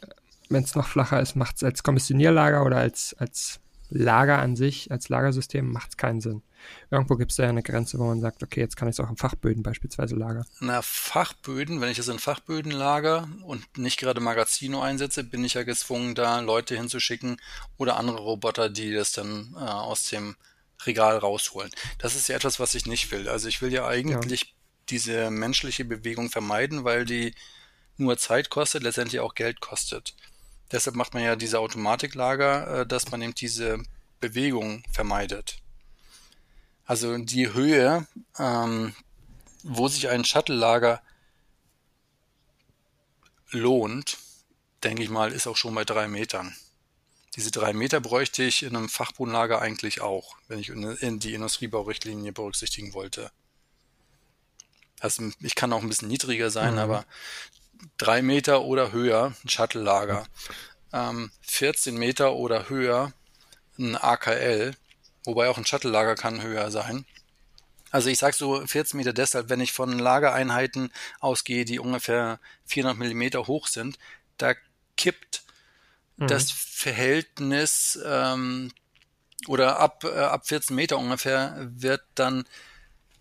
wenn 0.49 0.63
es 0.63 0.75
noch 0.75 0.87
flacher 0.87 1.21
ist, 1.21 1.37
macht 1.37 1.57
es 1.57 1.65
als 1.65 1.83
Kommissionierlager 1.83 2.65
oder 2.65 2.77
als, 2.77 3.15
als 3.19 3.61
Lager 3.91 4.39
an 4.39 4.57
sich, 4.57 4.91
als 4.91 5.09
Lagersystem, 5.09 5.71
macht 5.71 5.91
es 5.91 5.97
keinen 5.97 6.21
Sinn. 6.21 6.43
Irgendwo 6.91 7.17
gibt 7.17 7.31
es 7.31 7.37
da 7.37 7.45
ja 7.45 7.49
eine 7.49 7.63
Grenze, 7.63 7.99
wo 7.99 8.05
man 8.05 8.21
sagt, 8.21 8.43
okay, 8.43 8.61
jetzt 8.61 8.77
kann 8.77 8.89
ich 8.89 8.95
es 8.95 9.01
auch 9.01 9.11
in 9.11 9.17
Fachböden 9.17 9.63
beispielsweise 9.63 10.17
lagern. 10.17 10.47
Na, 10.61 10.83
Fachböden, 10.83 11.81
wenn 11.81 11.91
ich 11.91 11.99
es 11.99 12.09
in 12.09 12.19
Fachböden 12.19 12.73
lager 12.73 13.29
und 13.43 13.79
nicht 13.79 13.99
gerade 13.99 14.21
Magazino 14.21 14.81
einsetze, 14.81 15.25
bin 15.25 15.45
ich 15.45 15.55
ja 15.55 15.63
gezwungen, 15.63 16.15
da 16.15 16.41
Leute 16.41 16.77
hinzuschicken 16.77 17.41
oder 17.77 17.97
andere 17.97 18.19
Roboter, 18.19 18.69
die 18.69 18.93
das 18.93 19.13
dann 19.13 19.55
äh, 19.57 19.61
aus 19.61 20.09
dem 20.09 20.37
Regal 20.87 21.17
rausholen. 21.19 21.71
Das 21.99 22.15
ist 22.15 22.29
ja 22.29 22.37
etwas, 22.37 22.61
was 22.61 22.75
ich 22.75 22.87
nicht 22.87 23.11
will. 23.11 23.29
Also 23.29 23.49
ich 23.49 23.63
will 23.63 23.73
ja 23.73 23.87
eigentlich 23.87 24.43
ja 24.43 24.49
diese 24.91 25.31
menschliche 25.31 25.85
Bewegung 25.85 26.31
vermeiden, 26.31 26.85
weil 26.85 27.05
die 27.05 27.35
nur 27.97 28.17
Zeit 28.19 28.51
kostet, 28.51 28.83
letztendlich 28.83 29.21
auch 29.21 29.35
Geld 29.35 29.61
kostet. 29.61 30.15
Deshalb 30.73 30.97
macht 30.97 31.15
man 31.15 31.23
ja 31.23 31.37
diese 31.37 31.61
Automatiklager, 31.61 32.81
äh, 32.81 32.87
dass 32.87 33.11
man 33.11 33.23
eben 33.23 33.35
diese 33.35 33.79
Bewegung 34.21 34.83
vermeidet. 34.93 35.59
Also 36.87 37.17
die 37.19 37.53
Höhe, 37.53 38.07
ähm, 38.39 38.95
wo 39.63 39.89
sich 39.89 40.09
ein 40.09 40.25
Shuttle-Lager 40.25 41.03
lohnt, 43.51 44.19
denke 44.83 45.03
ich 45.03 45.09
mal, 45.09 45.33
ist 45.33 45.47
auch 45.47 45.57
schon 45.57 45.75
bei 45.75 45.85
drei 45.85 46.09
Metern. 46.09 46.55
Diese 47.37 47.51
drei 47.51 47.73
Meter 47.73 48.01
bräuchte 48.01 48.45
ich 48.45 48.63
in 48.63 48.77
einem 48.77 48.89
Fachbodenlager 48.89 49.61
eigentlich 49.61 50.01
auch, 50.01 50.37
wenn 50.47 50.59
ich 50.59 50.69
in 50.69 51.19
die 51.19 51.35
Industriebaurichtlinie 51.35 52.33
berücksichtigen 52.33 52.95
wollte. 52.95 53.33
Also 55.01 55.31
ich 55.41 55.55
kann 55.55 55.73
auch 55.73 55.83
ein 55.83 55.89
bisschen 55.89 56.09
niedriger 56.09 56.51
sein, 56.51 56.75
mhm. 56.75 56.79
aber 56.79 57.07
drei 57.99 58.23
Meter 58.23 58.63
oder 58.63 58.93
höher 58.93 59.35
ein 59.43 59.49
Shuttle-Lager. 59.49 60.27
Ähm, 60.93 61.33
14 61.43 61.97
Meter 61.97 62.35
oder 62.35 62.69
höher 62.69 63.13
ein 63.79 63.97
AKL, 63.97 64.77
wobei 65.25 65.49
auch 65.49 65.59
ein 65.59 65.67
Shuttle-Lager 65.67 66.15
kann 66.15 66.43
höher 66.43 66.71
sein. 66.71 67.05
Also 67.91 68.09
ich 68.09 68.19
sage 68.19 68.35
so 68.35 68.67
14 68.67 68.99
Meter 68.99 69.13
deshalb, 69.13 69.49
wenn 69.49 69.61
ich 69.61 69.73
von 69.73 69.99
Lagereinheiten 69.99 70.93
ausgehe, 71.21 71.65
die 71.65 71.79
ungefähr 71.79 72.41
400 72.67 72.99
Millimeter 72.99 73.47
hoch 73.47 73.69
sind, 73.69 73.99
da 74.37 74.55
kippt 74.97 75.45
mhm. 76.17 76.27
das 76.27 76.51
Verhältnis 76.51 77.99
ähm, 78.05 78.73
oder 79.47 79.79
ab, 79.79 80.05
äh, 80.05 80.19
ab 80.19 80.47
14 80.47 80.75
Meter 80.75 80.99
ungefähr 80.99 81.57
wird 81.71 82.03
dann 82.17 82.45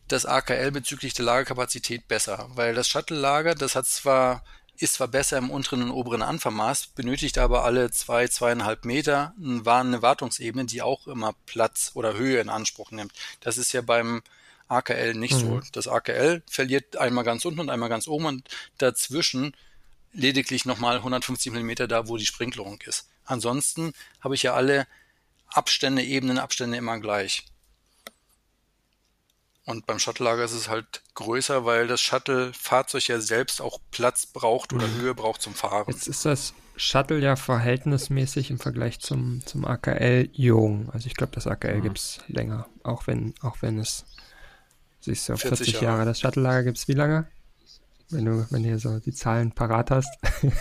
das 0.08 0.26
AKL 0.26 0.72
bezüglich 0.72 1.14
der 1.14 1.26
Lagerkapazität 1.26 2.08
besser, 2.08 2.50
weil 2.56 2.74
das 2.74 2.88
Shuttle-Lager, 2.88 3.56
das 3.56 3.76
hat 3.76 3.86
zwar 3.86 4.44
ist 4.78 4.96
zwar 4.96 5.08
besser 5.08 5.38
im 5.38 5.50
unteren 5.50 5.84
und 5.84 5.92
oberen 5.92 6.22
Anfahrmaß, 6.22 6.88
benötigt 6.88 7.38
aber 7.38 7.64
alle 7.64 7.92
zwei, 7.92 8.28
zweieinhalb 8.28 8.86
Meter 8.86 9.34
eine 9.38 10.02
Wartungsebene, 10.02 10.66
die 10.66 10.82
auch 10.82 11.08
immer 11.08 11.34
Platz 11.46 11.92
oder 11.94 12.14
Höhe 12.14 12.42
in 12.42 12.50
Anspruch 12.50 12.92
nimmt. 12.92 13.14
Das 13.40 13.58
ist 13.58 13.72
ja 13.72 13.82
beim 13.82 14.24
AKL 14.68 15.14
nicht 15.14 15.36
mhm. 15.36 15.40
so. 15.40 15.62
Das 15.72 15.88
AKL 15.88 16.42
verliert 16.50 16.98
einmal 16.98 17.24
ganz 17.24 17.46
unten 17.46 17.60
und 17.60 17.70
einmal 17.70 17.90
ganz 17.90 18.08
oben 18.08 18.26
und 18.26 18.50
dazwischen 18.78 19.56
lediglich 20.14 20.66
nochmal 20.66 20.98
150 20.98 21.52
Millimeter 21.52 21.88
da, 21.88 22.08
wo 22.08 22.18
die 22.18 22.26
Sprinklung 22.26 22.80
ist. 22.86 23.10
Ansonsten 23.26 23.94
habe 24.22 24.36
ich 24.36 24.44
ja 24.44 24.54
alle 24.54 24.88
Abstände, 25.48 26.04
Ebenen, 26.04 26.40
Abstände 26.40 26.78
immer 26.78 27.00
gleich. 27.00 27.46
Und 29.66 29.86
beim 29.86 29.98
Shuttle-Lager 29.98 30.44
ist 30.44 30.52
es 30.52 30.68
halt 30.68 31.02
größer, 31.14 31.64
weil 31.64 31.88
das 31.88 32.02
Shuttle-Fahrzeug 32.02 33.08
ja 33.08 33.20
selbst 33.22 33.62
auch 33.62 33.80
Platz 33.92 34.26
braucht 34.26 34.74
oder 34.74 34.88
mhm. 34.88 35.02
Höhe 35.02 35.16
braucht 35.16 35.42
zum 35.42 35.54
Fahren. 35.54 35.86
Jetzt 35.88 36.08
ist 36.08 36.26
das 36.26 36.54
Shuttle 36.76 37.20
ja 37.20 37.36
verhältnismäßig 37.38 38.52
im 38.52 38.60
Vergleich 38.60 39.00
zum, 39.00 39.42
zum 39.46 39.64
AKL 39.64 40.30
jung. 40.34 40.90
Also 40.92 41.08
ich 41.08 41.16
glaube, 41.16 41.34
das 41.34 41.48
AKL 41.48 41.78
mhm. 41.78 41.84
gibt 41.84 41.98
es 41.98 42.20
länger, 42.28 42.68
auch 42.84 43.08
wenn, 43.08 43.34
auch 43.42 43.58
wenn 43.62 43.80
es, 43.80 44.06
siehst 45.00 45.30
du, 45.30 45.38
40, 45.38 45.58
40 45.58 45.74
Jahre. 45.74 45.86
Jahre. 45.86 46.06
Das 46.06 46.20
Shuttle-Lager 46.20 46.64
gibt 46.64 46.80
es 46.80 46.88
wie 46.90 46.94
lange? 46.94 47.28
Wenn 48.10 48.26
du, 48.26 48.46
wenn 48.50 48.64
du 48.64 48.70
hier 48.70 48.80
so 48.80 49.00
die 49.00 49.14
Zahlen 49.14 49.54
parat 49.54 49.92
hast. 49.92 50.10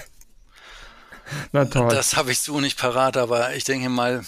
Na 1.52 1.64
toll. 1.64 1.88
Das 1.88 2.16
habe 2.16 2.30
ich 2.30 2.40
so 2.40 2.60
nicht 2.60 2.78
parat, 2.78 3.16
aber 3.16 3.54
ich 3.54 3.64
denke 3.64 3.88
mal 3.88 4.24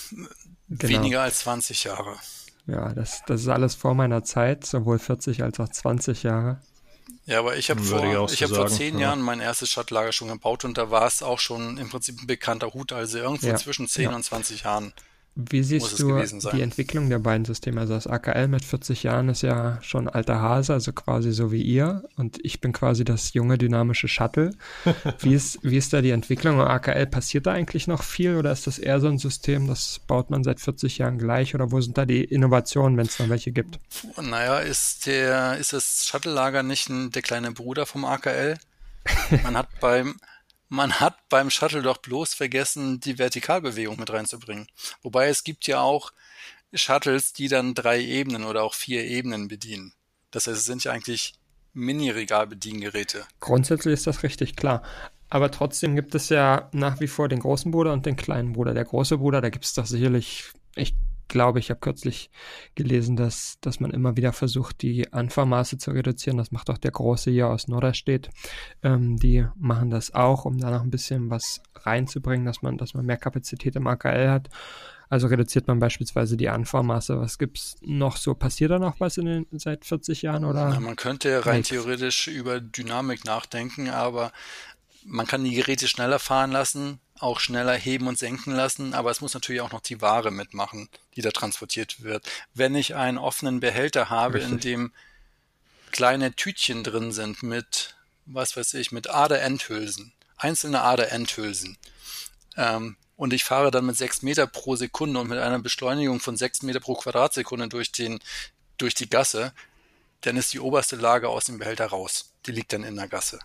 genau. 0.68 0.92
weniger 0.92 1.22
als 1.22 1.40
20 1.40 1.84
Jahre. 1.84 2.16
Ja, 2.66 2.92
das, 2.94 3.22
das 3.26 3.42
ist 3.42 3.48
alles 3.48 3.74
vor 3.74 3.94
meiner 3.94 4.24
Zeit, 4.24 4.64
sowohl 4.66 4.98
40 4.98 5.42
als 5.42 5.60
auch 5.60 5.68
20 5.68 6.22
Jahre. 6.22 6.60
Ja, 7.26 7.38
aber 7.38 7.56
ich 7.56 7.70
habe 7.70 7.82
vor, 7.82 8.04
ich, 8.26 8.34
ich 8.34 8.42
hab 8.42 8.50
vor 8.50 8.68
zehn 8.68 8.94
ja. 8.98 9.08
Jahren 9.08 9.20
mein 9.20 9.40
erstes 9.40 9.70
Stadtlager 9.70 10.12
schon 10.12 10.28
gebaut 10.28 10.64
und 10.64 10.76
da 10.76 10.90
war 10.90 11.06
es 11.06 11.22
auch 11.22 11.38
schon 11.38 11.78
im 11.78 11.88
Prinzip 11.88 12.20
ein 12.20 12.26
bekannter 12.26 12.72
Hut, 12.74 12.92
also 12.92 13.18
irgendwo 13.18 13.46
ja. 13.46 13.56
zwischen 13.56 13.88
10 13.88 14.04
ja. 14.04 14.14
und 14.14 14.22
20 14.22 14.62
Jahren. 14.64 14.92
Wie 15.36 15.64
siehst 15.64 15.98
du 15.98 16.22
die 16.52 16.60
Entwicklung 16.60 17.10
der 17.10 17.18
beiden 17.18 17.44
Systeme? 17.44 17.80
Also 17.80 17.94
das 17.94 18.06
AKL 18.06 18.46
mit 18.46 18.64
40 18.64 19.02
Jahren 19.02 19.28
ist 19.28 19.42
ja 19.42 19.78
schon 19.82 20.08
alter 20.08 20.40
Hase, 20.40 20.72
also 20.72 20.92
quasi 20.92 21.32
so 21.32 21.50
wie 21.50 21.62
ihr. 21.62 22.04
Und 22.16 22.38
ich 22.44 22.60
bin 22.60 22.72
quasi 22.72 23.04
das 23.04 23.34
junge, 23.34 23.58
dynamische 23.58 24.06
Shuttle. 24.06 24.52
Wie 25.20 25.34
ist, 25.34 25.58
wie 25.62 25.76
ist 25.76 25.92
da 25.92 26.02
die 26.02 26.10
Entwicklung? 26.10 26.58
Und 26.58 26.66
AKL 26.66 27.06
passiert 27.06 27.46
da 27.46 27.52
eigentlich 27.52 27.88
noch 27.88 28.02
viel 28.02 28.36
oder 28.36 28.52
ist 28.52 28.66
das 28.66 28.78
eher 28.78 29.00
so 29.00 29.08
ein 29.08 29.18
System, 29.18 29.66
das 29.66 30.00
baut 30.06 30.30
man 30.30 30.44
seit 30.44 30.60
40 30.60 30.98
Jahren 30.98 31.18
gleich? 31.18 31.54
Oder 31.54 31.72
wo 31.72 31.80
sind 31.80 31.98
da 31.98 32.04
die 32.04 32.22
Innovationen, 32.22 32.96
wenn 32.96 33.06
es 33.06 33.18
noch 33.18 33.28
welche 33.28 33.50
gibt? 33.50 33.78
Naja, 34.20 34.58
ist 34.58 35.06
der, 35.06 35.56
ist 35.58 35.72
das 35.72 36.06
Shuttle-Lager 36.06 36.62
nicht 36.62 36.88
ein, 36.90 37.10
der 37.10 37.22
kleine 37.22 37.50
Bruder 37.52 37.86
vom 37.86 38.04
AKL? 38.04 38.56
Man 39.42 39.56
hat 39.56 39.68
beim, 39.80 40.16
man 40.74 41.00
hat 41.00 41.16
beim 41.28 41.50
Shuttle 41.50 41.82
doch 41.82 41.98
bloß 41.98 42.34
vergessen, 42.34 43.00
die 43.00 43.18
Vertikalbewegung 43.18 43.98
mit 43.98 44.10
reinzubringen. 44.10 44.66
Wobei 45.02 45.28
es 45.28 45.44
gibt 45.44 45.66
ja 45.66 45.80
auch 45.80 46.12
Shuttles, 46.72 47.32
die 47.32 47.48
dann 47.48 47.74
drei 47.74 48.00
Ebenen 48.00 48.44
oder 48.44 48.62
auch 48.62 48.74
vier 48.74 49.04
Ebenen 49.04 49.48
bedienen. 49.48 49.92
Das 50.30 50.46
heißt, 50.46 50.58
es 50.58 50.64
sind 50.64 50.84
ja 50.84 50.92
eigentlich 50.92 51.34
Mini-Regal-Bediengeräte. 51.72 53.24
Grundsätzlich 53.40 53.94
ist 53.94 54.06
das 54.06 54.22
richtig 54.22 54.56
klar. 54.56 54.82
Aber 55.30 55.50
trotzdem 55.50 55.94
gibt 55.94 56.14
es 56.14 56.28
ja 56.28 56.68
nach 56.72 57.00
wie 57.00 57.08
vor 57.08 57.28
den 57.28 57.40
großen 57.40 57.70
Bruder 57.70 57.92
und 57.92 58.06
den 58.06 58.16
kleinen 58.16 58.52
Bruder. 58.52 58.74
Der 58.74 58.84
große 58.84 59.18
Bruder, 59.18 59.40
da 59.40 59.50
gibt 59.50 59.64
es 59.64 59.74
doch 59.74 59.86
sicherlich, 59.86 60.44
ich 60.76 60.94
glaube, 61.28 61.58
ich 61.58 61.70
habe 61.70 61.80
kürzlich 61.80 62.30
gelesen, 62.74 63.16
dass, 63.16 63.58
dass 63.60 63.80
man 63.80 63.90
immer 63.90 64.16
wieder 64.16 64.32
versucht, 64.32 64.82
die 64.82 65.12
Anfahrmaße 65.12 65.78
zu 65.78 65.90
reduzieren. 65.90 66.38
Das 66.38 66.52
macht 66.52 66.70
auch 66.70 66.78
der 66.78 66.90
Große 66.90 67.30
hier 67.30 67.48
aus 67.48 67.68
Norderstedt. 67.68 68.30
Ähm, 68.82 69.16
die 69.16 69.46
machen 69.56 69.90
das 69.90 70.14
auch, 70.14 70.44
um 70.44 70.58
da 70.58 70.70
noch 70.70 70.82
ein 70.82 70.90
bisschen 70.90 71.30
was 71.30 71.62
reinzubringen, 71.74 72.46
dass 72.46 72.62
man, 72.62 72.78
dass 72.78 72.94
man 72.94 73.06
mehr 73.06 73.16
Kapazität 73.16 73.76
im 73.76 73.86
AKL 73.86 74.30
hat. 74.30 74.48
Also 75.08 75.26
reduziert 75.26 75.68
man 75.68 75.78
beispielsweise 75.78 76.36
die 76.36 76.48
Anfahrmaße. 76.48 77.18
Was 77.20 77.38
gibt's 77.38 77.76
noch 77.82 78.16
so? 78.16 78.34
Passiert 78.34 78.70
da 78.70 78.78
noch 78.78 79.00
was 79.00 79.16
in 79.16 79.26
den 79.26 79.46
seit 79.52 79.84
40 79.84 80.22
Jahren 80.22 80.44
oder? 80.44 80.70
Na, 80.70 80.80
man 80.80 80.96
könnte 80.96 81.46
rein 81.46 81.62
theoretisch 81.62 82.26
über 82.26 82.60
Dynamik 82.60 83.24
nachdenken, 83.24 83.90
aber 83.90 84.32
man 85.04 85.26
kann 85.26 85.44
die 85.44 85.54
Geräte 85.54 85.88
schneller 85.88 86.18
fahren 86.18 86.50
lassen, 86.50 86.98
auch 87.24 87.40
schneller 87.40 87.74
heben 87.74 88.06
und 88.06 88.18
senken 88.18 88.54
lassen, 88.54 88.94
aber 88.94 89.10
es 89.10 89.20
muss 89.20 89.34
natürlich 89.34 89.62
auch 89.62 89.72
noch 89.72 89.80
die 89.80 90.00
Ware 90.00 90.30
mitmachen, 90.30 90.88
die 91.16 91.22
da 91.22 91.30
transportiert 91.30 92.02
wird. 92.02 92.26
Wenn 92.54 92.74
ich 92.74 92.94
einen 92.94 93.18
offenen 93.18 93.60
Behälter 93.60 94.10
habe, 94.10 94.34
Richtig. 94.34 94.52
in 94.52 94.60
dem 94.60 94.92
kleine 95.90 96.34
Tütchen 96.34 96.84
drin 96.84 97.12
sind 97.12 97.42
mit, 97.42 97.96
was 98.26 98.56
weiß 98.56 98.74
ich, 98.74 98.92
mit 98.92 99.10
Aderendhülsen, 99.10 100.12
einzelne 100.36 100.82
Aderendhülsen, 100.82 101.78
ähm, 102.56 102.96
und 103.16 103.32
ich 103.32 103.44
fahre 103.44 103.70
dann 103.70 103.86
mit 103.86 103.96
sechs 103.96 104.22
Meter 104.22 104.46
pro 104.46 104.76
Sekunde 104.76 105.20
und 105.20 105.28
mit 105.28 105.38
einer 105.38 105.60
Beschleunigung 105.60 106.20
von 106.20 106.36
sechs 106.36 106.62
Meter 106.62 106.80
pro 106.80 106.94
Quadratsekunde 106.94 107.68
durch 107.68 107.92
den, 107.92 108.18
durch 108.76 108.94
die 108.94 109.08
Gasse, 109.08 109.52
dann 110.22 110.36
ist 110.36 110.52
die 110.52 110.60
oberste 110.60 110.96
Lage 110.96 111.28
aus 111.28 111.44
dem 111.44 111.58
Behälter 111.58 111.86
raus. 111.86 112.32
Die 112.46 112.52
liegt 112.52 112.72
dann 112.72 112.82
in 112.82 112.96
der 112.96 113.08
Gasse. 113.08 113.38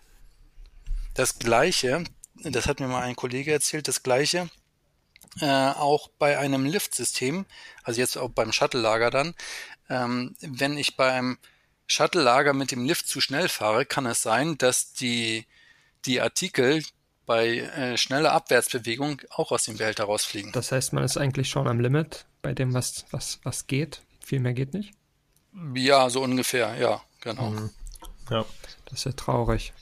Das 1.13 1.38
gleiche, 1.38 2.04
das 2.43 2.67
hat 2.67 2.80
mir 2.80 2.88
mal 2.88 3.04
ein 3.04 3.15
Kollege 3.15 3.52
erzählt, 3.52 3.88
das 3.88 4.04
gleiche 4.04 4.49
äh, 5.41 5.45
auch 5.45 6.10
bei 6.19 6.38
einem 6.38 6.65
Liftsystem, 6.65 7.45
also 7.84 7.99
jetzt 7.99 8.17
auch 8.17 8.30
beim 8.30 8.52
Shuttle-Lager 8.52 9.12
dann, 9.12 9.36
ähm, 9.89 10.36
wenn 10.41 10.78
ich 10.78 10.97
beim 10.97 11.38
Shuttle-Lager 11.88 12.54
mit 12.54 12.71
dem 12.71 12.86
Lift 12.86 13.08
zu 13.08 13.21
schnell 13.21 13.49
fahre, 13.49 13.86
kann 13.86 14.06
es 14.06 14.21
sein, 14.21 14.58
dass 14.58 14.93
die, 14.93 15.45
die 16.06 16.21
Artikel, 16.21 16.84
bei 17.30 17.60
äh, 17.60 17.95
schneller 17.95 18.32
Abwärtsbewegung 18.32 19.21
auch 19.30 19.52
aus 19.52 19.65
dem 19.65 19.78
Behälter 19.78 20.06
rausfliegen. 20.06 20.52
Das 20.52 20.71
heißt, 20.71 20.93
man 20.93 21.04
ist 21.04 21.15
eigentlich 21.15 21.47
schon 21.47 21.67
am 21.67 21.80
Limit 21.80 22.25
bei 22.41 22.56
dem, 22.56 22.73
was, 22.73 23.06
was, 23.12 23.39
was 23.43 23.67
geht. 23.67 24.02
Viel 24.19 24.39
mehr 24.39 24.54
geht 24.54 24.73
nicht? 24.73 24.95
Ja, 25.75 26.10
so 26.10 26.23
ungefähr, 26.23 26.75
ja, 26.80 27.04
genau. 27.21 27.52
Mhm. 27.52 27.69
Ja. 28.32 28.45
Das 28.86 28.97
ist 28.97 29.06
ja 29.06 29.12
traurig. 29.12 29.73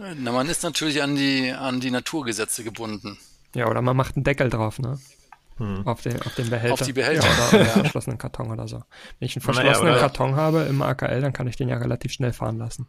Na, 0.00 0.32
man 0.32 0.48
ist 0.48 0.62
natürlich 0.62 1.02
an 1.02 1.14
die, 1.14 1.52
an 1.52 1.80
die 1.80 1.90
Naturgesetze 1.90 2.64
gebunden. 2.64 3.18
Ja, 3.54 3.68
oder 3.68 3.82
man 3.82 3.96
macht 3.96 4.16
einen 4.16 4.24
Deckel 4.24 4.48
drauf, 4.48 4.78
ne? 4.78 4.98
Hm. 5.58 5.86
Auf, 5.86 6.00
den, 6.00 6.20
auf 6.22 6.34
den 6.34 6.48
Behälter. 6.48 6.72
Auf 6.72 6.82
die 6.82 6.92
Behälter. 6.94 7.26
Ja, 7.26 7.48
oder 7.48 7.58
einen 7.60 7.80
verschlossenen 7.80 8.18
Karton 8.18 8.50
oder 8.50 8.66
so. 8.66 8.82
Wenn 9.18 9.26
ich 9.26 9.36
einen 9.36 9.42
verschlossenen 9.42 9.92
ja, 9.92 9.98
Karton 9.98 10.36
habe 10.36 10.62
im 10.62 10.80
AKL, 10.80 11.20
dann 11.20 11.34
kann 11.34 11.46
ich 11.46 11.56
den 11.56 11.68
ja 11.68 11.76
relativ 11.76 12.12
schnell 12.12 12.32
fahren 12.32 12.56
lassen. 12.56 12.88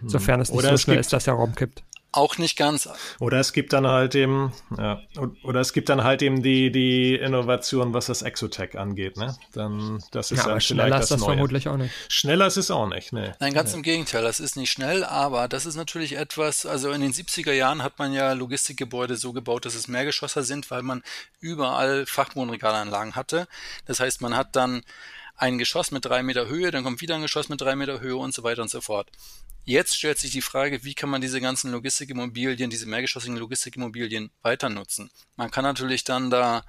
Hm. 0.00 0.08
Sofern 0.08 0.40
es 0.40 0.50
nicht 0.50 0.58
oder 0.58 0.70
so 0.70 0.78
schnell 0.78 0.98
ist, 0.98 1.12
dass 1.12 1.26
er 1.26 1.34
rumkippt 1.34 1.82
auch 2.16 2.38
nicht 2.38 2.56
ganz. 2.56 2.88
Oder 3.20 3.40
es 3.40 3.52
gibt 3.52 3.72
dann 3.72 3.86
halt 3.86 4.14
eben, 4.14 4.52
ja, 4.76 5.00
oder 5.42 5.60
es 5.60 5.72
gibt 5.72 5.88
dann 5.88 6.04
halt 6.04 6.22
eben 6.22 6.42
die, 6.42 6.70
die 6.70 7.14
Innovation, 7.14 7.94
was 7.94 8.06
das 8.06 8.22
Exotech 8.22 8.78
angeht, 8.78 9.16
ne? 9.16 9.36
Dann, 9.52 10.02
das 10.10 10.30
ist 10.30 10.38
ja, 10.38 10.48
dann 10.50 10.60
schneller 10.60 11.00
ist 11.00 11.10
das 11.10 11.20
Neue. 11.20 11.30
vermutlich 11.30 11.68
auch 11.68 11.76
nicht. 11.76 11.92
Schneller 12.08 12.46
ist 12.46 12.56
es 12.56 12.70
auch 12.70 12.88
nicht, 12.88 13.12
ne? 13.12 13.34
Nein, 13.40 13.54
ganz 13.54 13.72
nee. 13.72 13.78
im 13.78 13.82
Gegenteil, 13.82 14.22
das 14.22 14.40
ist 14.40 14.56
nicht 14.56 14.70
schnell, 14.70 15.04
aber 15.04 15.48
das 15.48 15.66
ist 15.66 15.76
natürlich 15.76 16.16
etwas, 16.16 16.66
also 16.66 16.90
in 16.90 17.00
den 17.00 17.12
70er 17.12 17.52
Jahren 17.52 17.82
hat 17.82 17.98
man 17.98 18.12
ja 18.12 18.32
Logistikgebäude 18.32 19.16
so 19.16 19.32
gebaut, 19.32 19.64
dass 19.64 19.74
es 19.74 19.88
Mehrgeschosser 19.88 20.42
sind, 20.42 20.70
weil 20.70 20.82
man 20.82 21.02
überall 21.40 22.06
Fachbodenregalanlagen 22.06 23.16
hatte. 23.16 23.46
Das 23.86 24.00
heißt, 24.00 24.20
man 24.20 24.36
hat 24.36 24.56
dann 24.56 24.82
ein 25.36 25.58
Geschoss 25.58 25.90
mit 25.90 26.04
drei 26.04 26.22
Meter 26.22 26.46
Höhe, 26.46 26.70
dann 26.70 26.84
kommt 26.84 27.00
wieder 27.00 27.14
ein 27.14 27.22
Geschoss 27.22 27.48
mit 27.48 27.60
drei 27.60 27.76
Meter 27.76 28.00
Höhe 28.00 28.16
und 28.16 28.34
so 28.34 28.42
weiter 28.42 28.62
und 28.62 28.70
so 28.70 28.80
fort. 28.80 29.10
Jetzt 29.64 29.96
stellt 29.96 30.18
sich 30.18 30.30
die 30.30 30.42
Frage, 30.42 30.84
wie 30.84 30.94
kann 30.94 31.10
man 31.10 31.20
diese 31.20 31.40
ganzen 31.40 31.72
Logistikimmobilien, 31.72 32.70
diese 32.70 32.86
mehrgeschossigen 32.86 33.36
Logistikimmobilien 33.36 34.30
weiter 34.42 34.68
nutzen? 34.68 35.10
Man 35.36 35.50
kann 35.50 35.64
natürlich 35.64 36.04
dann 36.04 36.30
da 36.30 36.64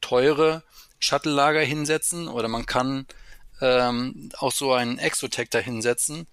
teure 0.00 0.62
Shuttle-Lager 1.00 1.62
hinsetzen 1.62 2.28
oder 2.28 2.48
man 2.48 2.66
kann 2.66 3.06
ähm, 3.60 4.30
auch 4.38 4.52
so 4.52 4.72
einen 4.72 4.98
Exotech 4.98 5.48
da 5.50 5.58
hinsetzen. 5.58 6.26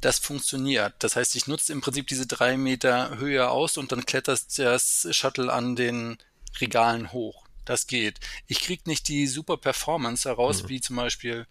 Das 0.00 0.18
funktioniert. 0.18 0.94
Das 0.98 1.16
heißt, 1.16 1.34
ich 1.36 1.46
nutze 1.46 1.72
im 1.72 1.80
Prinzip 1.80 2.06
diese 2.08 2.26
drei 2.26 2.56
Meter 2.56 3.16
Höhe 3.18 3.48
aus 3.48 3.78
und 3.78 3.92
dann 3.92 4.04
klettert 4.04 4.58
das 4.58 5.08
Shuttle 5.10 5.52
an 5.52 5.76
den 5.76 6.18
Regalen 6.60 7.12
hoch. 7.12 7.45
Das 7.66 7.86
geht. 7.86 8.20
Ich 8.46 8.60
krieg 8.60 8.86
nicht 8.86 9.08
die 9.08 9.26
super 9.26 9.58
Performance 9.58 10.26
heraus, 10.28 10.62
mhm. 10.62 10.68
wie 10.70 10.80
zum 10.80 10.96
Beispiel 10.96 11.46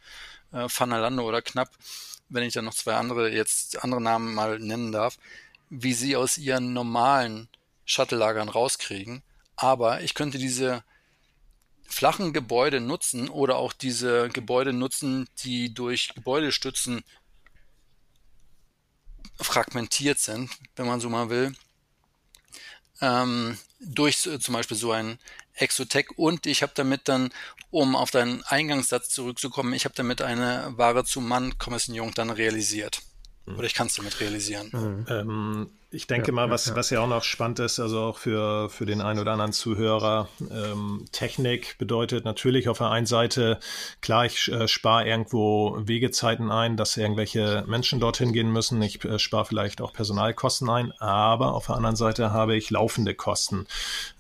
äh, 0.51 0.67
Fanalando 0.67 1.23
oder 1.23 1.43
Knapp, 1.43 1.69
wenn 2.30 2.43
ich 2.43 2.54
dann 2.54 2.65
noch 2.65 2.73
zwei 2.73 2.95
andere, 2.95 3.30
jetzt 3.30 3.84
andere 3.84 4.01
Namen 4.01 4.34
mal 4.34 4.58
nennen 4.58 4.91
darf, 4.91 5.17
wie 5.69 5.93
sie 5.93 6.15
aus 6.15 6.38
ihren 6.38 6.73
normalen 6.73 7.49
Shuttle-Lagern 7.86 8.49
rauskriegen. 8.49 9.21
Aber 9.56 10.01
ich 10.01 10.15
könnte 10.15 10.38
diese 10.38 10.84
flachen 11.88 12.34
Gebäude 12.34 12.80
nutzen 12.80 13.30
oder 13.30 13.58
auch 13.58 13.73
diese 13.73 14.30
Gebäude 14.30 14.73
nutzen, 14.73 15.28
die 15.43 15.73
durch 15.73 16.13
Gebäudestützen 16.15 17.04
fragmentiert 19.39 20.19
sind, 20.19 20.49
wenn 20.75 20.88
man 20.88 20.99
so 20.99 21.10
mal 21.10 21.30
will, 21.30 21.54
ähm, 23.01 23.58
durch 23.79 24.25
äh, 24.25 24.39
zum 24.39 24.53
Beispiel 24.53 24.77
so 24.77 24.91
ein 24.91 25.19
Exotech 25.53 26.17
und 26.17 26.45
ich 26.45 26.62
habe 26.62 26.73
damit 26.75 27.08
dann, 27.08 27.31
um 27.71 27.95
auf 27.95 28.12
deinen 28.12 28.43
Eingangssatz 28.43 29.10
zurückzukommen, 29.10 29.73
ich 29.73 29.86
habe 29.86 29.95
damit 29.95 30.21
eine 30.21 30.73
Ware 30.75 31.05
zu 31.05 31.21
Mann-Kommissionierung 31.21 32.13
dann 32.13 32.29
realisiert. 32.29 33.01
Oder 33.47 33.65
ich 33.65 33.75
kann 33.75 33.88
es 33.88 33.95
damit 33.95 34.19
realisieren. 34.19 34.69
Mhm. 34.71 35.05
Ähm, 35.08 35.69
ich 35.95 36.08
denke 36.08 36.27
ja, 36.27 36.34
mal, 36.34 36.49
was 36.49 36.67
ja. 36.67 36.75
was 36.75 36.89
ja 36.89 36.99
auch 36.99 37.08
noch 37.08 37.23
spannend 37.23 37.60
ist, 37.60 37.79
also 37.79 38.01
auch 38.01 38.17
für, 38.17 38.69
für 38.69 38.86
den 38.86 39.01
einen 39.01 39.19
oder 39.19 39.31
anderen 39.31 39.53
Zuhörer, 39.53 40.27
ähm, 40.51 41.05
Technik 41.12 41.77
bedeutet 41.77 42.25
natürlich 42.25 42.69
auf 42.69 42.79
der 42.79 42.91
einen 42.91 43.05
Seite, 43.05 43.60
klar, 44.01 44.25
ich 44.25 44.51
äh, 44.51 44.67
spare 44.67 45.08
irgendwo 45.08 45.77
Wegezeiten 45.79 46.51
ein, 46.51 46.77
dass 46.77 46.97
irgendwelche 46.97 47.63
Menschen 47.67 47.99
dorthin 47.99 48.34
gehen 48.34 48.51
müssen. 48.51 48.81
Ich 48.81 49.03
äh, 49.05 49.17
spare 49.19 49.45
vielleicht 49.45 49.81
auch 49.81 49.93
Personalkosten 49.93 50.69
ein, 50.69 50.91
aber 50.99 51.53
auf 51.53 51.67
der 51.67 51.75
anderen 51.75 51.95
Seite 51.95 52.31
habe 52.31 52.55
ich 52.55 52.69
laufende 52.69 53.15
Kosten. 53.15 53.65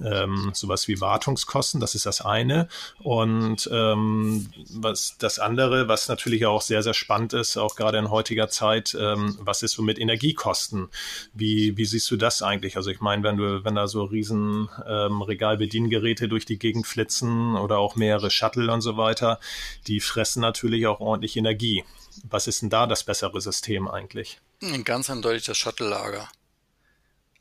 Ähm, 0.03 0.51
sowas 0.53 0.87
wie 0.87 1.01
Wartungskosten, 1.01 1.81
das 1.81 1.95
ist 1.95 2.05
das 2.05 2.21
eine. 2.21 2.67
Und 2.99 3.69
ähm, 3.71 4.47
was 4.69 5.17
das 5.17 5.39
andere, 5.39 5.87
was 5.87 6.07
natürlich 6.07 6.45
auch 6.45 6.61
sehr, 6.61 6.83
sehr 6.83 6.93
spannend 6.93 7.33
ist, 7.33 7.57
auch 7.57 7.75
gerade 7.75 7.97
in 7.97 8.09
heutiger 8.09 8.47
Zeit, 8.47 8.95
ähm, 8.99 9.37
was 9.41 9.61
ist 9.61 9.73
so 9.73 9.81
mit 9.81 9.99
Energiekosten? 9.99 10.89
Wie 11.33 11.64
wie, 11.75 11.85
siehst 11.85 12.09
du 12.11 12.17
das 12.17 12.41
eigentlich? 12.41 12.77
Also 12.77 12.89
ich 12.89 13.01
meine, 13.01 13.23
wenn 13.23 13.37
du, 13.37 13.63
wenn 13.63 13.75
da 13.75 13.87
so 13.87 14.03
riesen 14.03 14.69
ähm, 14.87 15.21
Regalbediengeräte 15.21 16.27
durch 16.27 16.45
die 16.45 16.59
Gegend 16.59 16.87
flitzen 16.87 17.55
oder 17.55 17.77
auch 17.77 17.95
mehrere 17.95 18.31
Shuttle 18.31 18.71
und 18.71 18.81
so 18.81 18.97
weiter, 18.97 19.39
die 19.87 19.99
fressen 19.99 20.41
natürlich 20.41 20.87
auch 20.87 20.99
ordentlich 20.99 21.37
Energie. 21.37 21.83
Was 22.23 22.47
ist 22.47 22.61
denn 22.61 22.69
da 22.69 22.87
das 22.87 23.03
bessere 23.03 23.41
System 23.41 23.87
eigentlich? 23.87 24.39
Ganz 24.83 25.09
eindeutig 25.09 25.45
das 25.45 25.57
Shuttle-Lager. 25.57 26.29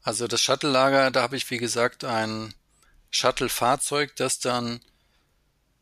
Also 0.02 0.26
das 0.26 0.40
Shuttle-Lager, 0.42 1.10
da 1.10 1.22
habe 1.22 1.36
ich 1.36 1.50
wie 1.50 1.58
gesagt 1.58 2.04
ein 2.04 2.54
Shuttle-Fahrzeug, 3.10 4.16
das 4.16 4.38
dann 4.38 4.80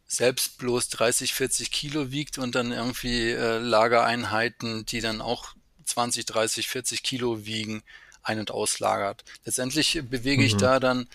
selbst 0.07 0.59
bloß 0.59 0.91
30, 0.91 1.33
40 1.33 1.71
Kilo 1.71 2.11
wiegt 2.11 2.37
und 2.37 2.55
dann 2.55 2.71
irgendwie 2.71 3.31
äh, 3.31 3.59
Lagereinheiten, 3.59 4.85
die 4.85 5.01
dann 5.01 5.23
auch 5.23 5.55
20, 5.85 6.27
30, 6.27 6.69
40 6.69 7.03
Kilo 7.03 7.47
wiegen, 7.47 7.83
ein- 8.23 8.39
und 8.39 8.51
auslagert. 8.51 9.25
Letztendlich 9.45 10.01
bewege 10.09 10.45
ich 10.45 10.55
mhm. 10.55 10.59
da 10.59 10.81
dann 10.81 11.09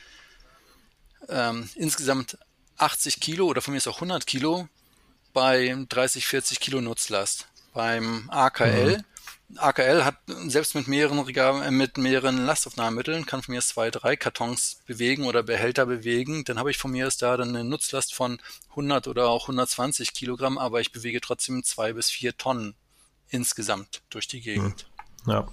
ähm, 1.30 1.70
insgesamt 1.76 2.38
80 2.78 3.20
Kilo 3.20 3.48
oder 3.48 3.62
von 3.62 3.74
mir 3.74 3.80
ist 3.80 3.88
auch 3.88 3.96
100 3.96 4.26
Kilo 4.28 4.68
bei 5.34 5.76
30, 5.90 6.26
40 6.26 6.60
Kilo 6.60 6.82
Nutzlast. 6.82 7.48
Beim 7.74 8.30
AKL, 8.30 8.98
mhm. 8.98 9.58
AKL 9.58 10.04
hat 10.04 10.18
selbst 10.48 10.76
mit 10.76 10.88
mehreren 10.88 11.20
Regal, 11.20 11.64
äh, 11.64 11.72
mit 11.72 11.98
mehreren 11.98 12.46
Lastaufnahmemitteln 12.46 13.26
kann 13.26 13.44
von 13.44 13.54
mir 13.54 13.60
aus 13.60 13.70
zwei, 13.70 13.92
drei 13.92 14.16
Kartons 14.16 14.80
bewegen 14.86 15.26
oder 15.26 15.44
Behälter 15.44 15.86
bewegen. 15.86 16.44
Dann 16.44 16.60
habe 16.60 16.72
ich 16.72 16.78
von 16.78 16.92
mir 16.92 17.08
aus 17.08 17.18
da 17.18 17.38
dann 17.38 17.50
eine 17.50 17.64
Nutzlast 17.64 18.14
von 18.14 18.40
100 18.72 19.08
oder 19.08 19.30
auch 19.30 19.44
120 19.44 20.14
Kilogramm, 20.14 20.58
aber 20.58 20.82
ich 20.82 20.92
bewege 20.92 21.22
trotzdem 21.22 21.64
zwei 21.64 21.94
bis 21.94 22.10
vier 22.10 22.36
Tonnen 22.36 22.76
insgesamt 23.30 24.02
durch 24.10 24.28
die 24.28 24.42
Gegend. 24.42 24.88
Mhm. 25.26 25.32
Ja. 25.32 25.48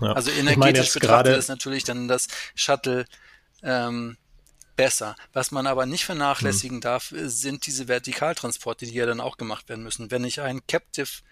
Ja. 0.00 0.12
Also 0.12 0.30
energetisch 0.30 0.92
betrachtet 0.92 1.36
ist 1.36 1.48
natürlich 1.48 1.84
dann 1.84 2.08
das 2.08 2.28
Shuttle 2.54 3.06
ähm, 3.62 4.16
besser. 4.76 5.16
Was 5.32 5.50
man 5.50 5.66
aber 5.66 5.86
nicht 5.86 6.04
vernachlässigen 6.04 6.76
hm. 6.76 6.82
darf, 6.82 7.12
sind 7.14 7.66
diese 7.66 7.88
Vertikaltransporte, 7.88 8.86
die 8.86 8.94
ja 8.94 9.06
dann 9.06 9.20
auch 9.20 9.36
gemacht 9.38 9.68
werden 9.68 9.82
müssen. 9.82 10.10
Wenn 10.10 10.24
ich 10.24 10.40
ein 10.40 10.66
Captive 10.66 11.22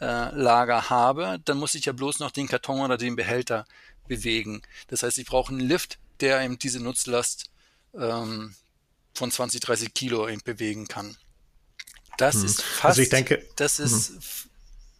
äh, 0.00 0.30
Lager 0.34 0.90
habe, 0.90 1.40
dann 1.44 1.58
muss 1.58 1.74
ich 1.74 1.84
ja 1.84 1.92
bloß 1.92 2.20
noch 2.20 2.30
den 2.30 2.48
Karton 2.48 2.80
oder 2.80 2.96
den 2.96 3.16
Behälter 3.16 3.66
bewegen. 4.08 4.62
Das 4.88 5.02
heißt, 5.02 5.18
ich 5.18 5.26
brauche 5.26 5.52
einen 5.52 5.60
Lift, 5.60 5.98
der 6.20 6.40
eben 6.42 6.58
diese 6.58 6.80
Nutzlast 6.80 7.50
ähm, 7.94 8.54
von 9.12 9.30
20, 9.30 9.60
30 9.60 9.94
Kilo 9.94 10.28
eben 10.28 10.42
bewegen 10.44 10.88
kann. 10.88 11.16
Das 12.16 12.36
hm. 12.36 12.44
ist 12.44 12.62
fast, 12.62 12.84
also 12.84 13.02
ich 13.02 13.08
denke, 13.08 13.44
das 13.56 13.78
ist 13.78 14.08
hm. 14.10 14.50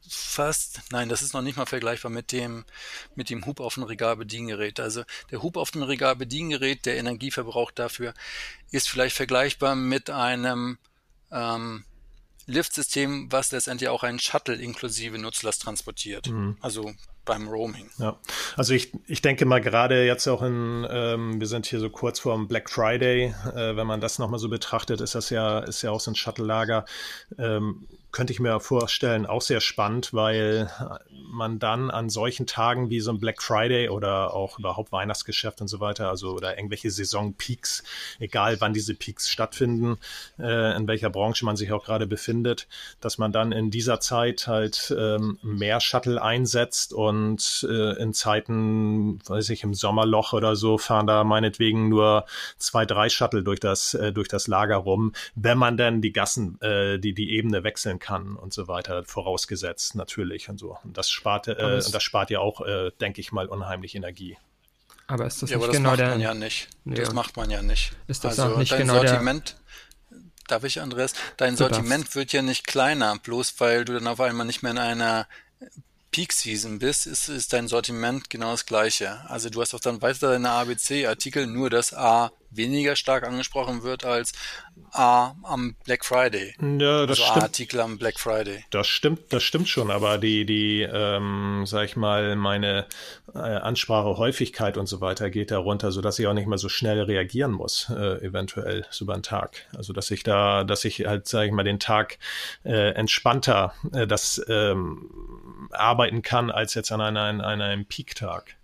Fast, 0.09 0.81
nein, 0.91 1.09
das 1.09 1.23
ist 1.23 1.35
noch 1.35 1.43
nicht 1.43 1.57
mal 1.57 1.67
vergleichbar 1.67 2.11
mit 2.11 2.33
dem, 2.33 2.65
mit 3.15 3.31
dem 3.31 3.47
Hub 3.47 3.61
auf 3.61 3.75
dem 3.75 3.85
Regalbediengerät. 3.85 4.81
Also 4.81 5.05
der 5.31 5.43
Hub 5.43 5.57
auf 5.57 5.71
dem 5.71 5.83
Regalbediengerät, 5.83 6.87
der 6.87 6.97
Energieverbrauch 6.97 7.71
dafür 7.71 8.15
ist 8.71 8.89
vielleicht 8.89 9.17
vergleichbar 9.17 9.75
mit 9.77 10.11
einem 10.11 10.79
ähm, 11.31 11.85
Liftsystem, 12.47 13.31
was 13.31 13.53
letztendlich 13.53 13.89
auch 13.89 14.03
einen 14.03 14.19
Shuttle 14.19 14.57
inklusive 14.57 15.19
Nutzlast 15.19 15.63
transportiert. 15.63 16.29
Mhm. 16.29 16.57
Also 16.61 16.93
beim 17.25 17.49
Roaming. 17.49 17.89
Ja, 17.99 18.19
also 18.57 18.75
ich, 18.75 18.93
ich 19.07 19.23
denke 19.23 19.47
mal 19.47 19.61
gerade 19.61 20.05
jetzt 20.05 20.27
auch 20.29 20.43
in, 20.43 20.87
ähm, 20.91 21.41
wir 21.41 21.47
sind 21.47 21.65
hier 21.67 21.81
so 21.81 21.89
kurz 21.89 22.21
vor 22.21 22.37
dem 22.37 22.49
Black 22.49 22.69
Friday, 22.69 23.35
äh, 23.55 23.77
wenn 23.77 23.87
man 23.87 24.01
das 24.01 24.19
nochmal 24.19 24.39
so 24.39 24.49
betrachtet, 24.51 25.01
ist 25.01 25.15
das 25.15 25.31
ja, 25.31 25.61
ist 25.61 25.81
ja 25.83 25.91
auch 25.91 26.01
so 26.01 26.11
ein 26.11 26.17
Shuttle-Lager. 26.17 26.85
Ähm, 27.39 27.87
könnte 28.15 28.33
ich 28.33 28.39
mir 28.39 28.61
vorstellen, 28.61 29.27
auch 29.27 29.43
sehr 29.43 29.61
spannend, 29.61 30.15
weil 30.15 30.71
man 31.11 31.59
dann 31.59 31.91
an 31.91 32.09
solchen 32.09 32.47
Tagen 32.47 32.89
wie 32.89 33.01
so 33.01 33.11
ein 33.11 33.19
Black 33.19 33.43
Friday 33.43 33.89
oder 33.89 34.33
auch 34.33 34.61
überhaupt 34.61 34.93
Weihnachtsgeschäft 34.93 35.61
und 35.61 35.67
so 35.67 35.81
weiter, 35.81 36.11
also 36.11 36.31
oder 36.31 36.57
irgendwelche 36.57 36.93
Saisonpeaks, 36.93 37.83
egal 38.21 38.61
wann 38.61 38.73
diese 38.73 38.95
Peaks 38.95 39.29
stattfinden, 39.29 39.99
äh, 40.39 40.77
in 40.77 40.87
welcher 40.87 41.11
Branche 41.11 41.45
man 41.45 41.57
sich 41.57 41.73
auch 41.73 41.85
gerade 41.85 42.07
befindet, 42.07 42.69
dass 43.01 43.19
man 43.19 43.33
dann 43.33 43.51
in 43.51 43.73
dieser 43.73 43.99
Zeit 43.99 44.47
halt 44.47 44.95
ähm, 44.97 45.39
mehr 45.43 45.81
Shuttle 45.81 46.23
einsetzt 46.23 46.93
und 46.93 47.67
äh, 47.69 48.01
in 48.01 48.13
Zeiten, 48.13 49.19
weiß 49.27 49.49
ich, 49.49 49.65
im 49.65 49.75
Sommerloch 49.75 50.33
oder 50.33 50.55
so 50.55 50.79
fahren 50.79 51.09
da 51.09 51.25
meinetwegen 51.25 51.89
nur 51.89 52.27
zwei, 52.59 52.87
drei 52.87 53.09
Shuttle 53.09 53.43
durch 53.43 53.59
das, 53.59 53.95
äh, 53.95 54.13
durch 54.13 54.29
das 54.29 54.47
Lager 54.47 54.77
rum, 54.77 55.15
wenn 55.35 55.59
man 55.59 55.77
dann 55.77 56.01
die 56.01 56.13
Gassen, 56.13 56.61
äh, 56.61 57.01
die, 57.01 57.13
die 57.13 57.33
Ebene 57.33 57.65
wechseln 57.65 57.99
kann 57.99 58.04
und 58.11 58.53
so 58.53 58.69
weiter, 58.69 59.05
vorausgesetzt 59.05 59.95
natürlich 59.95 60.49
und 60.49 60.59
so. 60.59 60.79
Und 60.85 60.97
das 60.97 61.11
spart, 61.11 61.49
äh, 61.49 61.57
das 61.57 62.03
spart 62.03 62.31
ja 62.31 62.41
auch, 62.41 62.61
äh, 62.61 62.91
denke 63.01 63.21
ich 63.21 63.33
mal, 63.33 63.47
unheimlich 63.47 63.95
Energie. 63.95 64.37
Aber 65.07 65.27
ist 65.27 65.43
das 65.43 65.51
ja, 65.51 65.59
nicht 65.59 65.69
das 65.69 65.77
genau 65.77 65.91
macht 65.91 66.01
der... 66.01 66.09
man 66.11 66.21
ja 66.21 66.35
nicht. 66.35 66.69
Nee, 66.85 66.97
das 66.97 67.13
macht 67.13 67.37
man 67.37 67.51
ja 67.51 67.63
nicht. 67.63 67.93
Ist 68.07 68.25
das 68.25 68.39
also 68.39 68.55
auch 68.55 68.59
nicht 68.59 68.73
dein 68.73 68.81
genau 68.81 68.95
Sortiment, 68.95 69.57
der... 70.11 70.19
Darf 70.49 70.65
ich, 70.65 70.81
Andreas? 70.81 71.15
Dein 71.37 71.55
du 71.55 71.59
Sortiment 71.59 72.05
darfst. 72.05 72.17
wird 72.17 72.33
ja 72.33 72.43
nicht 72.43 72.67
kleiner, 72.67 73.19
bloß 73.19 73.55
weil 73.59 73.85
du 73.85 73.95
dann 73.95 74.07
auf 74.07 74.21
einmal 74.21 74.47
nicht 74.47 74.63
mehr 74.63 74.73
in 74.73 74.79
einer 74.79 75.27
Peak 76.11 76.33
Season 76.33 76.79
bist, 76.79 77.07
ist, 77.07 77.29
ist 77.29 77.53
dein 77.53 77.67
Sortiment 77.67 78.31
genau 78.31 78.53
das 78.53 78.67
gleiche. 78.67 79.29
Also 79.29 79.51
du 79.51 79.61
hast 79.61 79.75
auch 79.75 79.81
dann 79.81 80.01
weiter 80.01 80.31
deine 80.31 80.51
ABC-Artikel, 80.51 81.47
nur 81.47 81.71
dass 81.71 81.93
A 81.93 82.31
weniger 82.57 82.97
stark 82.97 83.27
angesprochen 83.27 83.83
wird 83.83 84.05
als 84.05 84.33
A 84.93 85.35
am 85.43 85.77
Black 85.85 86.05
Friday. 86.05 86.55
Ja, 86.61 87.07
das 87.07 87.19
also 87.19 87.31
stimmt. 87.31 87.43
Artikel 87.43 87.81
am 87.81 87.99
Black 87.99 88.19
Friday. 88.19 88.65
Das 88.71 88.87
stimmt, 88.87 89.33
das 89.33 89.43
stimmt 89.43 89.69
schon, 89.69 89.91
aber 89.91 90.19
die, 90.19 90.47
die, 90.47 90.83
ähm, 90.83 91.65
sag 91.67 91.85
ich 91.85 91.97
mal, 91.97 92.37
meine 92.37 92.87
äh, 93.35 93.39
Ansprache, 93.39 94.17
Häufigkeit 94.17 94.77
und 94.77 94.87
so 94.87 95.01
weiter 95.01 95.31
geht 95.31 95.51
da 95.51 95.59
runter, 95.59 95.93
sodass 95.93 96.19
ich 96.19 96.27
auch 96.27 96.35
nicht 96.35 96.47
mehr 96.47 96.59
so 96.59 96.69
schnell 96.69 97.03
reagieren 97.03 97.53
muss, 97.53 97.91
äh, 97.91 98.25
eventuell 98.25 98.87
so 98.91 99.05
über 99.05 99.15
den 99.15 99.23
Tag. 99.23 99.67
Also 99.77 99.93
dass 99.93 100.11
ich 100.11 100.23
da, 100.23 100.65
dass 100.65 100.85
ich 100.85 101.07
halt, 101.07 101.27
sag 101.27 101.47
ich 101.47 101.53
mal, 101.53 101.65
den 101.65 101.81
Tag 101.81 102.19
äh, 102.65 102.93
entspannter 102.95 103.75
äh, 103.93 104.07
das 104.07 104.45
ähm, 104.49 105.11
arbeiten 105.71 106.23
kann 106.23 106.51
als 106.51 106.75
jetzt 106.75 106.93
an, 106.93 107.01
einer, 107.01 107.21
an 107.21 107.41
einem 107.41 107.87
Peak-Tag. 107.87 108.57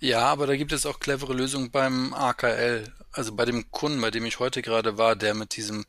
Ja, 0.00 0.26
aber 0.26 0.46
da 0.46 0.56
gibt 0.56 0.72
es 0.72 0.86
auch 0.86 1.00
clevere 1.00 1.34
Lösungen 1.34 1.70
beim 1.70 2.12
AKL. 2.14 2.92
Also 3.12 3.34
bei 3.34 3.44
dem 3.44 3.70
Kunden, 3.70 4.00
bei 4.00 4.10
dem 4.10 4.24
ich 4.24 4.38
heute 4.38 4.62
gerade 4.62 4.98
war, 4.98 5.16
der 5.16 5.34
mit 5.34 5.56
diesem 5.56 5.84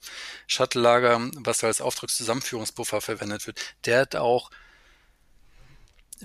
Shuttle-Lager, 0.47 1.29
was 1.35 1.63
als 1.63 1.81
Auftragszusammenführungspuffer 1.81 3.01
verwendet 3.01 3.47
wird, 3.47 3.59
der 3.85 4.01
hat 4.01 4.15
auch 4.15 4.51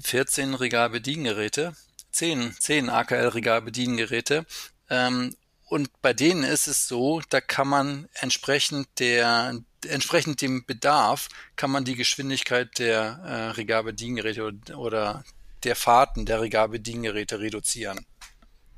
14 0.02 0.54
Regalbediengeräte, 0.54 1.74
10, 2.12 2.56
10 2.58 2.90
AKL-Regalbediengeräte. 2.90 4.44
Ähm, 4.90 5.36
und 5.66 5.90
bei 6.00 6.14
denen 6.14 6.44
ist 6.44 6.66
es 6.66 6.88
so, 6.88 7.20
da 7.28 7.40
kann 7.40 7.68
man 7.68 8.08
entsprechend 8.14 8.88
der, 8.98 9.60
entsprechend 9.86 10.40
dem 10.40 10.64
Bedarf, 10.64 11.28
kann 11.56 11.70
man 11.70 11.84
die 11.84 11.94
Geschwindigkeit 11.94 12.78
der 12.78 13.20
äh, 13.24 13.50
Regalbediengeräte 13.50 14.44
oder, 14.44 14.78
oder 14.78 15.24
der 15.64 15.76
Fahrten 15.76 16.26
der 16.26 16.40
Regalbediengeräte 16.40 17.40
reduzieren, 17.40 18.06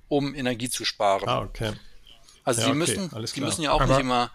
um 0.08 0.34
Energie 0.34 0.70
zu 0.70 0.84
sparen. 0.84 1.28
Ah, 1.28 1.40
okay. 1.40 1.72
Also 2.44 2.62
ja, 2.62 2.66
die 2.66 2.70
okay, 2.70 2.78
müssen, 2.78 3.26
die 3.34 3.40
müssen 3.40 3.62
ja 3.62 3.72
auch 3.72 3.80
aber, 3.80 3.94
nicht 3.94 4.00
immer 4.00 4.30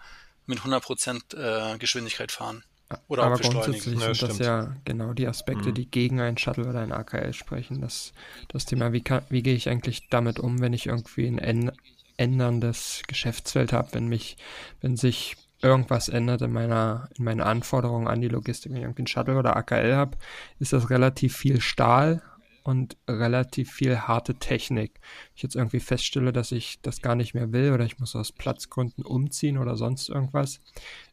mit 0.46 0.60
100% 0.60 1.74
äh, 1.74 1.78
Geschwindigkeit 1.78 2.32
fahren. 2.32 2.62
Oder 3.08 3.24
aber 3.24 3.34
auch 3.34 3.38
beschleunigen. 3.38 3.98
Ja, 3.98 4.14
sind 4.14 4.30
das 4.30 4.38
ja 4.38 4.76
genau 4.84 5.12
die 5.12 5.26
Aspekte, 5.26 5.70
mhm. 5.70 5.74
die 5.74 5.90
gegen 5.90 6.20
einen 6.20 6.38
Shuttle 6.38 6.68
oder 6.68 6.80
ein 6.80 6.92
AKL 6.92 7.32
sprechen. 7.32 7.80
Das, 7.80 8.12
das 8.48 8.64
Thema, 8.64 8.92
wie, 8.92 9.02
kann, 9.02 9.24
wie 9.28 9.42
gehe 9.42 9.54
ich 9.54 9.68
eigentlich 9.68 10.08
damit 10.08 10.38
um, 10.38 10.60
wenn 10.60 10.72
ich 10.72 10.86
irgendwie 10.86 11.26
ein 11.26 11.72
änderndes 12.16 13.02
Geschäftsfeld 13.08 13.72
habe, 13.72 13.88
wenn 13.92 14.06
mich, 14.06 14.36
wenn 14.80 14.96
sich 14.96 15.36
irgendwas 15.62 16.08
ändert 16.08 16.42
in 16.42 16.52
meiner, 16.52 17.08
in 17.16 17.24
meinen 17.24 17.40
Anforderungen 17.40 18.06
an 18.06 18.20
die 18.20 18.28
Logistik, 18.28 18.70
wenn 18.70 18.78
ich 18.78 18.84
irgendwie 18.84 19.00
einen 19.00 19.08
Shuttle 19.08 19.36
oder 19.36 19.56
AKL 19.56 19.96
habe, 19.96 20.16
ist 20.60 20.72
das 20.72 20.88
relativ 20.90 21.36
viel 21.36 21.60
Stahl 21.60 22.22
und 22.66 22.96
relativ 23.08 23.72
viel 23.72 23.96
harte 23.96 24.34
Technik. 24.34 24.98
Ich 25.36 25.42
jetzt 25.44 25.54
irgendwie 25.54 25.78
feststelle, 25.78 26.32
dass 26.32 26.50
ich 26.50 26.80
das 26.82 27.00
gar 27.00 27.14
nicht 27.14 27.32
mehr 27.32 27.52
will 27.52 27.72
oder 27.72 27.84
ich 27.84 28.00
muss 28.00 28.16
aus 28.16 28.32
Platzgründen 28.32 29.04
umziehen 29.04 29.56
oder 29.56 29.76
sonst 29.76 30.08
irgendwas, 30.08 30.60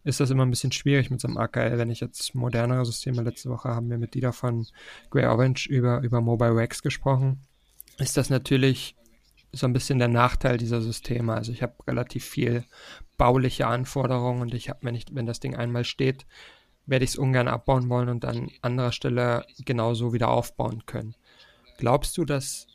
ist 0.04 0.20
das 0.20 0.32
immer 0.32 0.46
ein 0.46 0.50
bisschen 0.50 0.72
schwierig 0.72 1.12
mit 1.12 1.22
so 1.22 1.28
einem 1.28 1.38
AKL. 1.38 1.78
Wenn 1.78 1.92
ich 1.92 2.00
jetzt 2.00 2.34
modernere 2.34 2.86
Systeme, 2.86 3.22
letzte 3.22 3.52
Woche 3.52 3.70
haben 3.70 3.88
wir 3.92 4.00
mit 4.00 4.16
Dieter 4.16 4.34
von 4.34 4.66
Grey 5.12 5.28
Orange 5.28 5.68
über, 5.70 6.02
über 6.02 6.22
Mobile 6.22 6.56
Wax 6.56 6.82
gesprochen, 6.82 7.42
ist 8.00 8.18
das 8.18 8.32
natürlich 8.32 8.96
so 9.52 9.68
ein 9.68 9.74
bisschen 9.74 10.00
der 10.00 10.08
Nachteil 10.08 10.58
dieser 10.58 10.82
Systeme. 10.82 11.36
Also 11.36 11.52
ich 11.52 11.62
habe 11.62 11.76
relativ 11.86 12.26
viel 12.26 12.66
bauliche 13.18 13.68
Anforderungen 13.68 14.42
und 14.42 14.56
ich 14.56 14.70
habe, 14.70 14.90
ich, 14.90 15.06
wenn 15.12 15.28
das 15.28 15.40
Ding 15.40 15.56
einmal 15.56 15.84
steht, 15.84 16.26
werde 16.88 17.06
ich 17.06 17.12
es 17.12 17.18
ungern 17.18 17.48
abbauen 17.48 17.90
wollen 17.90 18.10
und 18.10 18.26
an 18.26 18.50
anderer 18.64 18.92
Stelle 18.92 19.46
genauso 19.64 20.14
wieder 20.14 20.30
aufbauen 20.30 20.88
können. 20.88 21.16
Glaubst 21.84 22.18
du, 22.18 22.24
dass 22.24 22.68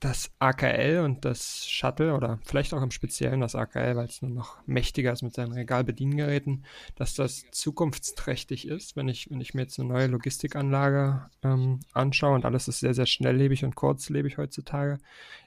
das 0.00 0.32
AKL 0.40 1.04
und 1.04 1.24
das 1.24 1.64
Shuttle 1.68 2.12
oder 2.12 2.40
vielleicht 2.44 2.74
auch 2.74 2.82
im 2.82 2.90
Speziellen 2.90 3.40
das 3.40 3.54
AKL, 3.54 3.94
weil 3.94 4.06
es 4.06 4.20
nur 4.20 4.32
noch 4.32 4.56
mächtiger 4.66 5.12
ist 5.12 5.22
mit 5.22 5.32
seinen 5.32 5.52
Regalbediengeräten, 5.52 6.66
dass 6.96 7.14
das 7.14 7.44
zukunftsträchtig 7.52 8.66
ist, 8.66 8.96
wenn 8.96 9.06
ich, 9.06 9.30
wenn 9.30 9.40
ich 9.40 9.54
mir 9.54 9.60
jetzt 9.60 9.78
eine 9.78 9.88
neue 9.88 10.08
Logistikanlage 10.08 11.30
ähm, 11.44 11.78
anschaue 11.92 12.34
und 12.34 12.44
alles 12.44 12.66
ist 12.66 12.80
sehr, 12.80 12.94
sehr 12.94 13.06
schnelllebig 13.06 13.64
und 13.64 13.76
kurzlebig 13.76 14.38
heutzutage. 14.38 14.98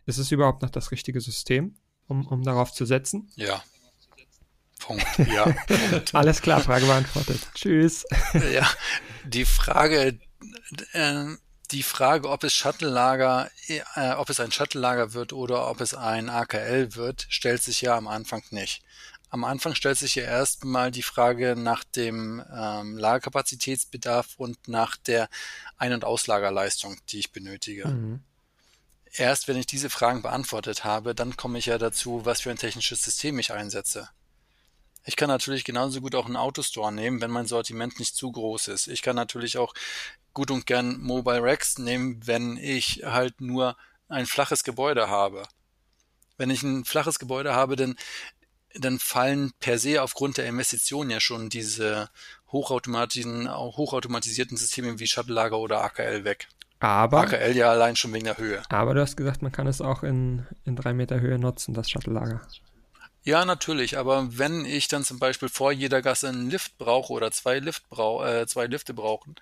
Ist 0.06 0.18
es 0.18 0.32
überhaupt 0.32 0.62
noch 0.62 0.70
das 0.70 0.92
richtige 0.92 1.20
System, 1.20 1.76
um, 2.08 2.26
um 2.26 2.44
darauf 2.44 2.72
zu 2.72 2.86
setzen? 2.86 3.30
Ja. 3.36 3.62
Punkt. 4.80 5.06
Ja. 5.18 5.54
alles 6.14 6.42
klar, 6.42 6.62
Frage 6.62 6.86
beantwortet. 6.86 7.46
Tschüss. 7.56 8.06
Ja, 8.54 8.66
die 9.26 9.44
Frage, 9.44 10.18
äh, 10.94 11.26
die 11.72 11.84
Frage, 11.84 12.30
ob 12.30 12.44
es 12.44 12.54
Shuttle-Lager, 12.54 13.50
äh, 13.68 14.12
ob 14.14 14.30
es 14.30 14.40
ein 14.40 14.52
Shuttle-Lager 14.52 15.14
wird 15.14 15.34
oder 15.34 15.70
ob 15.70 15.82
es 15.82 15.94
ein 15.94 16.30
AKL 16.30 16.96
wird, 16.96 17.26
stellt 17.30 17.64
sich 17.64 17.82
ja 17.82 17.96
am 17.96 18.08
Anfang 18.08 18.44
nicht. 18.52 18.82
Am 19.30 19.46
Anfang 19.46 19.76
stellt 19.76 19.98
sich 19.98 20.16
ja 20.16 20.24
erstmal 20.24 20.92
die 20.92 21.04
Frage 21.04 21.56
nach 21.56 21.86
dem 21.86 22.44
ähm, 22.54 22.98
Lagerkapazitätsbedarf 22.98 24.36
und 24.36 24.68
nach 24.68 24.98
der 24.98 25.30
Ein- 25.78 25.94
und 25.94 26.04
Auslagerleistung, 26.04 26.98
die 27.10 27.20
ich 27.20 27.32
benötige. 27.32 27.88
Mhm. 27.88 28.22
Erst 29.14 29.48
wenn 29.48 29.58
ich 29.58 29.66
diese 29.66 29.90
Fragen 29.90 30.22
beantwortet 30.22 30.84
habe, 30.84 31.16
dann 31.16 31.38
komme 31.38 31.60
ich 31.60 31.68
ja 31.68 31.78
dazu, 31.78 32.26
was 32.26 32.42
für 32.42 32.52
ein 32.52 32.58
technisches 32.58 33.04
System 33.04 33.40
ich 33.40 33.54
einsetze. 33.54 34.10
Ich 35.04 35.16
kann 35.16 35.30
natürlich 35.30 35.64
genauso 35.64 36.02
gut 36.02 36.16
auch 36.16 36.28
einen 36.28 36.36
Autostore 36.36 36.92
nehmen, 36.92 37.22
wenn 37.22 37.32
mein 37.32 37.48
Sortiment 37.48 38.00
nicht 38.00 38.16
zu 38.16 38.32
groß 38.32 38.68
ist. 38.68 38.88
Ich 38.88 39.02
kann 39.02 39.16
natürlich 39.16 39.58
auch 39.58 39.74
gut 40.34 40.52
und 40.52 40.66
gern 40.66 41.02
Mobile 41.02 41.42
Racks 41.42 41.78
nehmen, 41.78 42.26
wenn 42.26 42.58
ich 42.58 43.04
halt 43.04 43.42
nur 43.42 43.76
ein 44.10 44.26
flaches 44.26 44.64
Gebäude 44.64 45.10
habe. 45.10 45.44
Wenn 46.38 46.50
ich 46.50 46.64
ein 46.64 46.86
flaches 46.86 47.20
Gebäude 47.20 47.54
habe, 47.54 47.76
dann, 47.76 47.96
dann 48.76 49.00
fallen 49.00 49.52
per 49.60 49.80
se 49.80 50.02
aufgrund 50.02 50.38
der 50.38 50.48
Investition 50.48 51.10
ja 51.10 51.20
schon 51.20 51.50
diese 51.50 52.10
hochautomatisierten, 52.52 53.50
hochautomatisierten 53.52 54.58
Systeme 54.58 55.00
wie 55.00 55.08
Shuttle-Lager 55.08 55.58
oder 55.58 55.84
AKL 55.84 56.24
weg. 56.24 56.48
Aber, 56.80 57.22
AKL 57.22 57.56
ja 57.56 57.70
allein 57.72 57.96
schon 57.96 58.14
wegen 58.14 58.26
der 58.26 58.38
Höhe. 58.38 58.64
aber 58.70 58.94
du 58.94 59.02
hast 59.02 59.16
gesagt, 59.16 59.42
man 59.42 59.52
kann 59.52 59.68
es 59.68 59.82
auch 59.82 60.04
in, 60.04 60.48
in 60.66 60.76
drei 60.76 60.94
Meter 60.94 61.20
Höhe 61.20 61.38
nutzen, 61.38 61.74
das 61.74 61.90
Shuttle-Lager. 61.90 62.42
Ja, 63.24 63.46
natürlich, 63.46 64.00
aber 64.00 64.38
wenn 64.40 64.66
ich 64.66 64.88
dann 64.88 65.04
zum 65.04 65.20
Beispiel 65.20 65.48
vor 65.48 65.72
jeder 65.72 66.02
Gasse 66.02 66.28
einen 66.30 66.50
Lift 66.50 66.78
brauche 66.80 67.14
oder 67.14 67.30
zwei, 67.32 67.60
Lift 67.60 67.88
brau 67.90 68.26
äh, 68.26 68.48
zwei 68.48 68.66
Lifte 68.66 68.96
brauchen 68.96 69.36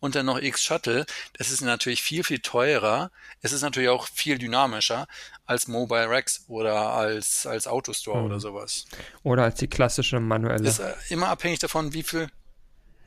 und 0.00 0.14
dann 0.14 0.24
noch 0.24 0.38
X 0.40 0.62
Shuttle, 0.64 1.04
das 1.34 1.50
ist 1.50 1.60
natürlich 1.60 2.02
viel, 2.02 2.24
viel 2.24 2.38
teurer. 2.38 3.10
Es 3.42 3.52
ist 3.52 3.60
natürlich 3.60 3.90
auch 3.90 4.08
viel 4.08 4.38
dynamischer 4.38 5.06
als 5.44 5.68
Mobile 5.68 6.08
Racks 6.08 6.44
oder 6.48 6.92
als, 6.92 7.46
als 7.46 7.66
Autostore 7.66 8.18
Mhm. 8.20 8.24
oder 8.24 8.40
sowas. 8.40 8.86
Oder 9.24 9.44
als 9.44 9.56
die 9.56 9.68
klassische 9.68 10.20
manuelle. 10.20 10.66
Ist 10.66 10.78
äh, 10.78 10.94
immer 11.10 11.28
abhängig 11.28 11.58
davon, 11.58 11.92
wie 11.92 12.02
viel, 12.02 12.28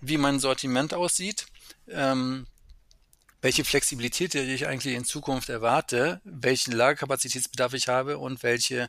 wie 0.02 0.18
mein 0.18 0.40
Sortiment 0.40 0.94
aussieht, 0.94 1.48
ähm, 1.88 2.46
welche 3.42 3.66
Flexibilität 3.66 4.36
ich 4.36 4.68
eigentlich 4.68 4.94
in 4.96 5.04
Zukunft 5.04 5.50
erwarte, 5.50 6.22
welchen 6.24 6.74
Lagerkapazitätsbedarf 6.74 7.74
ich 7.74 7.88
habe 7.88 8.20
und 8.20 8.44
welche, 8.44 8.88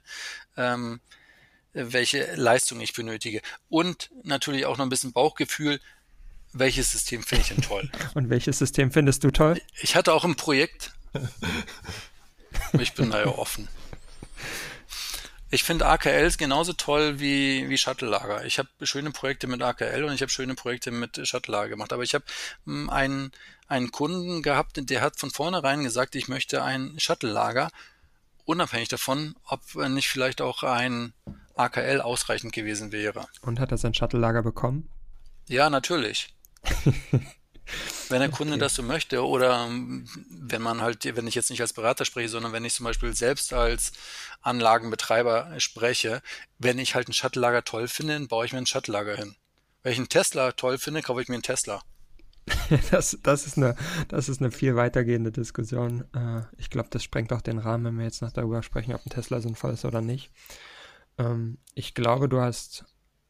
ähm, 0.58 1.00
welche 1.72 2.34
Leistung 2.34 2.80
ich 2.80 2.92
benötige. 2.92 3.40
Und 3.68 4.10
natürlich 4.22 4.66
auch 4.66 4.76
noch 4.76 4.86
ein 4.86 4.90
bisschen 4.90 5.12
Bauchgefühl, 5.12 5.80
welches 6.52 6.92
System 6.92 7.22
finde 7.22 7.42
ich 7.42 7.48
denn 7.48 7.62
toll. 7.62 7.90
Und 8.14 8.30
welches 8.30 8.58
System 8.58 8.92
findest 8.92 9.24
du 9.24 9.30
toll? 9.30 9.60
Ich 9.80 9.96
hatte 9.96 10.12
auch 10.12 10.24
ein 10.24 10.36
Projekt. 10.36 10.92
Ich 12.78 12.92
bin 12.92 13.10
da 13.10 13.20
ja 13.20 13.26
offen. 13.26 13.68
Ich 15.50 15.64
finde 15.64 15.86
AKLs 15.86 16.38
genauso 16.38 16.72
toll 16.72 17.20
wie, 17.20 17.68
wie 17.68 17.76
Shuttle-Lager. 17.76 18.46
Ich 18.46 18.58
habe 18.58 18.68
schöne 18.82 19.10
Projekte 19.10 19.46
mit 19.46 19.60
AKL 19.60 20.04
und 20.04 20.14
ich 20.14 20.22
habe 20.22 20.30
schöne 20.30 20.54
Projekte 20.54 20.90
mit 20.90 21.26
Shuttle-Lager 21.26 21.68
gemacht. 21.68 21.92
Aber 21.92 22.02
ich 22.02 22.14
habe 22.14 22.24
hm, 22.64 22.88
einen, 22.88 23.32
einen 23.68 23.92
Kunden 23.92 24.42
gehabt, 24.42 24.78
der 24.88 25.02
hat 25.02 25.18
von 25.18 25.30
vornherein 25.30 25.84
gesagt, 25.84 26.14
ich 26.14 26.28
möchte 26.28 26.62
ein 26.62 26.98
Shuttle-Lager, 26.98 27.70
unabhängig 28.46 28.88
davon, 28.88 29.36
ob 29.44 29.74
nicht 29.74 30.08
vielleicht 30.08 30.40
auch 30.40 30.62
ein 30.62 31.12
AKL 31.56 32.00
ausreichend 32.00 32.52
gewesen 32.52 32.92
wäre. 32.92 33.26
Und 33.42 33.60
hat 33.60 33.70
er 33.70 33.78
sein 33.78 33.94
Shuttle-Lager 33.94 34.42
bekommen? 34.42 34.88
Ja, 35.48 35.70
natürlich. 35.70 36.34
Wenn 38.08 38.20
der 38.20 38.28
Kunde 38.28 38.58
das 38.58 38.74
so 38.74 38.82
möchte 38.82 39.24
oder 39.24 39.64
ähm, 39.66 40.06
wenn 40.28 40.60
man 40.60 40.82
halt, 40.82 41.04
wenn 41.16 41.26
ich 41.26 41.34
jetzt 41.34 41.48
nicht 41.48 41.60
als 41.60 41.72
Berater 41.72 42.04
spreche, 42.04 42.28
sondern 42.28 42.52
wenn 42.52 42.64
ich 42.64 42.74
zum 42.74 42.84
Beispiel 42.84 43.14
selbst 43.14 43.52
als 43.52 43.92
Anlagenbetreiber 44.42 45.54
spreche, 45.58 46.20
wenn 46.58 46.78
ich 46.78 46.94
halt 46.94 47.08
ein 47.08 47.14
Shuttle-Lager 47.14 47.64
toll 47.64 47.88
finde, 47.88 48.14
dann 48.14 48.28
baue 48.28 48.44
ich 48.44 48.52
mir 48.52 48.58
ein 48.58 48.66
Shuttle-Lager 48.66 49.16
hin. 49.16 49.36
Wenn 49.82 49.92
ich 49.92 49.98
einen 49.98 50.08
Tesla 50.08 50.52
toll 50.52 50.76
finde, 50.76 51.02
kaufe 51.02 51.22
ich 51.22 51.28
mir 51.28 51.36
einen 51.36 51.42
Tesla. 51.42 51.82
Das, 52.90 53.16
das, 53.22 53.46
ist 53.46 53.56
eine, 53.56 53.76
das 54.08 54.28
ist 54.28 54.40
eine 54.40 54.50
viel 54.50 54.76
weitergehende 54.76 55.30
Diskussion. 55.30 56.04
Äh, 56.14 56.42
ich 56.58 56.70
glaube, 56.70 56.88
das 56.90 57.04
sprengt 57.04 57.32
auch 57.32 57.40
den 57.40 57.58
Rahmen, 57.58 57.84
wenn 57.84 57.98
wir 57.98 58.04
jetzt 58.04 58.22
noch 58.22 58.32
darüber 58.32 58.62
sprechen, 58.62 58.94
ob 58.94 59.06
ein 59.06 59.10
Tesla 59.10 59.40
sinnvoll 59.40 59.72
ist 59.72 59.84
oder 59.84 60.00
nicht. 60.00 60.30
Ähm, 61.18 61.58
ich 61.74 61.94
glaube, 61.94 62.28
du 62.28 62.40
hast 62.40 62.84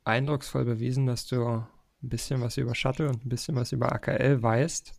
eindrucksvoll 0.04 0.64
bewiesen, 0.64 1.06
dass 1.06 1.26
du 1.26 1.44
ein 1.44 2.08
bisschen 2.08 2.40
was 2.40 2.56
über 2.56 2.74
Shuttle 2.74 3.08
und 3.08 3.24
ein 3.24 3.28
bisschen 3.28 3.56
was 3.56 3.72
über 3.72 3.92
AKL 3.92 4.42
weißt. 4.42 4.94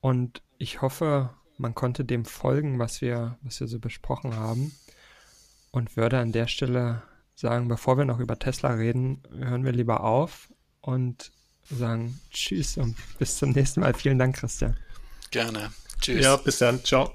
Und 0.00 0.42
ich 0.58 0.82
hoffe, 0.82 1.30
man 1.56 1.74
konnte 1.74 2.04
dem 2.04 2.24
folgen, 2.24 2.78
was 2.78 3.00
wir, 3.00 3.38
was 3.42 3.60
wir 3.60 3.68
so 3.68 3.78
besprochen 3.78 4.36
haben. 4.36 4.74
Und 5.70 5.96
würde 5.96 6.18
an 6.18 6.32
der 6.32 6.46
Stelle 6.46 7.02
sagen, 7.34 7.68
bevor 7.68 7.98
wir 7.98 8.04
noch 8.04 8.20
über 8.20 8.38
Tesla 8.38 8.70
reden, 8.70 9.22
hören 9.36 9.64
wir 9.64 9.72
lieber 9.72 10.04
auf 10.04 10.52
und 10.80 11.32
sagen 11.70 12.20
Tschüss 12.30 12.76
und 12.76 12.96
bis 13.18 13.38
zum 13.38 13.50
nächsten 13.50 13.80
Mal. 13.80 13.94
Vielen 13.94 14.18
Dank, 14.18 14.36
Christian. 14.36 14.76
Gerne. 15.30 15.72
Tschüss. 16.00 16.22
Ja, 16.22 16.36
bis 16.36 16.58
dann. 16.58 16.82
Ciao. 16.84 17.14